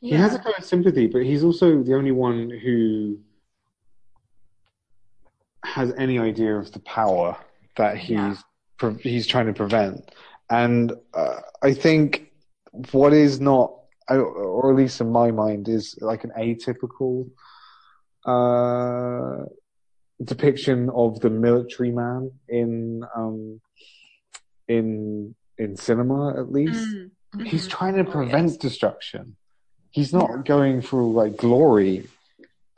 [0.00, 3.18] He has a kind of sympathy, but he's also the only one who
[5.64, 7.36] has any idea of the power
[7.76, 8.36] that he's Yeah.
[8.78, 10.10] pre- he's trying to prevent.
[10.50, 12.32] And uh, I think
[12.92, 13.74] what is not,
[14.08, 17.28] or at least in my mind, is like an atypical
[18.32, 19.44] uh,
[20.22, 23.60] depiction of the military man in um,
[24.68, 26.80] in in cinema, at least.
[26.88, 27.10] Mm.
[27.46, 27.70] He's Mhm.
[27.70, 28.56] trying to Oh, prevent yes.
[28.56, 29.36] destruction.
[29.90, 32.08] He's not going for like glory.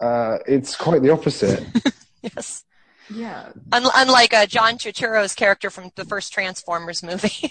[0.01, 1.64] Uh, it's quite the opposite.
[2.22, 2.64] Yes.
[3.09, 7.32] yeah, Un- unlike uh, John Turturro's character from the first Transformers movie.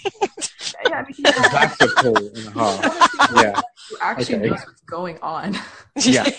[0.88, 0.98] yeah.
[0.98, 3.10] I mean, he That's a pull and a half.
[3.34, 3.60] Yeah,
[3.90, 4.48] who actually Okay.
[4.50, 5.56] knows what's going on.
[5.96, 6.24] Yeah.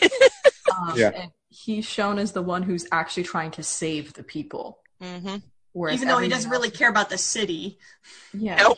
[0.71, 1.09] Um, Yeah.
[1.13, 4.79] And he's shown as the one who's actually trying to save the people.
[5.01, 5.35] hmm
[5.73, 7.77] Whereas Even though he doesn't really care about the city.
[8.33, 8.55] Yeah.
[8.57, 8.77] Nope.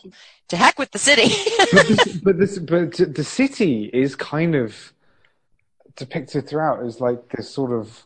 [0.49, 1.33] To heck with the city.
[1.73, 2.59] but this, but this,
[2.99, 4.93] but the city is kind of
[5.95, 8.03] depicted throughout as like this sort of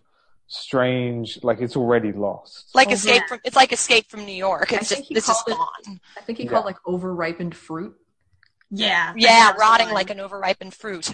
[0.47, 2.73] strange, like it's already lost.
[2.75, 3.27] like Oh, escape yeah.
[3.27, 4.71] from it's like escape from New York.
[4.71, 5.57] I It's think just he this is called it-
[5.87, 5.99] gone.
[6.17, 6.51] I think he Yeah.
[6.51, 7.93] called like overripened fruit.
[8.71, 9.13] Yeah.
[9.17, 9.95] Yeah, rotting fine.
[9.95, 11.13] like an overripened fruit.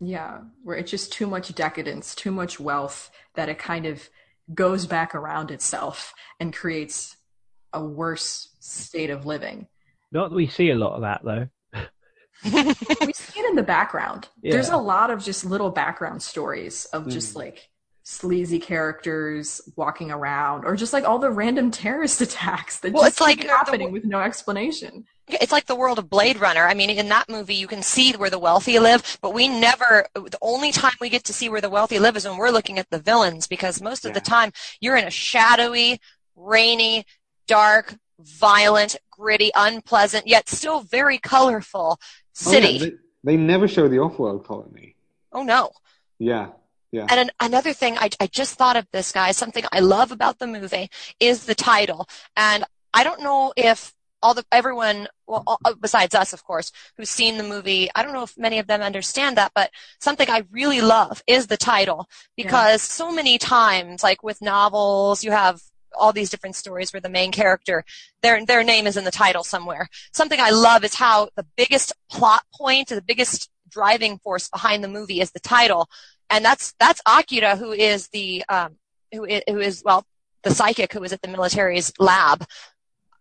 [0.00, 4.08] Yeah, where it's just too much decadence, too much wealth that it kind of
[4.52, 7.16] goes back around itself and creates
[7.72, 9.66] a worse state of living.
[10.12, 11.48] Not that we see a lot of that though.
[12.44, 14.28] we see it in the background.
[14.42, 17.38] There's a lot of just little background stories of just Mm.
[17.38, 17.68] like
[18.04, 23.14] sleazy characters walking around or just like all the random terrorist attacks that Well, just
[23.14, 25.06] it's like, keep uh, the- happening with no explanation.
[25.26, 26.66] It's like the world of Blade Runner.
[26.66, 30.06] I mean, in that movie, you can see where the wealthy live, but we never,
[30.14, 32.78] the only time we get to see where the wealthy live is when we're looking
[32.78, 35.98] at the villains, because most of the time you're in a shadowy,
[36.36, 37.06] rainy,
[37.46, 42.04] dark, violent, gritty, unpleasant, yet still very colorful Oh,
[42.34, 42.68] city.
[42.72, 42.92] yeah, they,
[43.24, 44.94] they never show the off-world colony.
[45.32, 45.70] oh no.
[46.18, 46.48] Yeah,
[46.94, 47.06] yeah.
[47.10, 49.36] And an, another thing, I, I just thought of this, guys.
[49.36, 50.88] Something I love about the movie
[51.18, 52.08] is the title.
[52.36, 52.62] And
[52.94, 53.92] I don't know if
[54.22, 58.04] all the everyone, well, all, uh, besides us, of course, who's seen the movie, I
[58.04, 59.50] don't know if many of them understand that.
[59.56, 62.06] But something I really love is the title
[62.36, 65.60] because so many times, like with novels, you have
[65.98, 67.84] all these different stories where the main character
[68.22, 69.88] their their name is in the title somewhere.
[70.12, 74.88] Something I love is how the biggest plot point, the biggest driving force behind the
[74.88, 75.88] movie is the title,
[76.34, 78.76] and that's that's Akira, who is the um,
[79.12, 80.04] who is, who is well
[80.42, 82.44] the psychic who is at the military's lab,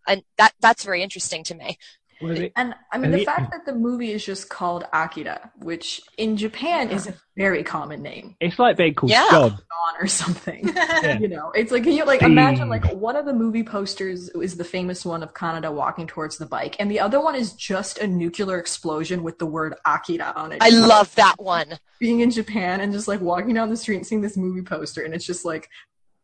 [0.07, 1.77] and that that's very interesting to me.
[2.21, 4.85] Was it- And I mean, And the it- fact that the movie is just called
[4.93, 9.27] Akira, which in Japan is a very common name, It's like being called Yeah.
[9.31, 9.59] John.
[9.99, 10.71] Or something.
[10.75, 11.19] Yeah.
[11.19, 14.55] You know, it's like can you like imagine like one of the movie posters is
[14.55, 17.97] the famous one of Kaneda walking towards the bike, and the other one is just
[17.99, 20.59] a nuclear explosion with the word Akira on it.
[20.61, 21.77] I love that one.
[21.99, 25.01] being in Japan and just like walking down the street and seeing this movie poster,
[25.03, 25.69] and it's just like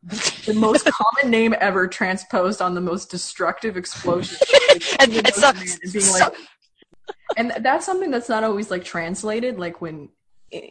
[0.04, 4.38] the most common name ever transposed on the most destructive explosion.
[5.00, 6.34] And it's so- and being like,
[7.38, 9.58] and that's something that's not always like translated.
[9.60, 10.10] Like when,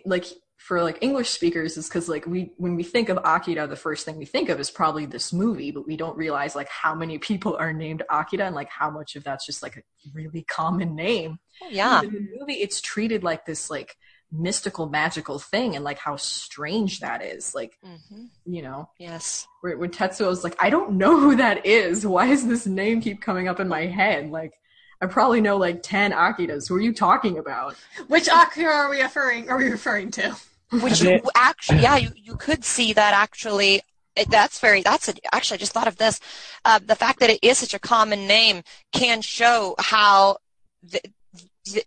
[0.06, 0.24] like
[0.56, 4.04] for like English speakers, is because like we when we think of Akira, the first
[4.04, 7.18] thing we think of is probably this movie, but we don't realize like how many
[7.18, 9.82] people are named Akira and like how much of that's just like a
[10.14, 11.38] really common name
[11.70, 12.02] Yeah.
[12.02, 13.96] in the movie it's treated like this like
[14.30, 19.46] mystical magical thing and like how strange that is like hmm you know Yes.
[19.62, 23.00] where, when tetsuo was like i don't know who that is why does this name
[23.00, 24.52] keep coming up in my head like
[25.00, 27.74] i probably know like 10 akiras who are you talking about
[28.08, 29.48] Which Akira are we referring?
[29.50, 30.36] Are we referring to?
[30.70, 33.80] Which you actually, yeah, you, you could see that actually.
[34.28, 34.82] That's very.
[34.82, 35.54] That's a, actually.
[35.56, 36.20] I just thought of this.
[36.64, 40.38] Uh, the fact that it is such a common name can show how.
[40.82, 41.10] The, the-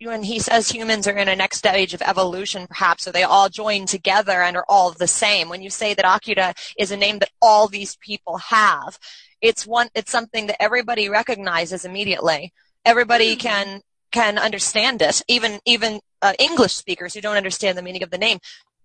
[0.02, 3.50] when he says humans are in a next stage of evolution, perhaps, or they all
[3.50, 5.50] join together and are all the same.
[5.50, 8.98] When you say that Akira is a name that all these people have,
[9.42, 9.90] it's one.
[9.96, 12.54] It's something that everybody recognizes immediately.
[12.86, 13.82] Everybody can
[14.12, 15.22] can understand it.
[15.28, 18.40] Even even uh, English speakers who don't understand the meaning of the name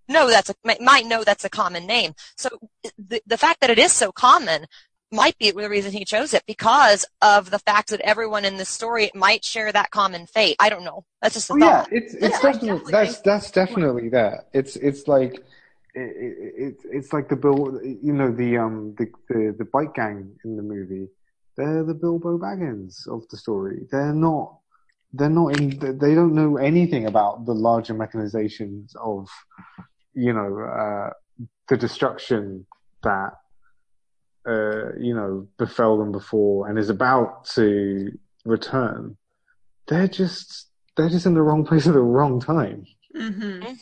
[0.09, 2.15] know that's a might- might know that's a common name.
[2.37, 2.49] So
[2.99, 4.67] the the fact that it is so common
[5.17, 8.69] might be the reason he chose it because of the fact that everyone in this
[8.69, 10.57] story might share that common fate.
[10.61, 11.05] I don't know.
[11.23, 14.45] That's just a Oh, yeah, it's it's Yeah, definitely definitely that's that's definitely there.
[14.53, 15.35] It's it's like
[15.95, 16.11] it,
[16.65, 20.57] it, it's like the Bill, you know, the um the, the the bike gang in
[20.57, 21.09] the movie.
[21.57, 23.87] They're the Bilbo Baggins of the story.
[23.91, 24.59] They're not.
[25.13, 25.71] They're not in.
[25.79, 29.29] They don't know anything about the larger mechanizations of,
[30.13, 31.11] you know, uh,
[31.69, 32.67] the destruction
[33.03, 33.31] that,
[34.47, 39.17] uh, you know, befell them before and is about to return.
[39.89, 42.87] They're just they're just in the wrong place at the wrong time.
[43.15, 43.73] Mm-hmm.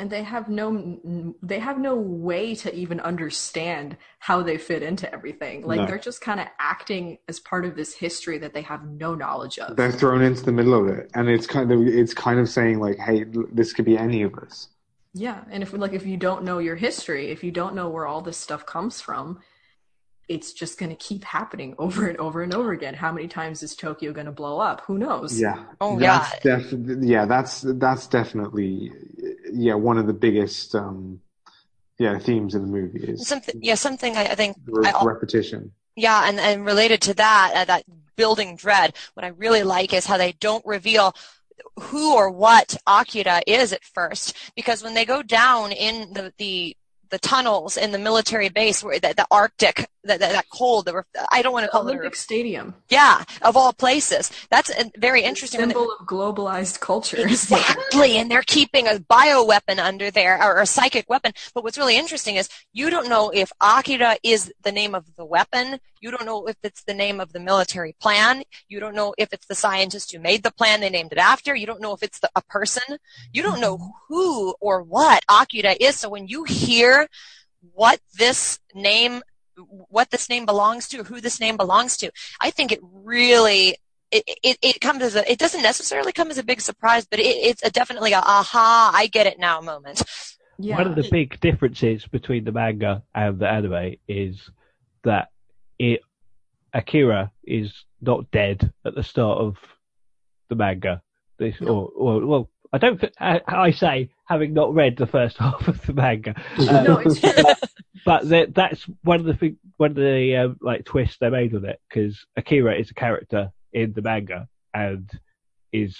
[0.00, 5.12] and they have no they have no way to even understand how they fit into
[5.12, 5.86] everything like No.
[5.86, 9.58] they're just kind of acting as part of this history that they have no knowledge
[9.60, 12.48] of They're thrown into the middle of it, and it's kind of it's kind of
[12.48, 14.68] saying like, "Hey, this could be any of us."
[15.14, 18.06] Yeah, and if like if you don't know your history, if you don't know where
[18.06, 19.38] all this stuff comes from,
[20.28, 22.94] it's just going to keep happening over and over and over again.
[22.94, 24.82] How many times is Tokyo going to blow up?
[24.82, 25.40] Who knows?
[25.40, 25.64] Yeah.
[25.80, 26.72] Oh, that's def-
[27.02, 28.92] yeah, that's that's definitely
[29.52, 31.20] yeah one of the biggest um
[31.98, 35.04] yeah themes in the movie is Something, yeah, something I, I think the re- I-
[35.04, 35.72] repetition.
[35.96, 37.82] Yeah, and, and related to that, uh, that
[38.14, 41.12] building dread, what I really like is how they don't reveal
[41.80, 46.76] who or what Akira is at first, because when they go down in the the,
[47.10, 51.04] the tunnels in the military base, where the, the Arctic, that that, that cold, the,
[51.30, 54.30] I don't want to call it, a, Olympic Stadium, yeah, of all places.
[54.50, 55.60] That's very interesting.
[55.60, 57.16] they- symbol of globalized culture.
[57.18, 61.32] Exactly, and they're keeping a bioweapon under there, or a psychic weapon.
[61.54, 65.24] But what's really interesting is you don't know if Akira is the name of the
[65.24, 65.78] weapon.
[66.00, 68.42] You don't know if it's the name of the military plan.
[68.68, 71.54] You don't know if it's the scientist who made the plan they named it after.
[71.54, 72.98] You don't know if it's the, a person.
[73.32, 73.78] You don't know
[74.08, 75.96] who or what Akira is.
[75.96, 77.08] So when you hear
[77.74, 79.22] what this name
[79.88, 82.10] what this name belongs to, who this name belongs to,
[82.40, 83.76] I think it really
[84.10, 87.18] it, it, it comes as a, it doesn't necessarily come as a big surprise, but
[87.18, 90.02] it, it's a definitely a aha, I get it now moment.
[90.58, 94.40] yeah, One of the big differences between the manga and the anime is
[95.04, 95.28] that
[95.78, 96.00] it
[96.72, 99.56] Akira is not dead at the start of
[100.48, 101.02] the manga.
[101.38, 103.02] This, or, or well, I don't.
[103.20, 107.20] I, I say having not read the first half of the manga, no, it's
[108.04, 111.52] but that, that's one of the thing, one of the um, like twists they made
[111.52, 115.10] with it because Akira is a character in the manga and
[115.72, 115.98] is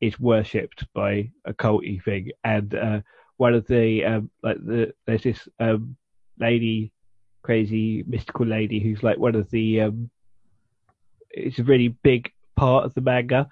[0.00, 2.30] is worshipped by a culty thing.
[2.42, 3.00] And uh,
[3.36, 5.96] one of the um, like the there's this um,
[6.38, 6.92] lady,
[7.42, 10.10] crazy mystical lady who's like one of the um,
[11.30, 13.48] it's a really big part of the manga,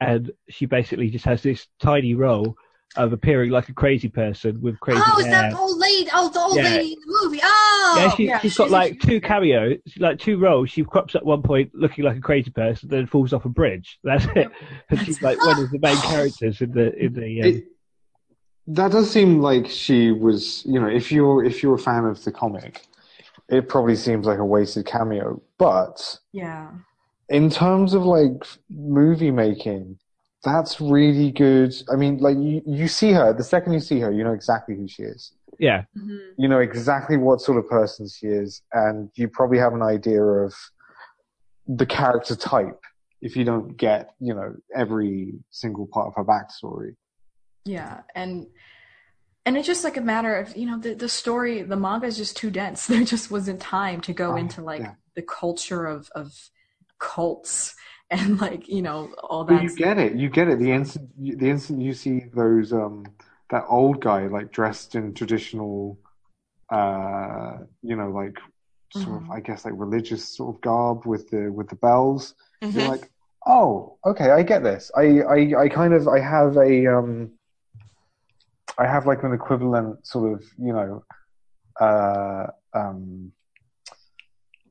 [0.00, 2.56] and she basically just has this tiny role
[2.96, 6.08] of appearing like a crazy person with crazy Oh, is that old lady?
[6.14, 6.62] Oh, the old Yeah.
[6.76, 7.40] lady in the movie.
[7.42, 10.70] Oh, yeah, she, yeah, she's got she's like a- two cameos, like two roles.
[10.70, 13.48] She crops up at one point looking like a crazy person, then falls off a
[13.50, 13.98] bridge.
[14.04, 14.50] That's it.
[14.90, 17.42] And she's like one of the main characters in the in the.
[17.42, 17.64] Um, It,
[18.68, 22.22] that does seem like she was, you know, if you're if you're a fan of
[22.24, 22.86] the comic,
[23.48, 25.40] it probably seems like a wasted cameo.
[25.58, 26.70] But Yeah.
[27.28, 29.98] in terms of like movie making,
[30.46, 31.74] that's really good.
[31.92, 34.76] I mean, like you, you see her the second you see her, you know exactly
[34.76, 35.32] who she is.
[35.58, 36.20] yeah, Mhm.
[36.38, 40.22] You know exactly what sort of person she is, and you probably have an idea
[40.22, 40.54] of
[41.66, 42.80] the character type
[43.20, 46.94] if you don't get, you know, every single part of her backstory.
[47.64, 48.46] Yeah, and
[49.44, 52.16] and it's just like a matter of you know the the story the manga is
[52.16, 52.86] just too dense.
[52.90, 54.94] There just wasn't time to go Oh, into like yeah.
[55.16, 56.32] the culture of of
[57.00, 57.74] cults
[58.10, 59.62] and like you know all But that.
[59.62, 60.14] you get it.
[60.16, 60.58] You get it.
[60.58, 63.04] The instant, the instant you see those, um,
[63.50, 65.98] that old guy like dressed in traditional,
[66.70, 68.38] uh, you know, like
[68.90, 69.32] sort of, Mhm.
[69.32, 72.34] I guess, like religious sort of garb with the with the bells.
[72.72, 72.88] You're Mhm.
[72.88, 73.10] like,
[73.46, 74.90] oh, okay, I get this.
[74.96, 77.32] I, I, I kind of, I have a, um,
[78.78, 81.04] I have like an equivalent sort of, you know,
[81.80, 83.32] uh, um,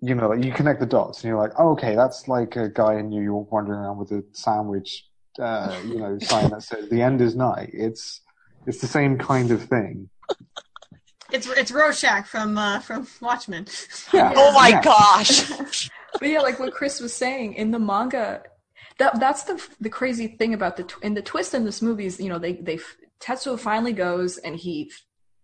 [0.07, 2.95] you know, you connect the dots and you're like, oh, okay, that's like a guy
[2.95, 5.06] in New York wandering around with a sandwich,
[5.40, 7.69] uh, you know, sign that says the end is nigh.
[7.73, 8.22] It's,
[8.68, 10.10] it's the same kind of thing.
[11.32, 13.65] It's it's Rorschach from uh, from Watchmen.
[14.14, 14.32] Yeah.
[14.36, 14.82] Oh my Yeah.
[14.82, 15.90] gosh.
[16.19, 18.44] But yeah, like what Chris was saying in the manga,
[18.99, 22.06] that that's the the crazy thing about the tw- in the twist in this movie
[22.06, 22.80] is you know they they
[23.19, 24.91] Tetsuo finally goes and he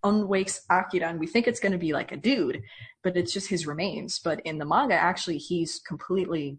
[0.03, 2.63] unwakes Akira and we think it's going to be like a dude,
[3.03, 4.19] but it's just his remains.
[4.19, 6.57] But in the manga, actually, he's completely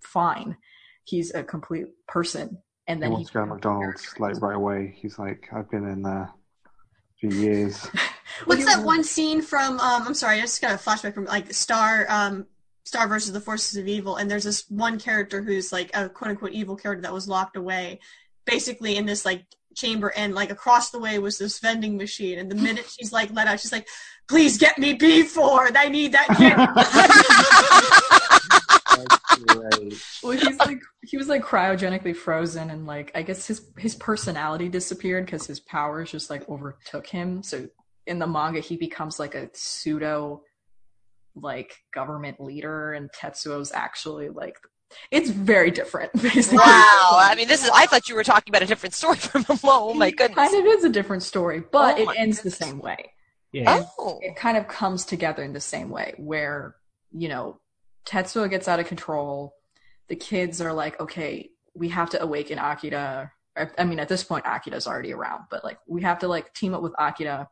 [0.00, 0.56] fine.
[1.04, 4.56] He's a complete person, and then He then wants to go to McDonald's like right
[4.56, 4.94] away.
[4.96, 6.30] He's like, I've been in there
[7.20, 7.88] for years.
[8.44, 9.78] What's that one scene from?
[9.80, 12.46] Um, I'm sorry, I just got a flashback from like Star, um,
[12.84, 16.30] Star versus the Forces of Evil, and there's this one character who's like a quote
[16.30, 18.00] unquote evil character that was locked away,
[18.44, 19.44] basically in this like
[19.76, 23.32] chamber, and like across the way was this vending machine, and the minute she's like
[23.32, 23.86] let out, she's like,
[24.28, 25.76] "Please get me B4.
[25.76, 26.66] I need that candy."
[30.22, 34.68] Well, he's like he was like cryogenically frozen, and like I guess his his personality
[34.68, 37.42] disappeared because his powers just like overtook him.
[37.42, 37.68] So
[38.06, 40.42] in the manga, he becomes like a pseudo
[41.34, 44.56] like government leader, and Tetsuo's actually like
[45.10, 46.12] it's very different.
[46.22, 47.10] Basically, Wow.
[47.20, 47.70] I mean, this is.
[47.74, 50.36] I thought you were talking about a different story from a Oh my It goodness.
[50.36, 52.58] kind of is a different story, but Oh it ends goodness.
[52.58, 53.12] the same way.
[53.52, 54.18] yeah, Oh.
[54.22, 56.76] it kind of comes together in the same way where
[57.12, 57.60] you know
[58.04, 59.54] tetsuo gets out of control
[60.08, 64.22] the kids are like okay we have to awaken akira I- i mean at this
[64.24, 67.48] point akira's already around but like we have to like team up with akira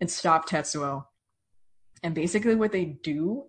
[0.00, 1.04] and stop tetsuo
[2.02, 3.44] and basically what they do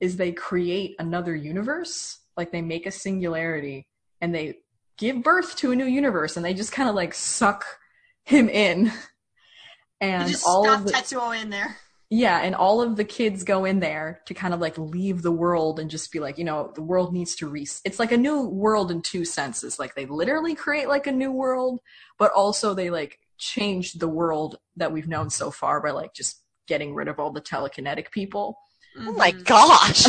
[0.00, 3.86] is they create another universe like they make a singularity
[4.20, 4.58] and they
[4.96, 7.64] give birth to a new universe and they just kind of like suck
[8.24, 8.92] him in
[10.00, 11.76] and just all of the Tetsuo in there.
[12.10, 15.32] yeah, and all of the kids go in there to kind of like leave the
[15.32, 17.66] world and just be like, you know, the world needs to re.
[17.84, 19.78] It's like a new world in two senses.
[19.78, 21.80] Like they literally create like a new world,
[22.18, 26.42] but also they like change the world that we've known so far by like just
[26.66, 28.58] getting rid of all the telekinetic people.
[28.96, 29.44] Oh my Mhm.
[29.44, 30.06] gosh.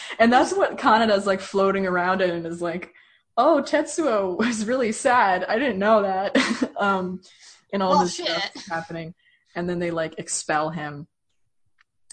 [0.18, 2.92] and that's what Kaneda's like floating around in and is like,
[3.36, 5.44] oh, Tetsuo was really sad.
[5.44, 6.36] I didn't know that.
[6.76, 7.20] um,
[7.72, 8.56] and all Well, this stuff shit.
[8.56, 9.14] is happening.
[9.54, 11.06] And then they like expel him.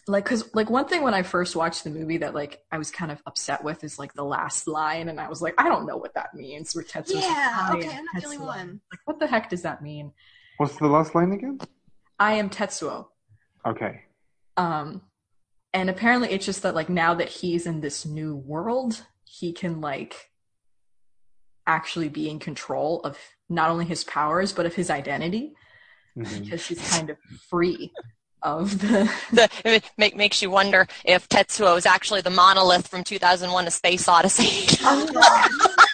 [0.08, 2.90] Like, cause like one thing when I first watched the movie that like I was
[2.90, 5.86] kind of upset with is like the last line, and I was like, I don't
[5.86, 6.74] know what that means.
[6.74, 7.68] Where Tetsuo's Yeah.
[7.70, 8.82] "I Okay, I'm not the only one.
[8.92, 10.12] Like, what the heck does that mean?
[10.58, 11.60] What's the last line again?
[12.18, 13.08] I am Tetsuo.
[13.68, 14.02] Okay.
[14.58, 15.02] Um,
[15.74, 19.82] and apparently it's just that like now that he's in this new world, he can
[19.82, 20.30] like
[21.68, 23.18] actually be in control of
[23.48, 25.54] not only his powers but of his identity
[26.18, 26.44] Mhm.
[26.44, 27.18] because he's kind of
[27.50, 27.92] free
[28.42, 29.12] of the.
[29.32, 33.72] The, it make, makes you wonder if Tetsuo is actually the monolith from 2001: A
[33.72, 34.78] Space Odyssey.
[34.84, 35.86] I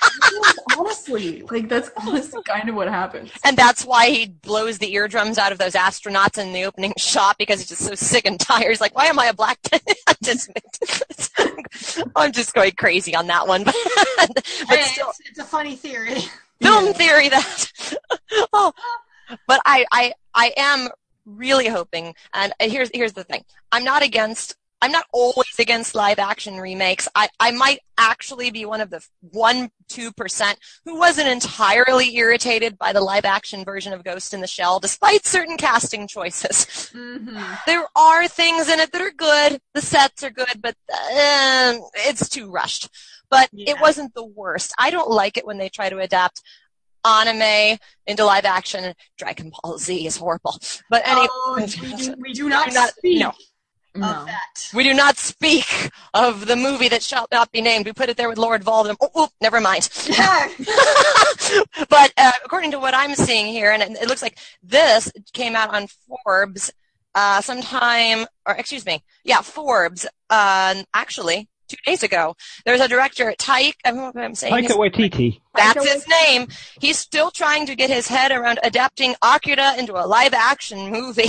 [0.78, 3.32] honestly, like that's honestly kind of what happens.
[3.44, 7.38] And that's why he blows the eardrums out of those astronauts in the opening shot
[7.38, 8.70] because he's just so sick and tired.
[8.70, 9.60] He's like, why am I a black?
[10.08, 10.50] I'm just,
[12.16, 13.64] I'm just going crazy on that one.
[13.64, 13.74] but
[14.68, 16.22] Hey, still, it's, it's a funny theory.
[16.62, 17.94] film theory that.
[18.54, 18.74] oh,
[19.48, 20.90] but I, I, I am
[21.26, 24.56] really hoping, and here's here's the thing: I'm not against.
[24.82, 27.08] I'm not always against live action remakes.
[27.16, 32.78] I, I might actually be one of the one, two percent who wasn't entirely irritated
[32.78, 36.90] by the live action version of Ghost in the Shell, despite certain casting choices.
[36.94, 39.60] hmm There are things in it that are good.
[39.74, 42.90] The sets are good, but uh, it's too rushed.
[43.30, 43.72] But Yeah.
[43.74, 44.74] it wasn't the worst.
[44.78, 46.42] I don't like it when they try to adapt
[47.04, 47.78] anime
[48.08, 48.94] into live action.
[49.18, 50.60] Dragon Ball Z is horrible.
[50.90, 53.32] But anyway, Oh, we do, we do not, do not- no.
[53.96, 54.26] Of No.
[54.26, 54.70] that.
[54.74, 57.86] we do not speak of the movie that shall not be named.
[57.86, 58.96] We put it there with Lord Voldemort.
[59.02, 59.90] Oh, oh never mind.
[61.90, 65.56] But uh, according to what I'm seeing here, and it, it looks like this came
[65.56, 65.88] out on
[66.24, 66.72] Forbes
[67.14, 72.36] uh, sometime, or excuse me, yeah, Forbes, uh, actually two days ago.
[72.66, 73.74] There's a director, Taika.
[73.86, 75.40] I'm, I'm saying Taika Waititi.
[75.56, 76.48] that's his name.
[76.80, 81.24] He's still trying to get his head around adapting Akira into a live action movie.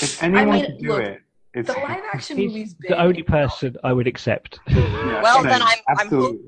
[0.00, 1.20] If anyone mean, could do look, it,
[1.54, 2.90] it's The live action He's movie's big.
[2.90, 4.60] the only person I would accept.
[4.68, 6.38] Yeah, Well, no, then I'm- I'm.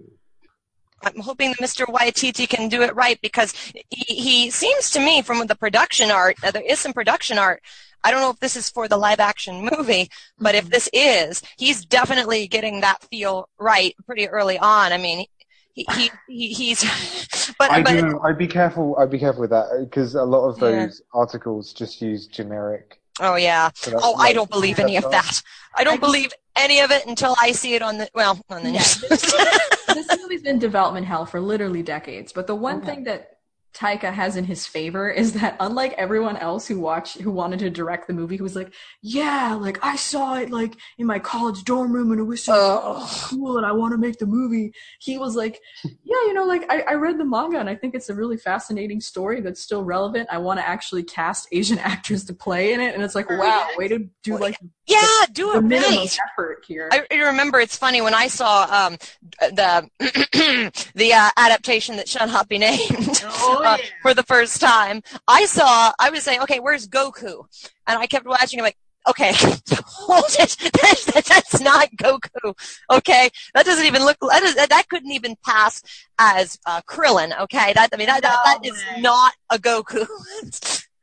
[1.02, 1.86] I'm hoping that Mr.
[1.86, 3.54] Waititi can do it right because
[3.88, 7.62] he, he seems to me from the production art, uh, there is some production art.
[8.04, 11.42] I don't know if this is for the live action movie, but if this is,
[11.56, 14.92] he's definitely getting that feel right pretty early on.
[14.92, 15.24] I mean,
[15.72, 16.82] he, he, he he's,
[17.58, 18.96] but, I but, do, I'd be careful.
[18.98, 20.84] I'd be careful with that because a lot of Yeah.
[20.84, 22.99] those articles just use generic.
[23.20, 23.70] Oh yeah.
[23.74, 25.42] so that's Oh, I don't believe any of that.
[25.76, 28.40] I don't I just- believe any of it until I see it on the, well,
[28.50, 28.98] on the Yeah, news.
[28.98, 32.32] this movie's been development hell for literally decades.
[32.32, 32.86] But the one Okay.
[32.86, 33.38] thing that
[33.72, 37.70] Taika has in his favor is that unlike everyone else who watched who wanted to
[37.70, 41.64] direct the movie, who was like, "Yeah, like I saw it like in my college
[41.64, 43.26] dorm room and it was so Oh.
[43.30, 46.70] cool, and I want to make the movie." He was like, "Yeah, you know, like
[46.70, 49.84] I, I read the manga and I think it's a really fascinating story that's still
[49.84, 50.28] relevant.
[50.32, 53.68] I want to actually cast Asian actors to play in it." And it's like, wow,
[53.76, 56.18] way to do like yeah, do the it minimum right.
[56.32, 56.88] effort here.
[56.92, 58.98] I, I remember it's funny when I saw um,
[59.40, 59.88] the
[60.94, 62.80] the uh, adaptation that shall not be named
[63.24, 63.86] Oh, uh, yeah.
[64.02, 65.02] for the first time.
[65.28, 65.92] I saw.
[65.98, 67.44] I was saying, okay, where's Goku?
[67.86, 68.60] And I kept watching.
[68.60, 68.76] I'm like,
[69.08, 69.32] okay,
[69.84, 70.56] hold it.
[70.82, 72.54] That's, that's not Goku.
[72.90, 74.18] Okay, that doesn't even look.
[74.20, 75.82] That, is, that couldn't even pass
[76.18, 77.38] as uh, Krillin.
[77.40, 80.06] Okay, that I mean that, that, that No is not a Goku.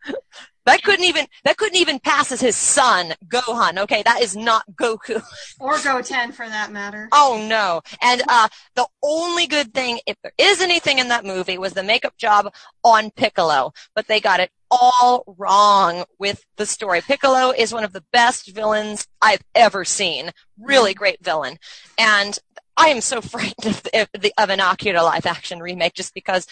[0.68, 3.77] That couldn't even that couldn't even pass as his son, Gohan.
[3.77, 5.23] Okay, that is not Goku.
[5.60, 7.07] Or Goten for that matter.
[7.14, 7.81] Oh no!
[8.02, 11.84] And uh, the only good thing, if there is anything in that movie, was the
[11.84, 12.53] makeup job
[12.84, 13.72] on Piccolo.
[13.95, 16.99] But they got it all wrong with the story.
[16.99, 20.31] Piccolo is one of the best villains I've ever seen.
[20.60, 21.60] Really great villain,
[21.98, 22.38] and
[22.77, 26.14] I am so frightened of, the, of, the, of an Akira live action remake just
[26.14, 26.45] because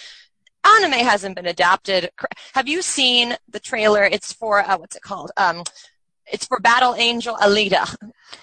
[0.65, 2.09] anime hasn't been adapted.
[2.53, 4.03] Have you seen the trailer?
[4.03, 5.31] It's for uh, what's it called?
[5.37, 5.63] Um,
[6.31, 7.95] it's for Battle Angel Alita.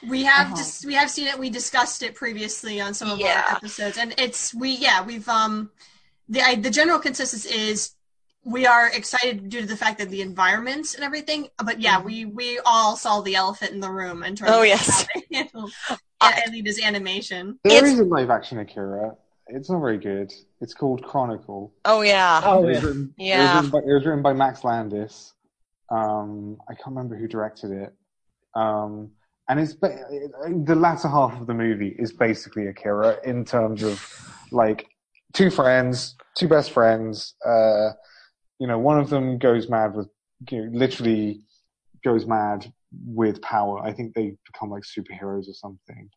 [0.09, 0.57] We have Uh-huh.
[0.57, 1.39] dis- we have seen it.
[1.39, 3.43] We discussed it previously on some of Yeah.
[3.49, 5.71] our episodes, and it's we yeah we've um
[6.29, 7.91] the I, the general consensus is
[8.45, 11.49] we are excited due to the fact that the environments and everything.
[11.65, 14.67] But yeah, we we all saw the elephant in the room in terms Oh, of
[14.67, 15.03] yes.
[15.03, 15.73] how they handled
[16.21, 17.59] I- Alita's animation.
[17.65, 19.17] There It's- is a live action Akira.
[19.49, 20.33] It's not very good.
[20.63, 21.75] It's called Chronicle.
[21.85, 22.41] Oh yeah.
[22.45, 23.59] Oh, it, was yeah.
[23.59, 25.35] it, was written by, it was written by Max Landis.
[25.91, 27.93] Um, I can't remember who directed it.
[28.55, 29.11] Um,
[29.49, 34.01] and it's the latter half of the movie is basically Akira in terms of
[34.53, 34.87] like
[35.33, 37.35] two friends, two best friends.
[37.45, 37.91] Uh,
[38.61, 40.09] you know, one of them goes mad with,
[40.49, 41.43] you know, literally
[42.05, 42.73] goes mad
[43.05, 43.81] with power.
[43.83, 46.09] I think they become like superheroes or something.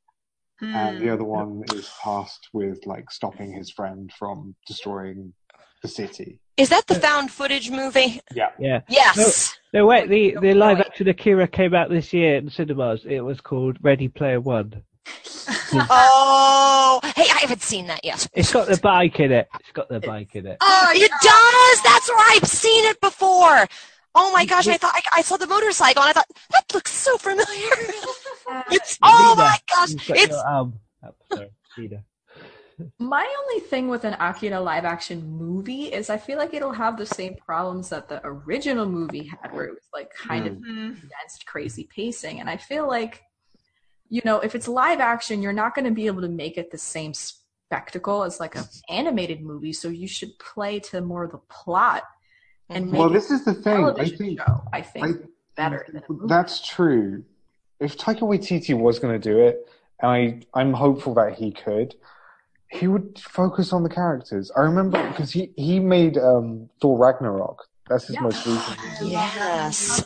[0.61, 1.13] And the Hmm.
[1.13, 5.33] other one is tasked with like stopping his friend from destroying
[5.81, 6.39] the city.
[6.57, 8.21] Is that the found footage movie?
[8.33, 8.49] Yeah.
[8.59, 8.81] Yeah.
[8.87, 9.57] Yes.
[9.73, 10.07] No, wait.
[10.09, 13.05] The the live action Akira came out this year in cinemas.
[13.05, 14.83] It was called Ready Player One.
[15.89, 18.25] Oh, hey, I haven't seen that yet.
[18.33, 19.47] It's got the bike in it.
[19.59, 20.57] It's got the bike in it.
[20.61, 21.81] Oh, It does.
[21.83, 22.39] That's right.
[22.41, 23.67] I've seen it before.
[24.15, 24.67] Oh my gosh!
[24.69, 27.45] I thought I, I saw the motorcycle and I thought that looks so familiar.
[28.71, 29.93] It's oh Nina, my gosh!
[29.93, 30.47] It's your
[31.03, 31.51] up, sorry,
[32.99, 36.97] My only thing with an Akira live action movie is I feel like it'll have
[36.97, 40.93] the same problems that the original movie had, where it was like kind of Hmm.
[40.93, 42.39] condensed, crazy pacing.
[42.41, 43.21] And I feel like,
[44.09, 46.69] you know, if it's live action, you're not going to be able to make it
[46.71, 51.31] the same spectacle as like an animated movie, so you should play to more of
[51.31, 52.03] the plot
[52.69, 52.91] and Mhm.
[52.91, 53.85] make Well, this is the thing.
[53.85, 54.61] I think show.
[54.73, 56.27] I think I- better than a movie.
[56.27, 57.23] That's true.
[57.79, 59.67] If Taika Waititi was going to do it,
[60.01, 61.95] and I, I'm hopeful that he could,
[62.69, 64.51] he would focus on the characters.
[64.55, 67.63] I remember because he, he made um, Thor Ragnarok.
[67.89, 68.21] That's his Yeah.
[68.21, 68.79] most recent.
[69.01, 69.11] Movie.
[69.11, 70.03] Yes.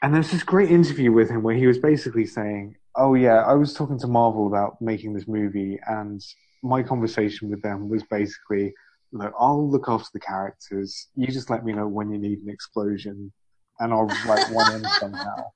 [0.00, 3.54] And there's this great interview with him where he was basically saying, "Oh yeah, I
[3.54, 6.24] was talking to Marvel about making this movie, and
[6.62, 8.72] my conversation with them was basically,
[9.12, 11.08] look, I'll look after the characters.
[11.16, 13.32] You just let me know when you need an explosion,
[13.80, 15.50] and I'll write one in somehow."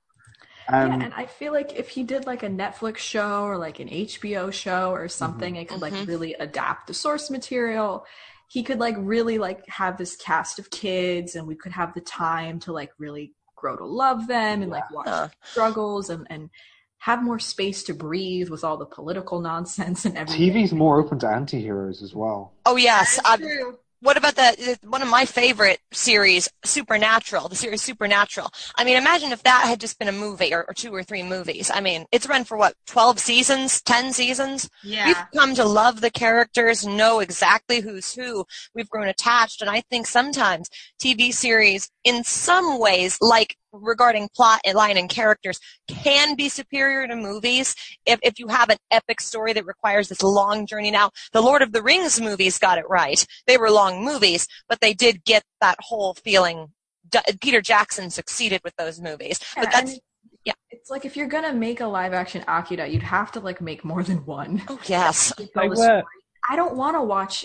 [0.68, 3.80] And yeah, and I feel like if he did like a Netflix show or like
[3.80, 6.06] an HBO show or something, it could like Mhm.
[6.06, 8.04] really adapt the source material.
[8.48, 12.00] He could like really like have this cast of kids, and we could have the
[12.00, 15.28] time to like really grow to love them and like watch Yeah.
[15.44, 16.50] struggles and and
[16.98, 20.52] have more space to breathe with all the political nonsense and everything.
[20.52, 22.52] TV's more open to anti-heroes as well.
[22.64, 23.78] Oh yes, That's uh, true.
[24.02, 27.48] What about the one of my favorite series, Supernatural?
[27.48, 28.50] The series Supernatural.
[28.76, 31.22] I mean, imagine if that had just been a movie or, or two or three
[31.22, 31.70] movies.
[31.72, 34.68] I mean, it's run for what twelve seasons, ten seasons.
[34.82, 38.44] Yeah, We've come to love the characters, know exactly who's who.
[38.74, 40.68] We've grown attached, and I think sometimes
[41.00, 45.58] TV series, in some ways, like regarding plot and line and characters,
[45.88, 47.74] can be superior to movies
[48.06, 50.90] if if you have an epic story that requires this long journey.
[50.90, 53.24] Now, the Lord of the Rings movies got it right.
[53.46, 56.68] They were long movies, but they did get that whole feeling.
[57.10, 59.98] D- Peter Jackson succeeded with those movies, Yeah, but that's
[60.44, 60.54] yeah.
[60.70, 63.84] It's like if you're gonna make a live action Akira, you'd have to like make
[63.84, 64.62] more than one.
[64.68, 65.28] oh yes.
[65.36, 66.02] to tell They the were- story.
[66.50, 67.44] I don't want to watch.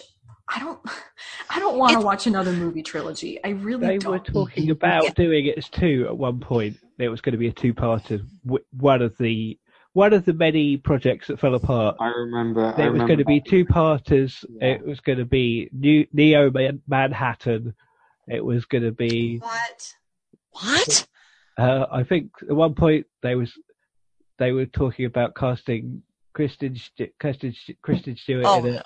[0.49, 0.80] I don't.
[1.49, 3.40] I don't want to watch another movie trilogy.
[3.44, 4.11] I really They don't.
[4.11, 5.10] were talking about Yeah.
[5.15, 6.78] doing it as two at one point.
[6.99, 8.26] It was going to be a two-parter.
[8.72, 9.57] One of the
[9.94, 11.95] one of the many projects that fell apart.
[11.99, 12.65] I remember.
[12.65, 14.45] I It was remember going to be two parters.
[14.49, 14.74] Yeah.
[14.74, 16.52] It was going to be New, Neo
[16.88, 17.74] Manhattan.
[18.28, 19.38] It was going to be.
[19.40, 19.95] What?
[20.52, 21.07] What?
[21.57, 23.52] Uh, I think at one point they was
[24.38, 26.03] they were talking about casting
[26.34, 26.78] Kristen
[27.19, 28.86] Kristen, Kristen Stewart Oh, in it.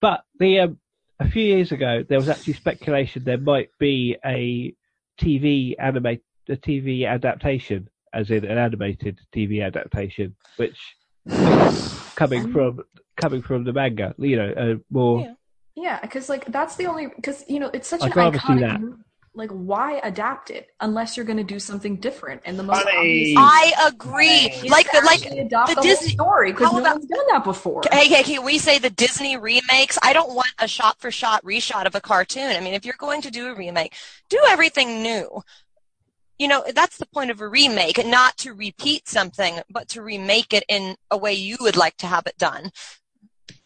[0.00, 0.78] But the um,
[1.20, 4.74] a few years ago there was actually speculation there might be a
[5.20, 10.78] TV animate a TV adaptation, as in an animated TV adaptation, which
[12.16, 12.80] coming from
[13.16, 15.20] coming from the manga, you know, uh, more.
[15.20, 15.34] Yeah.
[15.74, 18.98] Yeah, because like that's the only because you know it's such I'd an iconic.
[19.38, 19.52] That.
[19.52, 19.58] movie.
[19.58, 22.42] Like, why adapt it unless you're going to do something different?
[22.44, 22.96] And the most Funny.
[22.96, 24.26] obvious I agree.
[24.26, 27.26] is Like the like adopt the the, Disney- story because How no about- one's done
[27.30, 27.82] that before.
[27.92, 29.98] Hey, hey, can we say the Disney remakes?
[30.02, 32.56] I don't want a shot for shot reshot of a cartoon.
[32.56, 33.94] I mean, if you're going to do a remake,
[34.28, 35.42] do everything new.
[36.38, 40.52] You know, that's the point of a remake, not to repeat something, but to remake
[40.52, 42.70] it in a way you would like to have it done.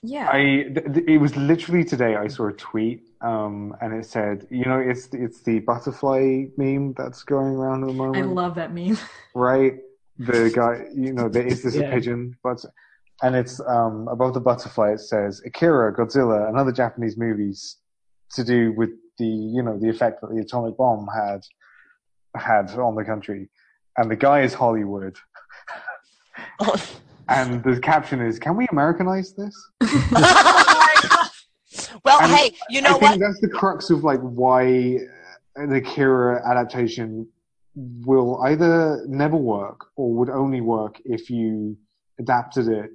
[0.03, 0.39] Yeah, I
[0.73, 4.65] th- th- it was literally today I saw a tweet um, and it said, you
[4.65, 8.17] know, it's it's the butterfly meme that's going around at the moment.
[8.17, 8.99] I love that meme.
[9.35, 9.75] right?
[10.19, 11.89] The guy, you know, there is this Yeah.
[11.89, 12.65] a pigeon, but
[13.23, 14.93] and it's um, above the butterfly.
[14.93, 17.79] It says Akira, Godzilla, and other Japanese movies
[18.35, 21.41] to do with the you know the effect that the atomic bomb had
[22.37, 23.49] had on the country,
[23.97, 25.17] and the guy is Hollywood.
[27.29, 29.55] And the caption is, "Can we Americanize this?"
[32.05, 33.01] well, And hey, you know I what?
[33.11, 34.99] think that's the crux of like why
[35.57, 37.29] the Akira adaptation
[37.75, 41.77] will either never work or would only work if you
[42.19, 42.91] adapted it,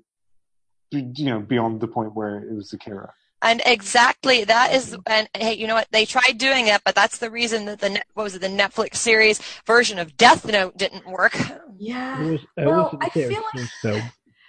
[0.92, 3.12] you know, beyond the point where it was Akira.
[3.42, 5.02] And exactly that is, mm-hmm.
[5.08, 5.88] and hey, you know what?
[5.92, 8.96] They tried doing it, but that's the reason that the what was it, the Netflix
[8.96, 11.38] series version of Death Note didn't work.
[11.78, 14.02] Yeah, It was, it Well, wasn't I a series, feel like- it was film.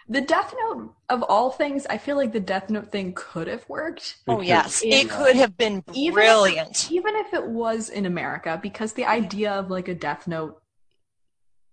[0.09, 3.69] The Death Note of all things, I feel like the Death Note thing could have
[3.69, 4.17] worked.
[4.27, 4.97] Oh yes, Yeah.
[4.97, 6.91] it could have been Even- brilliant.
[6.91, 10.63] even if it was in America, because the idea of like a Death Note,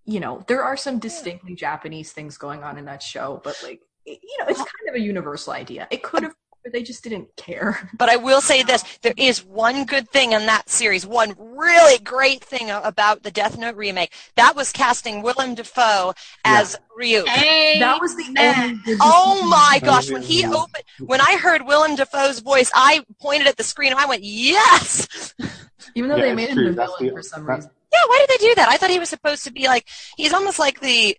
[0.05, 3.81] you know, there are some distinctly Japanese things going on in that show, but like,
[4.05, 5.87] you know, it's kind of a universal idea.
[5.89, 6.35] It could have,
[6.65, 7.89] but they just didn't care.
[7.97, 11.99] But I will say this: there is one good thing in that series, one really
[11.99, 14.11] great thing about the Death Note remake.
[14.35, 16.13] That was casting Willem Dafoe
[16.43, 17.27] as Ryuk.
[17.27, 18.79] Hey, That was the end.
[18.99, 20.09] Oh my gosh!
[20.11, 23.99] When he opened, when I heard Willem Dafoe's voice, I pointed at the screen and
[24.01, 25.33] I went, "Yes!"
[25.95, 27.69] Even though Yeah, they made him the villain the- for some reason.
[27.93, 28.67] Yeah, why did they do that?
[28.67, 29.87] I thought he was supposed to be like
[30.17, 31.17] he's almost like the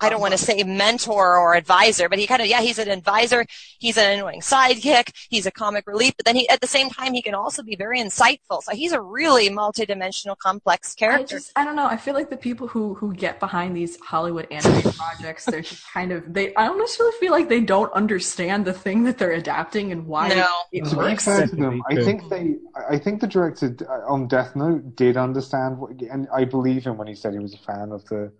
[0.00, 2.88] I don't want to say mentor or advisor, but he kind of, yeah, he's an
[2.88, 3.44] advisor.
[3.78, 5.12] He's an annoying sidekick.
[5.28, 7.76] He's a comic relief, but then he, at the same time, he can also be
[7.76, 8.62] very insightful.
[8.62, 11.36] So he's a really multidimensional, complex I character.
[11.36, 11.86] just I don't know.
[11.86, 15.84] I feel like the people who who get behind these Hollywood animated projects, they're just
[15.92, 16.54] kind of they.
[16.54, 20.28] I almost really feel like they don't understand the thing that they're adapting and why
[20.28, 20.46] No.
[20.72, 21.24] it To be works.
[21.24, 22.56] fair to them, Definitely I think they,
[22.88, 26.96] I think the director uh, on Death Note did understand, what, and I believe him
[26.96, 28.32] when he said he was a fan of the,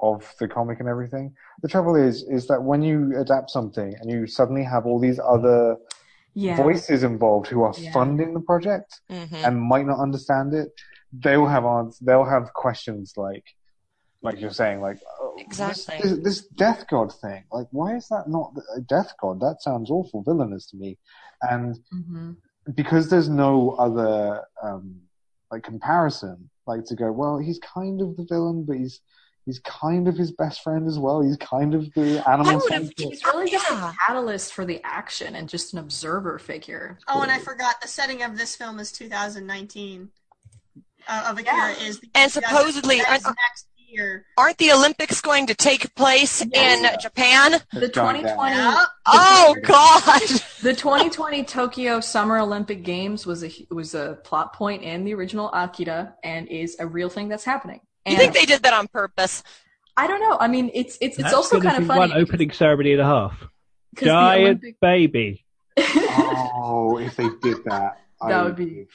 [0.00, 1.34] of the comic and everything.
[1.62, 5.20] The trouble is, is that when you adapt something and you suddenly have all these
[5.20, 5.76] other
[6.34, 7.92] Yeah, voices involved who are Yeah.
[7.92, 10.68] funding the project hmm and might not understand it,
[11.12, 13.44] they will have ans- they'll have questions like,
[14.22, 15.98] like you're saying, like oh, this- Exactly.
[16.00, 17.44] this, this death god thing.
[17.52, 19.38] Like, why is that not a death god?
[19.40, 20.98] That sounds awful, villainous to me.
[21.42, 22.32] And hmm
[22.74, 24.98] because there's no other um,
[25.50, 29.00] like comparison, like to go, well, he's kind of the villain, but he's
[29.46, 31.20] he's kind of his best friend as well.
[31.20, 32.60] He's kind of the animal.
[32.70, 33.90] would've- He's really just Yeah.
[33.90, 36.98] a catalyst for the action and just an observer figure.
[37.08, 40.10] Oh, and I forgot the setting of this film is 2019.
[41.06, 41.86] Uh, of Akira Yeah.
[41.86, 44.24] is the And supposedly- that is uh, next year.
[44.38, 46.80] Aren't the Olympics going to take place Yes.
[46.94, 47.60] in Japan?
[47.74, 48.32] The It's going down.
[48.36, 48.88] 2020 Yep.
[49.06, 50.22] Oh God!
[50.62, 55.50] the 2020 Tokyo Summer Olympic Games was a was a plot point in the original
[55.52, 57.80] Akira and is a real thing that's happening.
[58.06, 59.42] You think they did that on purpose?
[59.96, 60.36] I don't know.
[60.38, 61.98] I mean, it's it's it's That's also gonna kind of be funny.
[62.00, 63.38] One opening ceremony and a half.
[63.96, 65.44] 'cause Giant Olympic- baby.
[65.78, 68.86] Oh, if they did that, I That would be be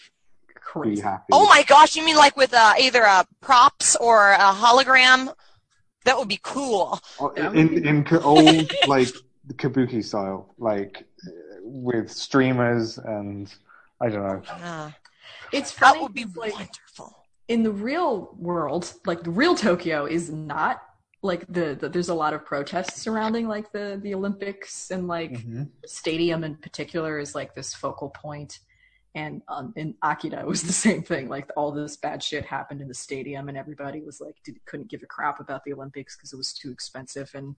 [0.56, 1.02] crazy.
[1.02, 1.26] happy.
[1.31, 1.95] Oh my gosh!
[1.95, 5.34] You mean like with uh, either a props or a hologram?
[6.06, 6.99] That would be cool.
[7.19, 9.10] Oh, That in in old like
[9.53, 11.31] kabuki style, like uh,
[11.64, 13.52] with streamers and
[14.02, 14.41] I don't know.
[14.45, 14.91] Yeah,
[15.52, 15.94] It's funny.
[15.98, 17.19] that would be 'cause, like wonderful.
[17.50, 20.84] In the real world, like the real Tokyo is not
[21.22, 25.32] like the, the there's a lot of protests surrounding like the the Olympics and like
[25.32, 25.64] Mm-hmm.
[25.86, 28.60] stadium in particular is like this focal point.
[29.16, 31.28] And um, in Akira, it was the same thing.
[31.28, 34.90] Like all this bad shit happened in the stadium, and everybody was like, did, couldn't
[34.90, 37.32] give a crap about the Olympics because it was too expensive.
[37.34, 37.56] And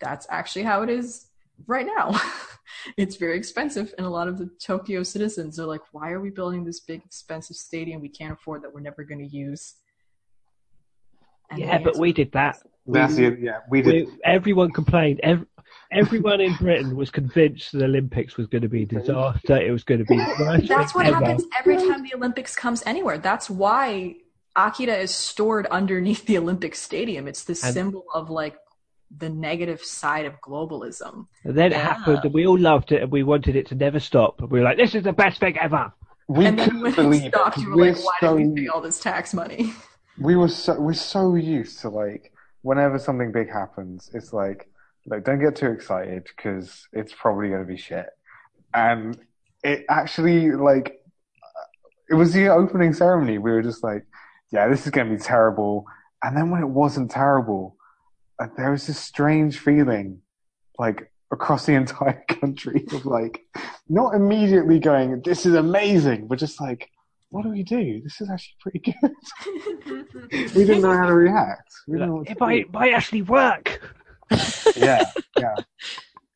[0.00, 1.29] that's actually how it is
[1.66, 2.18] right now.
[2.96, 6.30] it's very expensive, and a lot of the Tokyo citizens are like, "Why are we
[6.30, 9.74] building this big, expensive stadium we can't afford that we're never going to use?"
[11.50, 12.58] And Yeah, but we did that.
[12.86, 13.40] That's We- it.
[13.40, 14.06] Yeah, we did.
[14.06, 15.20] we- everyone complained.
[15.22, 15.46] Ev-
[15.92, 19.56] everyone in Britain was convinced the Olympics was going to be a disaster.
[19.60, 21.16] It was going to be the That's what ever.
[21.16, 23.18] happens every time the Olympics comes anywhere.
[23.18, 24.16] That's why
[24.56, 27.26] Akira is stored underneath the Olympic Stadium.
[27.28, 28.56] It's the And- symbol of like
[29.16, 31.26] the negative side of globalism.
[31.44, 34.00] And then it happened, and we all loved it, and we wanted it to never
[34.00, 34.40] stop.
[34.40, 35.92] And we were like, "This is the best thing ever."
[36.28, 37.62] We and then couldn't when believe it stopped, it.
[37.62, 39.72] you were We're like, "Why so, did we pay all this tax money?"
[40.20, 42.32] we were so we're so used to like
[42.62, 44.68] whenever something big happens, it's like
[45.06, 48.06] like don't get too excited because it's probably going to be shit.
[48.74, 49.18] And
[49.64, 51.00] it actually like
[52.10, 53.38] it was the opening ceremony.
[53.38, 54.04] We were just like,
[54.52, 55.84] yeah, this is going to be terrible.
[56.22, 57.76] And then when it wasn't terrible,
[58.56, 60.20] there was this strange feeling
[60.78, 63.44] like across the entire country of like
[63.88, 66.88] not immediately going, this is amazing, but just like,
[67.30, 68.00] what do we do?
[68.02, 70.24] This is actually pretty good.
[70.54, 71.70] we didn't know how to react.
[71.86, 73.80] We didn't know what to It might, might actually work.
[74.76, 75.04] yeah,
[75.38, 75.54] yeah.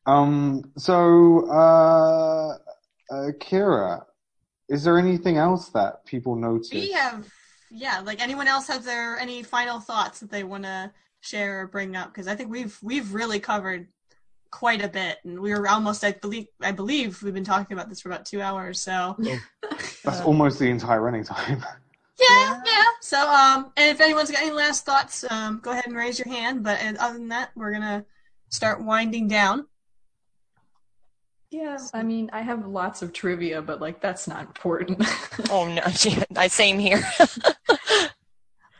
[0.05, 0.71] Um.
[0.77, 2.57] So, uh,
[3.09, 4.03] uh, Kira,
[4.69, 6.69] is there anything else that people notice?
[6.71, 7.27] We have,
[7.71, 10.91] yeah, like anyone else have their any final thoughts that they want to
[11.25, 12.13] share or bring up?
[12.13, 13.87] Because I think we've we've really covered
[14.51, 17.89] quite a bit, and we were almost, I believe, I believe we've been talking about
[17.89, 18.79] this for about two hours.
[18.79, 19.17] So
[20.03, 21.63] That's almost the entire running time.
[22.19, 22.83] yeah, yeah.
[23.01, 26.27] So um, and if anyone's got any last thoughts, um, go ahead and raise your
[26.29, 26.63] hand.
[26.63, 28.05] But other than that, we're gonna
[28.49, 29.67] start winding down.
[31.51, 35.03] yeah, I mean, I have lots of trivia, but like that's not important.
[35.51, 35.81] Oh no,
[36.37, 37.03] I same here.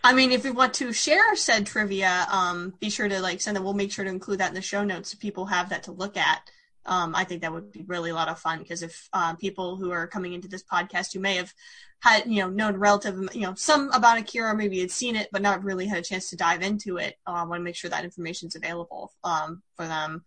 [0.06, 3.58] I mean, if you want to share said trivia, um, be sure to like send
[3.58, 3.64] it.
[3.64, 5.92] We'll make sure to include that in the show notes so people have that to
[5.92, 6.48] look at.
[6.86, 9.78] Um, I think that would be really a lot of fun because if uh, people
[9.78, 11.52] who are coming into this podcast who may have
[12.02, 15.42] had you know known relative you know some about Akira, maybe had seen it but
[15.42, 17.90] not really had a chance to dive into it, uh, I want to make sure
[17.90, 20.24] that information is available um, for them.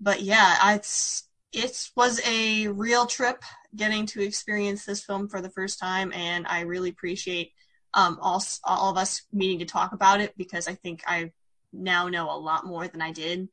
[0.00, 3.42] But yeah, it's it was a real trip
[3.76, 7.52] getting to experience this film for the first time, and I really appreciate
[7.94, 11.32] um, all all of us meeting to talk about it because I think I
[11.72, 13.48] now know a lot more than I did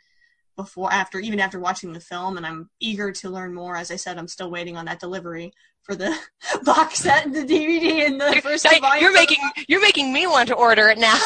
[0.56, 3.76] before after even after watching the film and I'm eager to learn more.
[3.76, 5.54] As I said, I'm still waiting on that delivery
[5.84, 6.18] for the
[6.64, 9.02] box set and the DVD and the first volume.
[9.02, 9.38] you're making
[9.68, 11.14] you're making me want to order it now.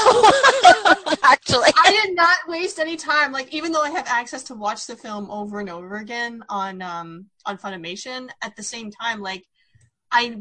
[1.23, 3.31] Actually, I did not waste any time.
[3.31, 6.81] Like even though I have access to watch the film over and over again on
[6.81, 9.43] um on Funimation, at the same time, like
[10.11, 10.37] I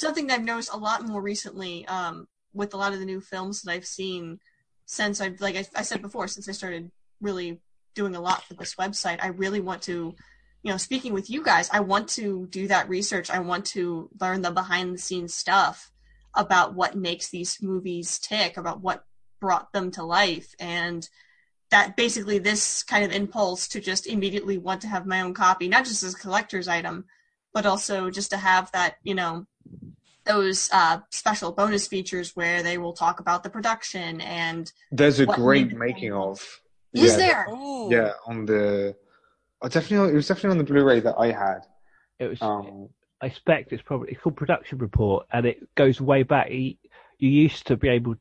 [0.00, 3.20] something that I've noticed a lot more recently um with a lot of the new
[3.20, 4.40] films that I've seen
[4.86, 6.90] since I've like I, I said before, since I started
[7.20, 7.60] really
[7.94, 10.14] doing a lot for this website, I really want to
[10.62, 13.30] you know, speaking with you guys, I want to do that research.
[13.30, 15.90] I want to learn the behind the scenes stuff
[16.34, 19.04] about what makes these movies tick, about what
[19.40, 20.54] brought them to life.
[20.60, 21.08] And
[21.70, 25.68] that basically this kind of impulse to just immediately want to have my own copy,
[25.68, 27.06] not just as a collector's item,
[27.54, 29.46] but also just to have that, you know,
[30.24, 35.26] those uh, special bonus features where they will talk about the production and There's a
[35.26, 36.40] great making of.
[36.92, 37.46] is yeah, there?
[37.50, 37.88] Ooh.
[37.90, 38.96] Yeah, on the.
[39.62, 41.60] Oh, definitely, it was definitely on the Blu-ray that I had.
[42.18, 42.42] It was.
[42.42, 42.88] Um,
[43.22, 46.50] I expect it's probably it's called production report, and it goes way back.
[46.50, 46.74] You,
[47.18, 48.14] you used to be able.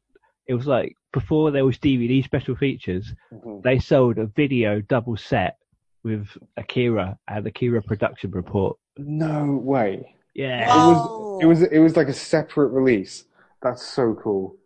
[0.48, 3.14] It was like before there was DVD special features.
[3.32, 3.62] mhm.
[3.64, 5.58] They sold a video double set
[6.04, 8.78] with Akira and the Akira production report.
[8.98, 10.16] No way.
[10.36, 11.40] Yeah, Whoa.
[11.42, 11.62] It was.
[11.62, 11.72] It was.
[11.74, 13.26] It was like a separate release.
[13.62, 14.58] That's so cool.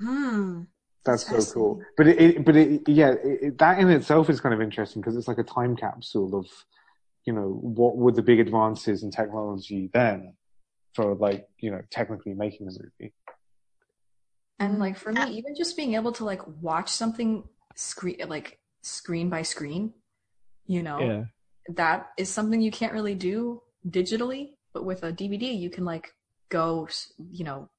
[0.00, 0.62] Hmm.
[1.04, 1.82] That's so cool.
[1.96, 5.02] But it, it but it, yeah, it, it- that in itself is kind of interesting
[5.02, 6.46] because it's like a time capsule of,
[7.26, 10.34] you know, what were the big advances in technology then,
[10.94, 13.12] for like you know technically making a movie.
[14.58, 17.44] And like for me, even just being able to like watch something
[17.74, 19.92] screen like screen by screen,
[20.66, 21.24] you know, yeah.
[21.74, 24.52] that is something you can't really do digitally.
[24.74, 26.12] But with a DVD, you can like
[26.50, 26.88] go,
[27.30, 27.70] you know,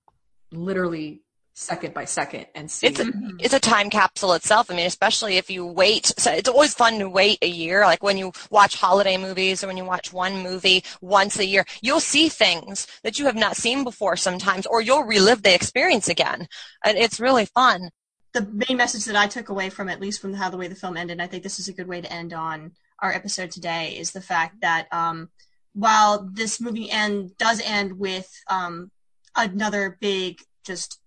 [0.52, 1.22] literally
[1.58, 2.88] second by second and see.
[2.88, 4.70] It's a, it's a time capsule itself.
[4.70, 6.12] I mean, especially if you wait.
[6.18, 7.82] So it's always fun to wait a year.
[7.82, 11.66] Like when you watch holiday movies or when you watch one movie once a year,
[11.82, 16.10] you'll see things that you have not seen before sometimes, or you'll relive the experience
[16.10, 16.48] again.
[16.84, 17.90] And it's really fun.
[18.34, 20.76] the main message that I took away from at least from how the way the
[20.76, 23.50] film ended, and I think this is a good way to end on our episode
[23.50, 25.30] today, is the fact that um,
[25.76, 28.90] while this movie end does end with um,
[29.36, 31.00] another big just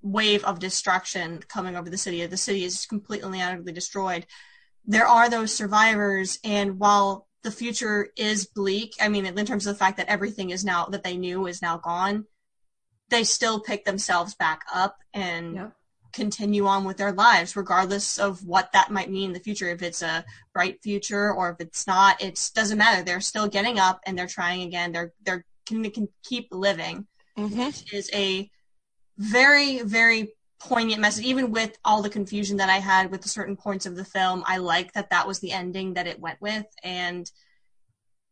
[0.00, 4.26] wave of destruction coming over the city, the city is completely and utterly destroyed.
[4.86, 9.74] There are those survivors, and while the future is bleak, I mean, in terms of
[9.74, 12.24] the fact that everything is now that they knew is now gone,
[13.10, 15.56] they still pick themselves back up and.
[16.16, 19.68] Continue on with their lives, regardless of what that might mean in the future.
[19.68, 23.04] If it's a bright future or if it's not, it doesn't matter.
[23.04, 24.92] They're still getting up and they're trying again.
[24.92, 27.06] They're they're can, can keep living.
[27.36, 28.50] hmm Which is a
[29.18, 31.24] very very poignant message.
[31.26, 34.42] Even with all the confusion that I had with the certain points of the film,
[34.46, 37.30] I like that that was the ending that it went with, and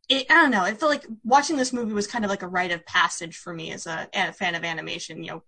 [0.08, 0.62] it, I don't know.
[0.62, 3.52] I feel like watching this movie was kind of like a rite of passage for
[3.52, 5.22] me as a, a fan of animation.
[5.22, 5.42] You know,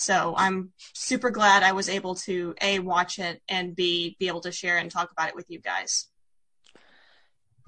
[0.00, 4.40] so I'm super glad I was able to a watch it and b be able
[4.42, 6.08] to share and talk about it with you guys.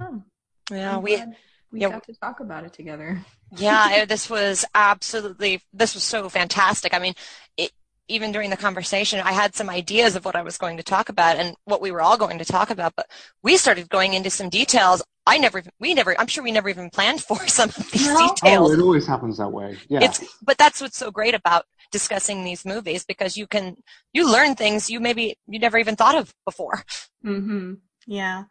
[0.00, 0.22] Oh,
[0.70, 1.36] Yeah, I'm we glad
[1.70, 3.24] we yeah, got to talk about it together.
[3.56, 6.94] yeah, this was absolutely, this was so fantastic.
[6.94, 7.14] I mean,
[7.56, 7.70] it,
[8.08, 11.08] even during the conversation, I had some ideas of what I was going to talk
[11.08, 13.06] about and what we were all going to talk about, but
[13.42, 15.02] we started going into some details.
[15.26, 18.28] I never, we never, I'm sure we never even planned for some of these No.
[18.28, 18.70] details.
[18.70, 19.78] Oh, it always happens that way.
[19.88, 20.00] Yeah.
[20.02, 23.76] It's, but that's what's so great about discussing these movies because you can,
[24.12, 26.84] you learn things you maybe, you never even thought of before.
[27.24, 27.74] Mm-hmm.
[28.06, 28.44] Yeah.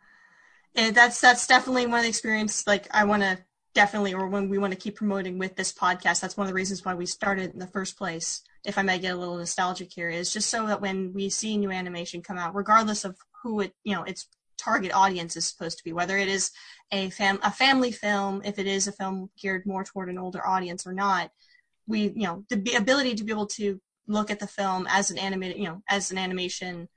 [0.75, 3.37] And that's that's definitely one of the experiences like I want to
[3.73, 6.53] definitely or when we want to keep promoting with this podcast that's one of the
[6.53, 9.93] reasons why we started in the first place if i may get a little nostalgic
[9.93, 13.61] here is just so that when we see new animation come out regardless of who
[13.61, 14.27] it you know its
[14.61, 16.51] target audience is supposed to be whether it is
[16.91, 20.45] a fam a family film if it is a film geared more toward an older
[20.45, 21.31] audience or not
[21.87, 25.17] we you know the ability to be able to look at the film as an
[25.17, 26.87] animated you know as an animation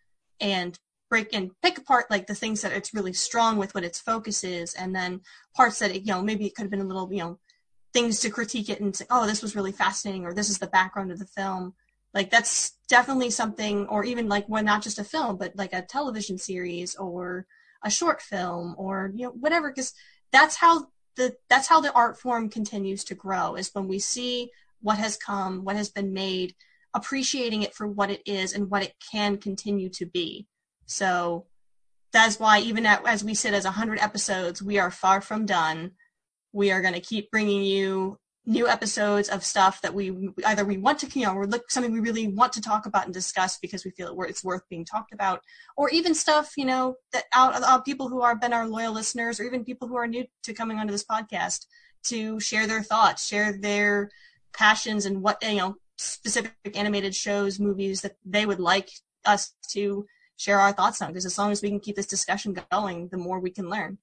[0.41, 0.79] and
[1.09, 4.43] break and pick apart like the things that it's really strong with what its focus
[4.43, 5.21] is and then
[5.55, 7.39] parts that it, you know maybe it could have been a little you know
[7.93, 10.67] things to critique it and say oh this was really fascinating or this is the
[10.67, 11.75] background of the film
[12.15, 15.83] like that's definitely something or even like when not just a film but like a
[15.83, 17.47] television series or
[17.83, 19.93] a short film or you know whatever because
[20.33, 20.87] that's how
[21.17, 24.51] the that's how the art form continues to grow is when we see
[24.81, 26.55] what has come what has been made
[26.95, 30.47] appreciating it for what it is and what it can continue to be
[30.87, 31.47] so
[32.15, 35.91] that's why even at, as we sit as 100 episodes, we are far from done.
[36.53, 40.77] We are going to keep bringing you new episodes of stuff that we either we
[40.77, 43.59] want to, you know, or look something we really want to talk about and discuss
[43.59, 45.41] because we feel it's worth being talked about,
[45.77, 49.41] or even stuff, you know, that out uh, people who are been our loyal listeners,
[49.41, 51.67] or even people who are new to coming onto this podcast
[52.05, 54.11] to share their thoughts, share their
[54.53, 58.91] passions and what you know specific animated shows, movies that they would like
[59.25, 60.07] us to
[60.37, 61.09] share our thoughts on.
[61.09, 63.97] Because as long as we can keep this discussion going, the more we can learn.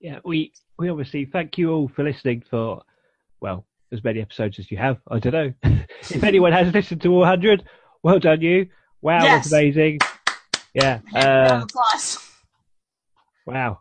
[0.00, 2.82] Yeah, we we obviously thank you all for listening for
[3.40, 4.98] well as many episodes as you have.
[5.10, 5.52] I don't know
[6.00, 7.64] if anyone has listened to all hundred.
[8.02, 8.68] Well done, you!
[9.02, 9.44] Wow, Yes.
[9.50, 9.98] that's amazing.
[10.74, 12.18] Yeah, uh, applause.
[13.46, 13.80] wow.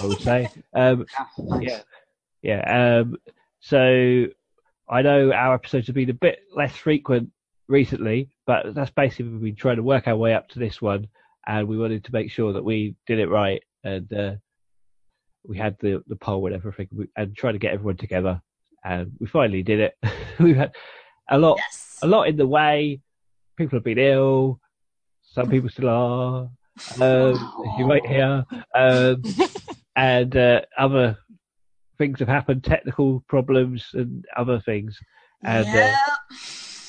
[0.00, 0.48] I would say.
[0.72, 1.06] Um,
[1.60, 1.80] Yeah.
[2.42, 3.00] Yeah.
[3.00, 3.16] Um,
[3.60, 4.26] so
[4.88, 7.30] I know our episodes have been a bit less frequent
[7.68, 11.08] recently, but that's basically we've been trying to work our way up to this one,
[11.46, 14.34] and we wanted to make sure that we did it right, and uh,
[15.46, 18.40] we had the the poll and everything, we- and trying to get everyone together,
[18.84, 19.98] and we finally did it.
[20.38, 20.74] We've had
[21.30, 21.98] a lot, Yes.
[22.02, 23.00] a lot in the way.
[23.56, 24.60] People have been ill.
[25.22, 26.48] Some people still are.
[27.00, 28.44] Um, you might hear.
[28.74, 29.22] Um,
[29.96, 31.16] and uh, other
[31.98, 34.98] things have happened, technical problems and other things.
[35.44, 35.94] And uh,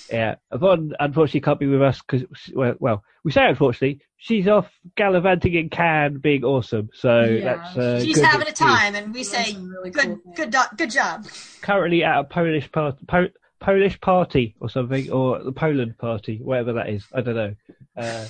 [0.10, 0.16] yeah.
[0.16, 4.70] yeah, Yvonne unfortunately can't be with us because, well, well, we say unfortunately, she's off
[4.96, 6.90] gallivanting in Cannes, being awesome.
[6.94, 10.04] So Yeah, that's uh, She's good having a time, and we Doing say really good,
[10.06, 10.36] cool things.
[10.38, 11.26] good, do- good job.
[11.62, 13.30] Currently at a Polish part, po-
[13.60, 17.04] Polish party or something, or the Poland party, whatever that is.
[17.14, 17.56] I don't know.
[17.98, 18.26] Uh,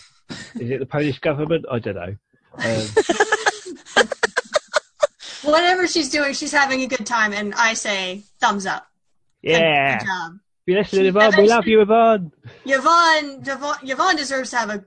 [0.59, 1.65] is it the Polish government?
[1.69, 2.15] I don't know.
[2.57, 2.87] Um,
[5.43, 8.87] Whatever she's doing, she's having a good time, and I say thumbs up.
[9.43, 9.99] Good- yeah.
[9.99, 10.31] Good job.
[10.67, 12.31] If you're listening, Yvonne, we love you, Yvonne.
[12.65, 14.83] Yvonne, Yvonne, Yvonne deserves to have a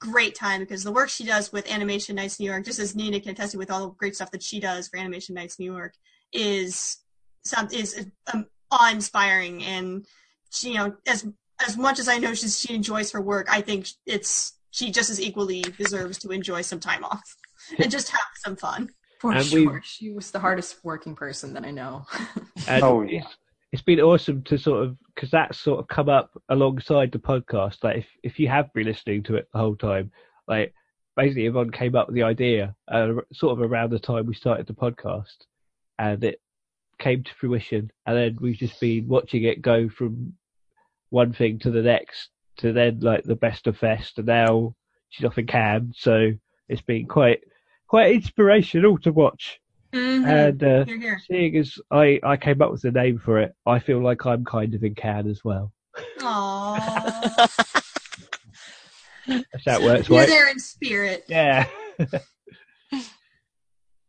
[0.00, 3.20] great time because the work she does with Animation Nights New York, just as Nina
[3.20, 5.70] can attest to with all the great stuff that she does for Animation Nights New
[5.70, 5.92] York,
[6.32, 6.96] is
[7.44, 9.62] some is um, awe-inspiring.
[9.64, 10.06] And
[10.50, 11.26] she, you know, as
[11.66, 15.10] as much as I know she's, she enjoys her work, I think it's she just
[15.10, 17.36] as equally deserves to enjoy some time off
[17.78, 18.88] and just have some fun.
[19.20, 19.72] For And sure.
[19.74, 22.06] we- She was the hardest working person that I know.
[22.68, 23.24] Oh, yeah.
[23.72, 27.82] It's, been awesome to sort of because that's sort of come up alongside the podcast.
[27.82, 30.10] Like if if you have been listening to it the whole time,
[30.46, 30.74] like
[31.16, 34.66] basically Yvonne came up with the idea uh, sort of around the time we started
[34.66, 35.36] the podcast,
[35.98, 36.40] and it
[36.98, 37.90] came to fruition.
[38.06, 40.34] And then we've just been watching it go from
[41.10, 44.74] one thing to the next to then like the best of fest, and now
[45.08, 45.94] she's off in Cannes.
[45.98, 46.32] So
[46.68, 47.40] it's been quite
[47.86, 49.60] quite inspirational to watch.
[49.92, 50.26] Mhm.
[50.26, 51.20] And uh, Here, here.
[51.26, 54.44] Seeing as I, I came up with the name for it, I feel like I'm
[54.44, 55.72] kind of in Cannes as well.
[56.18, 57.48] Aww.
[59.26, 60.28] That's how it works, You're right?
[60.28, 61.24] there in spirit.
[61.28, 61.66] Yeah.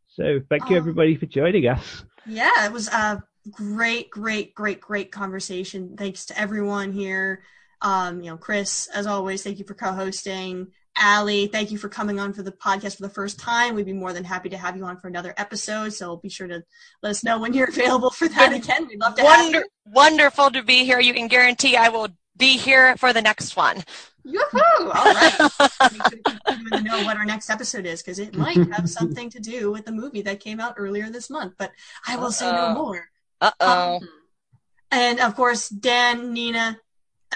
[0.08, 0.80] so thank you Oh.
[0.80, 2.04] everybody for joining us.
[2.26, 5.96] Yeah, it was a great, great, great, great conversation.
[5.98, 7.44] Thanks to everyone here.
[7.82, 10.68] Um, you know, Chris, as always, thank you for co-hosting.
[10.98, 13.76] Ali, thank you for coming on for the podcast for the first time.
[13.76, 15.94] We'd be more than happy to have you on for another episode.
[15.94, 16.64] So be sure to
[17.02, 18.88] let us know when you're available for that again.
[18.88, 19.66] We'd love to have Wonder, you.
[19.86, 21.00] wonderful to be here.
[21.00, 23.84] You can guarantee I will be here for the next one.
[24.26, 24.92] Yoo-hoo!
[24.92, 25.32] All right.
[25.32, 28.90] Sure to keep everyone to know what our next episode is because it might have
[29.00, 31.54] something to do with the movie that came out earlier this month.
[31.58, 31.72] But
[32.06, 33.10] I will say no more.
[33.42, 34.00] Uh oh.
[34.92, 36.80] And of course, Dan, Nina,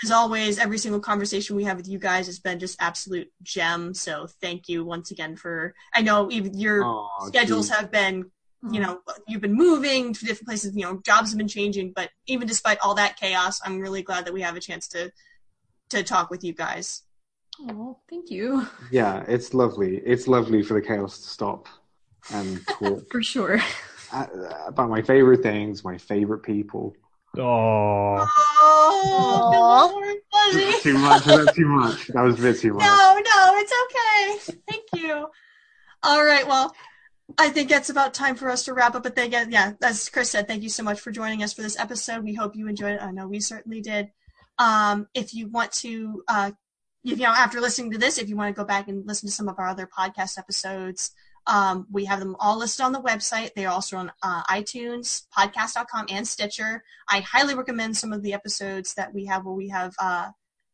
[0.01, 3.93] as always, every single conversation we have with you guys has been just absolute gem.
[3.93, 5.75] So thank you once again for.
[5.93, 7.77] I know even your Aw, schedules geez.
[7.77, 8.31] have been,
[8.71, 10.75] you know, you've been moving to different places.
[10.75, 14.25] You know, jobs have been changing, but even despite all that chaos, I'm really glad
[14.25, 15.11] that we have a chance to
[15.89, 17.03] to talk with you guys.
[17.61, 18.67] Oh, thank you.
[18.91, 19.97] Yeah, it's lovely.
[19.97, 21.67] It's lovely for the chaos to stop
[22.33, 23.59] and talk For sure.
[24.11, 24.25] uh,
[24.67, 26.95] about my favorite things, my favorite people.
[27.37, 28.27] Oh,
[28.65, 31.25] Oh, good Lord, Too much.
[31.25, 32.07] Was that too much?
[32.07, 32.83] That was a bit too much.
[32.83, 34.57] No, no, it's okay.
[34.69, 35.27] Thank you.
[36.03, 36.75] All right, well,
[37.37, 39.03] I think it's about time for us to wrap up.
[39.03, 41.61] But then again, yeah, as Chris said, thank you so much for joining us for
[41.61, 42.23] this episode.
[42.23, 43.01] We hope you enjoyed it.
[43.01, 44.11] I know we certainly did.
[44.59, 46.51] Um, if you want to, uh,
[47.03, 49.27] if, you know, after listening to this, if you want to go back and listen
[49.27, 51.11] to some of our other podcast episodes,
[51.47, 53.53] um, we have them all listed on the website.
[53.53, 56.83] They are also on uh, iTunes, podcast.com, and Stitcher.
[57.09, 60.29] I highly recommend some of the episodes that we have where we have uh,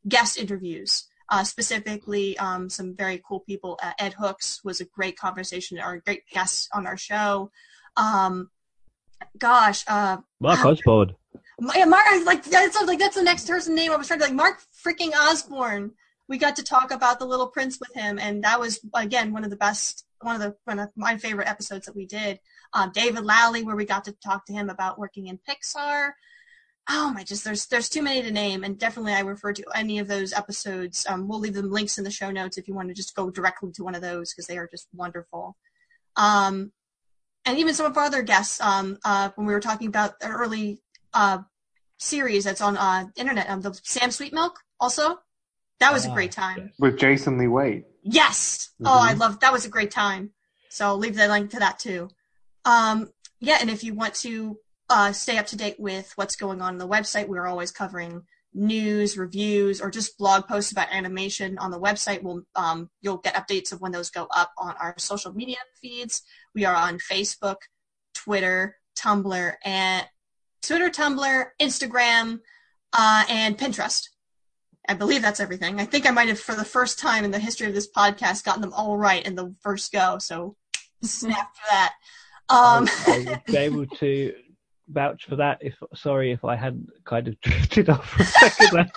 [0.07, 3.79] guest interviews uh, specifically um, some very cool people.
[3.81, 7.51] Uh, Ed Hooks was a great conversation, or a great guest on our show.
[7.95, 8.49] Um,
[9.37, 11.15] gosh, uh, Mark Osborne.
[11.75, 14.33] yeah, Mark, like that's like that's the next person name I was trying to like
[14.33, 15.91] Mark freaking Osborne.
[16.27, 19.43] We got to talk about the Little Prince with him, and that was again one
[19.43, 22.39] of the best, one of the one of my favorite episodes that we did.
[22.73, 26.11] Um, David Lally, where we got to talk to him about working in Pixar.
[26.89, 29.99] oh my, just there's there's too many to name, and definitely I refer to any
[29.99, 31.05] of those episodes.
[31.07, 33.29] Um, we'll leave them links in the show notes if you want to just go
[33.29, 35.55] directly to one of those because they are just wonderful.
[36.15, 36.71] Um,
[37.45, 40.27] and even some of our other guests, um, uh, when we were talking about the
[40.27, 40.81] early
[41.13, 41.39] uh,
[41.97, 45.19] series that's on uh, internet, um, the Sam Sweet Milk also.
[45.79, 46.71] That was a Ah, great time.
[46.77, 47.85] With Jason Lee Wade.
[48.03, 48.69] Yes.
[48.83, 49.19] Oh, I Mhm.
[49.19, 50.33] love that was a great time.
[50.69, 52.09] So I'll leave the link to that too.
[52.65, 54.59] Um, yeah, and if you want to
[54.89, 58.23] uh, stay up to date with what's going on on the website, we're always covering
[58.55, 62.23] news, reviews, or just blog posts about animation on the website.
[62.23, 66.23] We'll um, you'll get updates of when those go up on our social media feeds.
[66.55, 67.57] We are on Facebook,
[68.15, 70.07] Twitter, Tumblr, and
[70.63, 72.39] Twitter, Tumblr, Instagram,
[72.93, 74.07] uh, and Pinterest.
[74.89, 75.79] I believe that's everything.
[75.79, 78.43] I think I might have, for the first time in the history of this podcast,
[78.43, 80.17] gotten them all right in the first go.
[80.17, 80.55] So,
[81.03, 81.93] snap for that.
[82.49, 84.33] Um, I, I would be able to
[84.87, 85.59] vouch for that.
[85.61, 88.91] If sorry if I hadn't kind of drifted off for a second.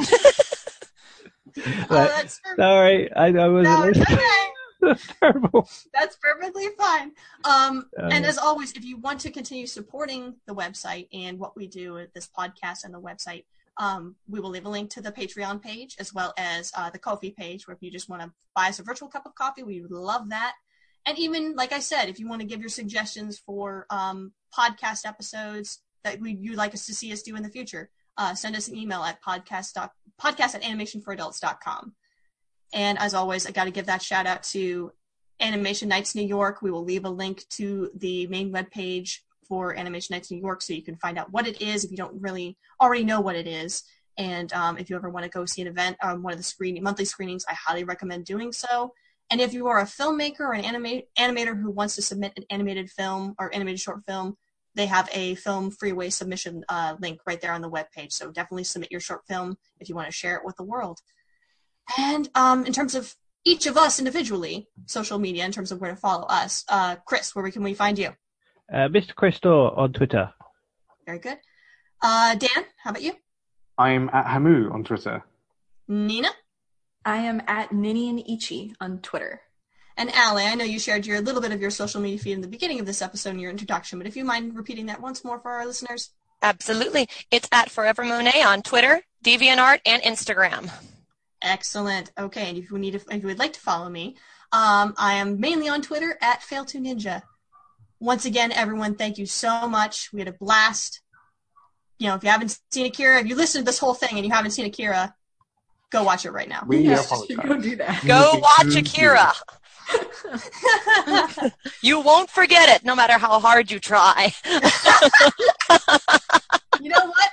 [1.90, 2.22] oh,
[2.56, 4.06] sorry, I, I wasn't no, listening.
[4.18, 4.48] okay.
[4.80, 5.68] That's terrible.
[5.92, 7.12] That's perfectly fine.
[7.44, 11.54] Um, and Uh, as always, if you want to continue supporting the website and what
[11.54, 13.44] we do at this podcast and the website,
[13.78, 16.98] um, we will leave a link to the Patreon page as well as uh, the
[16.98, 19.62] Ko-fi page, where if you just want to buy us a virtual cup of coffee,
[19.62, 20.54] we would love that.
[21.06, 25.06] And even, like I said, if you want to give your suggestions for um, podcast
[25.06, 28.54] episodes that we, you'd like us to see us do in the future, uh, send
[28.56, 29.74] us an email at podcast,
[30.20, 31.94] podcast at animationforadults.com.
[32.74, 34.92] And as always, I got to give that shout out to
[35.40, 36.62] Animation Nights New York.
[36.62, 39.18] We will leave a link to the main webpage
[39.52, 41.96] for Animation Nights New York so you can find out what it is if you
[41.98, 43.82] don't really already know what it is.
[44.16, 46.42] And um, if you ever want to go see an event, um, one of the
[46.42, 48.94] screen monthly screenings, I highly recommend doing so.
[49.30, 52.44] And if you are a filmmaker or an anima- animator who wants to submit an
[52.48, 54.38] animated film or animated short film,
[54.74, 58.12] they have a FilmFreeway submission uh, link right there on the webpage.
[58.12, 61.00] So definitely submit your short film if you want to share it with the world.
[61.98, 63.14] And um, in terms of
[63.44, 67.34] each of us individually, social media, in terms of where to follow us, uh, Chris,
[67.34, 68.12] where can we find you?
[68.70, 69.14] Uh, Mr.
[69.14, 70.32] Christor on Twitter.
[71.06, 71.38] Very good.
[72.02, 73.12] Uh, Dan, how about you?
[73.78, 75.22] I'm at Hamu on Twitter.
[75.88, 76.28] Nina
[77.04, 79.40] I am at Ninian Ichi on Twitter.
[79.96, 80.44] and Ali.
[80.44, 82.80] I know you shared your little bit of your social media feed in the beginning
[82.80, 85.50] of this episode in your introduction, but if you mind repeating that once more for
[85.52, 86.10] our listeners.
[86.42, 87.08] Absolutely.
[87.30, 90.70] It's at Forever Monet on Twitter, DeviantArt, and Instagram.
[91.40, 92.10] Excellent.
[92.18, 94.16] Okay, and if you need, to, if you would like to follow me,
[94.52, 97.22] um, I am mainly on Twitter at Fail2Ninja.
[98.02, 100.12] Once again, everyone, thank you so much.
[100.12, 101.02] We had a blast.
[102.00, 104.26] You know, if you haven't seen Akira, if you listened to this whole thing and
[104.26, 105.14] you haven't seen Akira,
[105.92, 106.64] go watch it right now.
[106.66, 107.36] We Yes, apologize.
[107.46, 108.04] go do that.
[108.04, 109.32] Go watch Akira.
[111.80, 114.34] You won't forget it, no matter how hard you try.
[116.80, 117.30] you know what?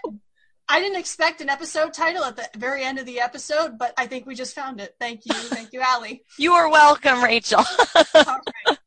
[0.72, 4.06] I didn't expect an episode title at the very end of the episode, but I
[4.06, 4.94] think we just found it.
[5.00, 5.34] Thank you.
[5.34, 6.22] Thank you, Ali.
[6.38, 7.64] You are welcome, Rachel.
[7.96, 8.06] All
[8.68, 8.78] right.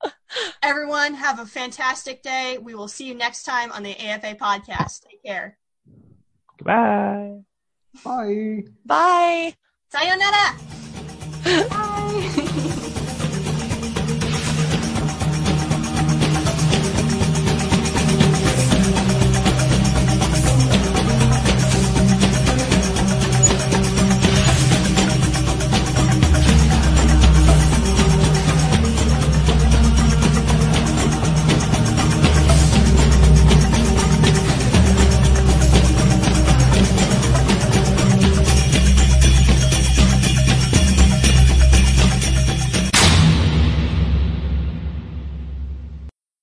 [0.62, 2.58] Everyone, have a fantastic day.
[2.58, 5.06] We will see you next time on the AFA podcast.
[5.08, 5.58] Take care.
[6.58, 7.40] Goodbye.
[8.04, 8.64] Bye.
[8.86, 9.54] Bye.
[9.90, 10.56] Sayonara.
[11.68, 12.68] Bye.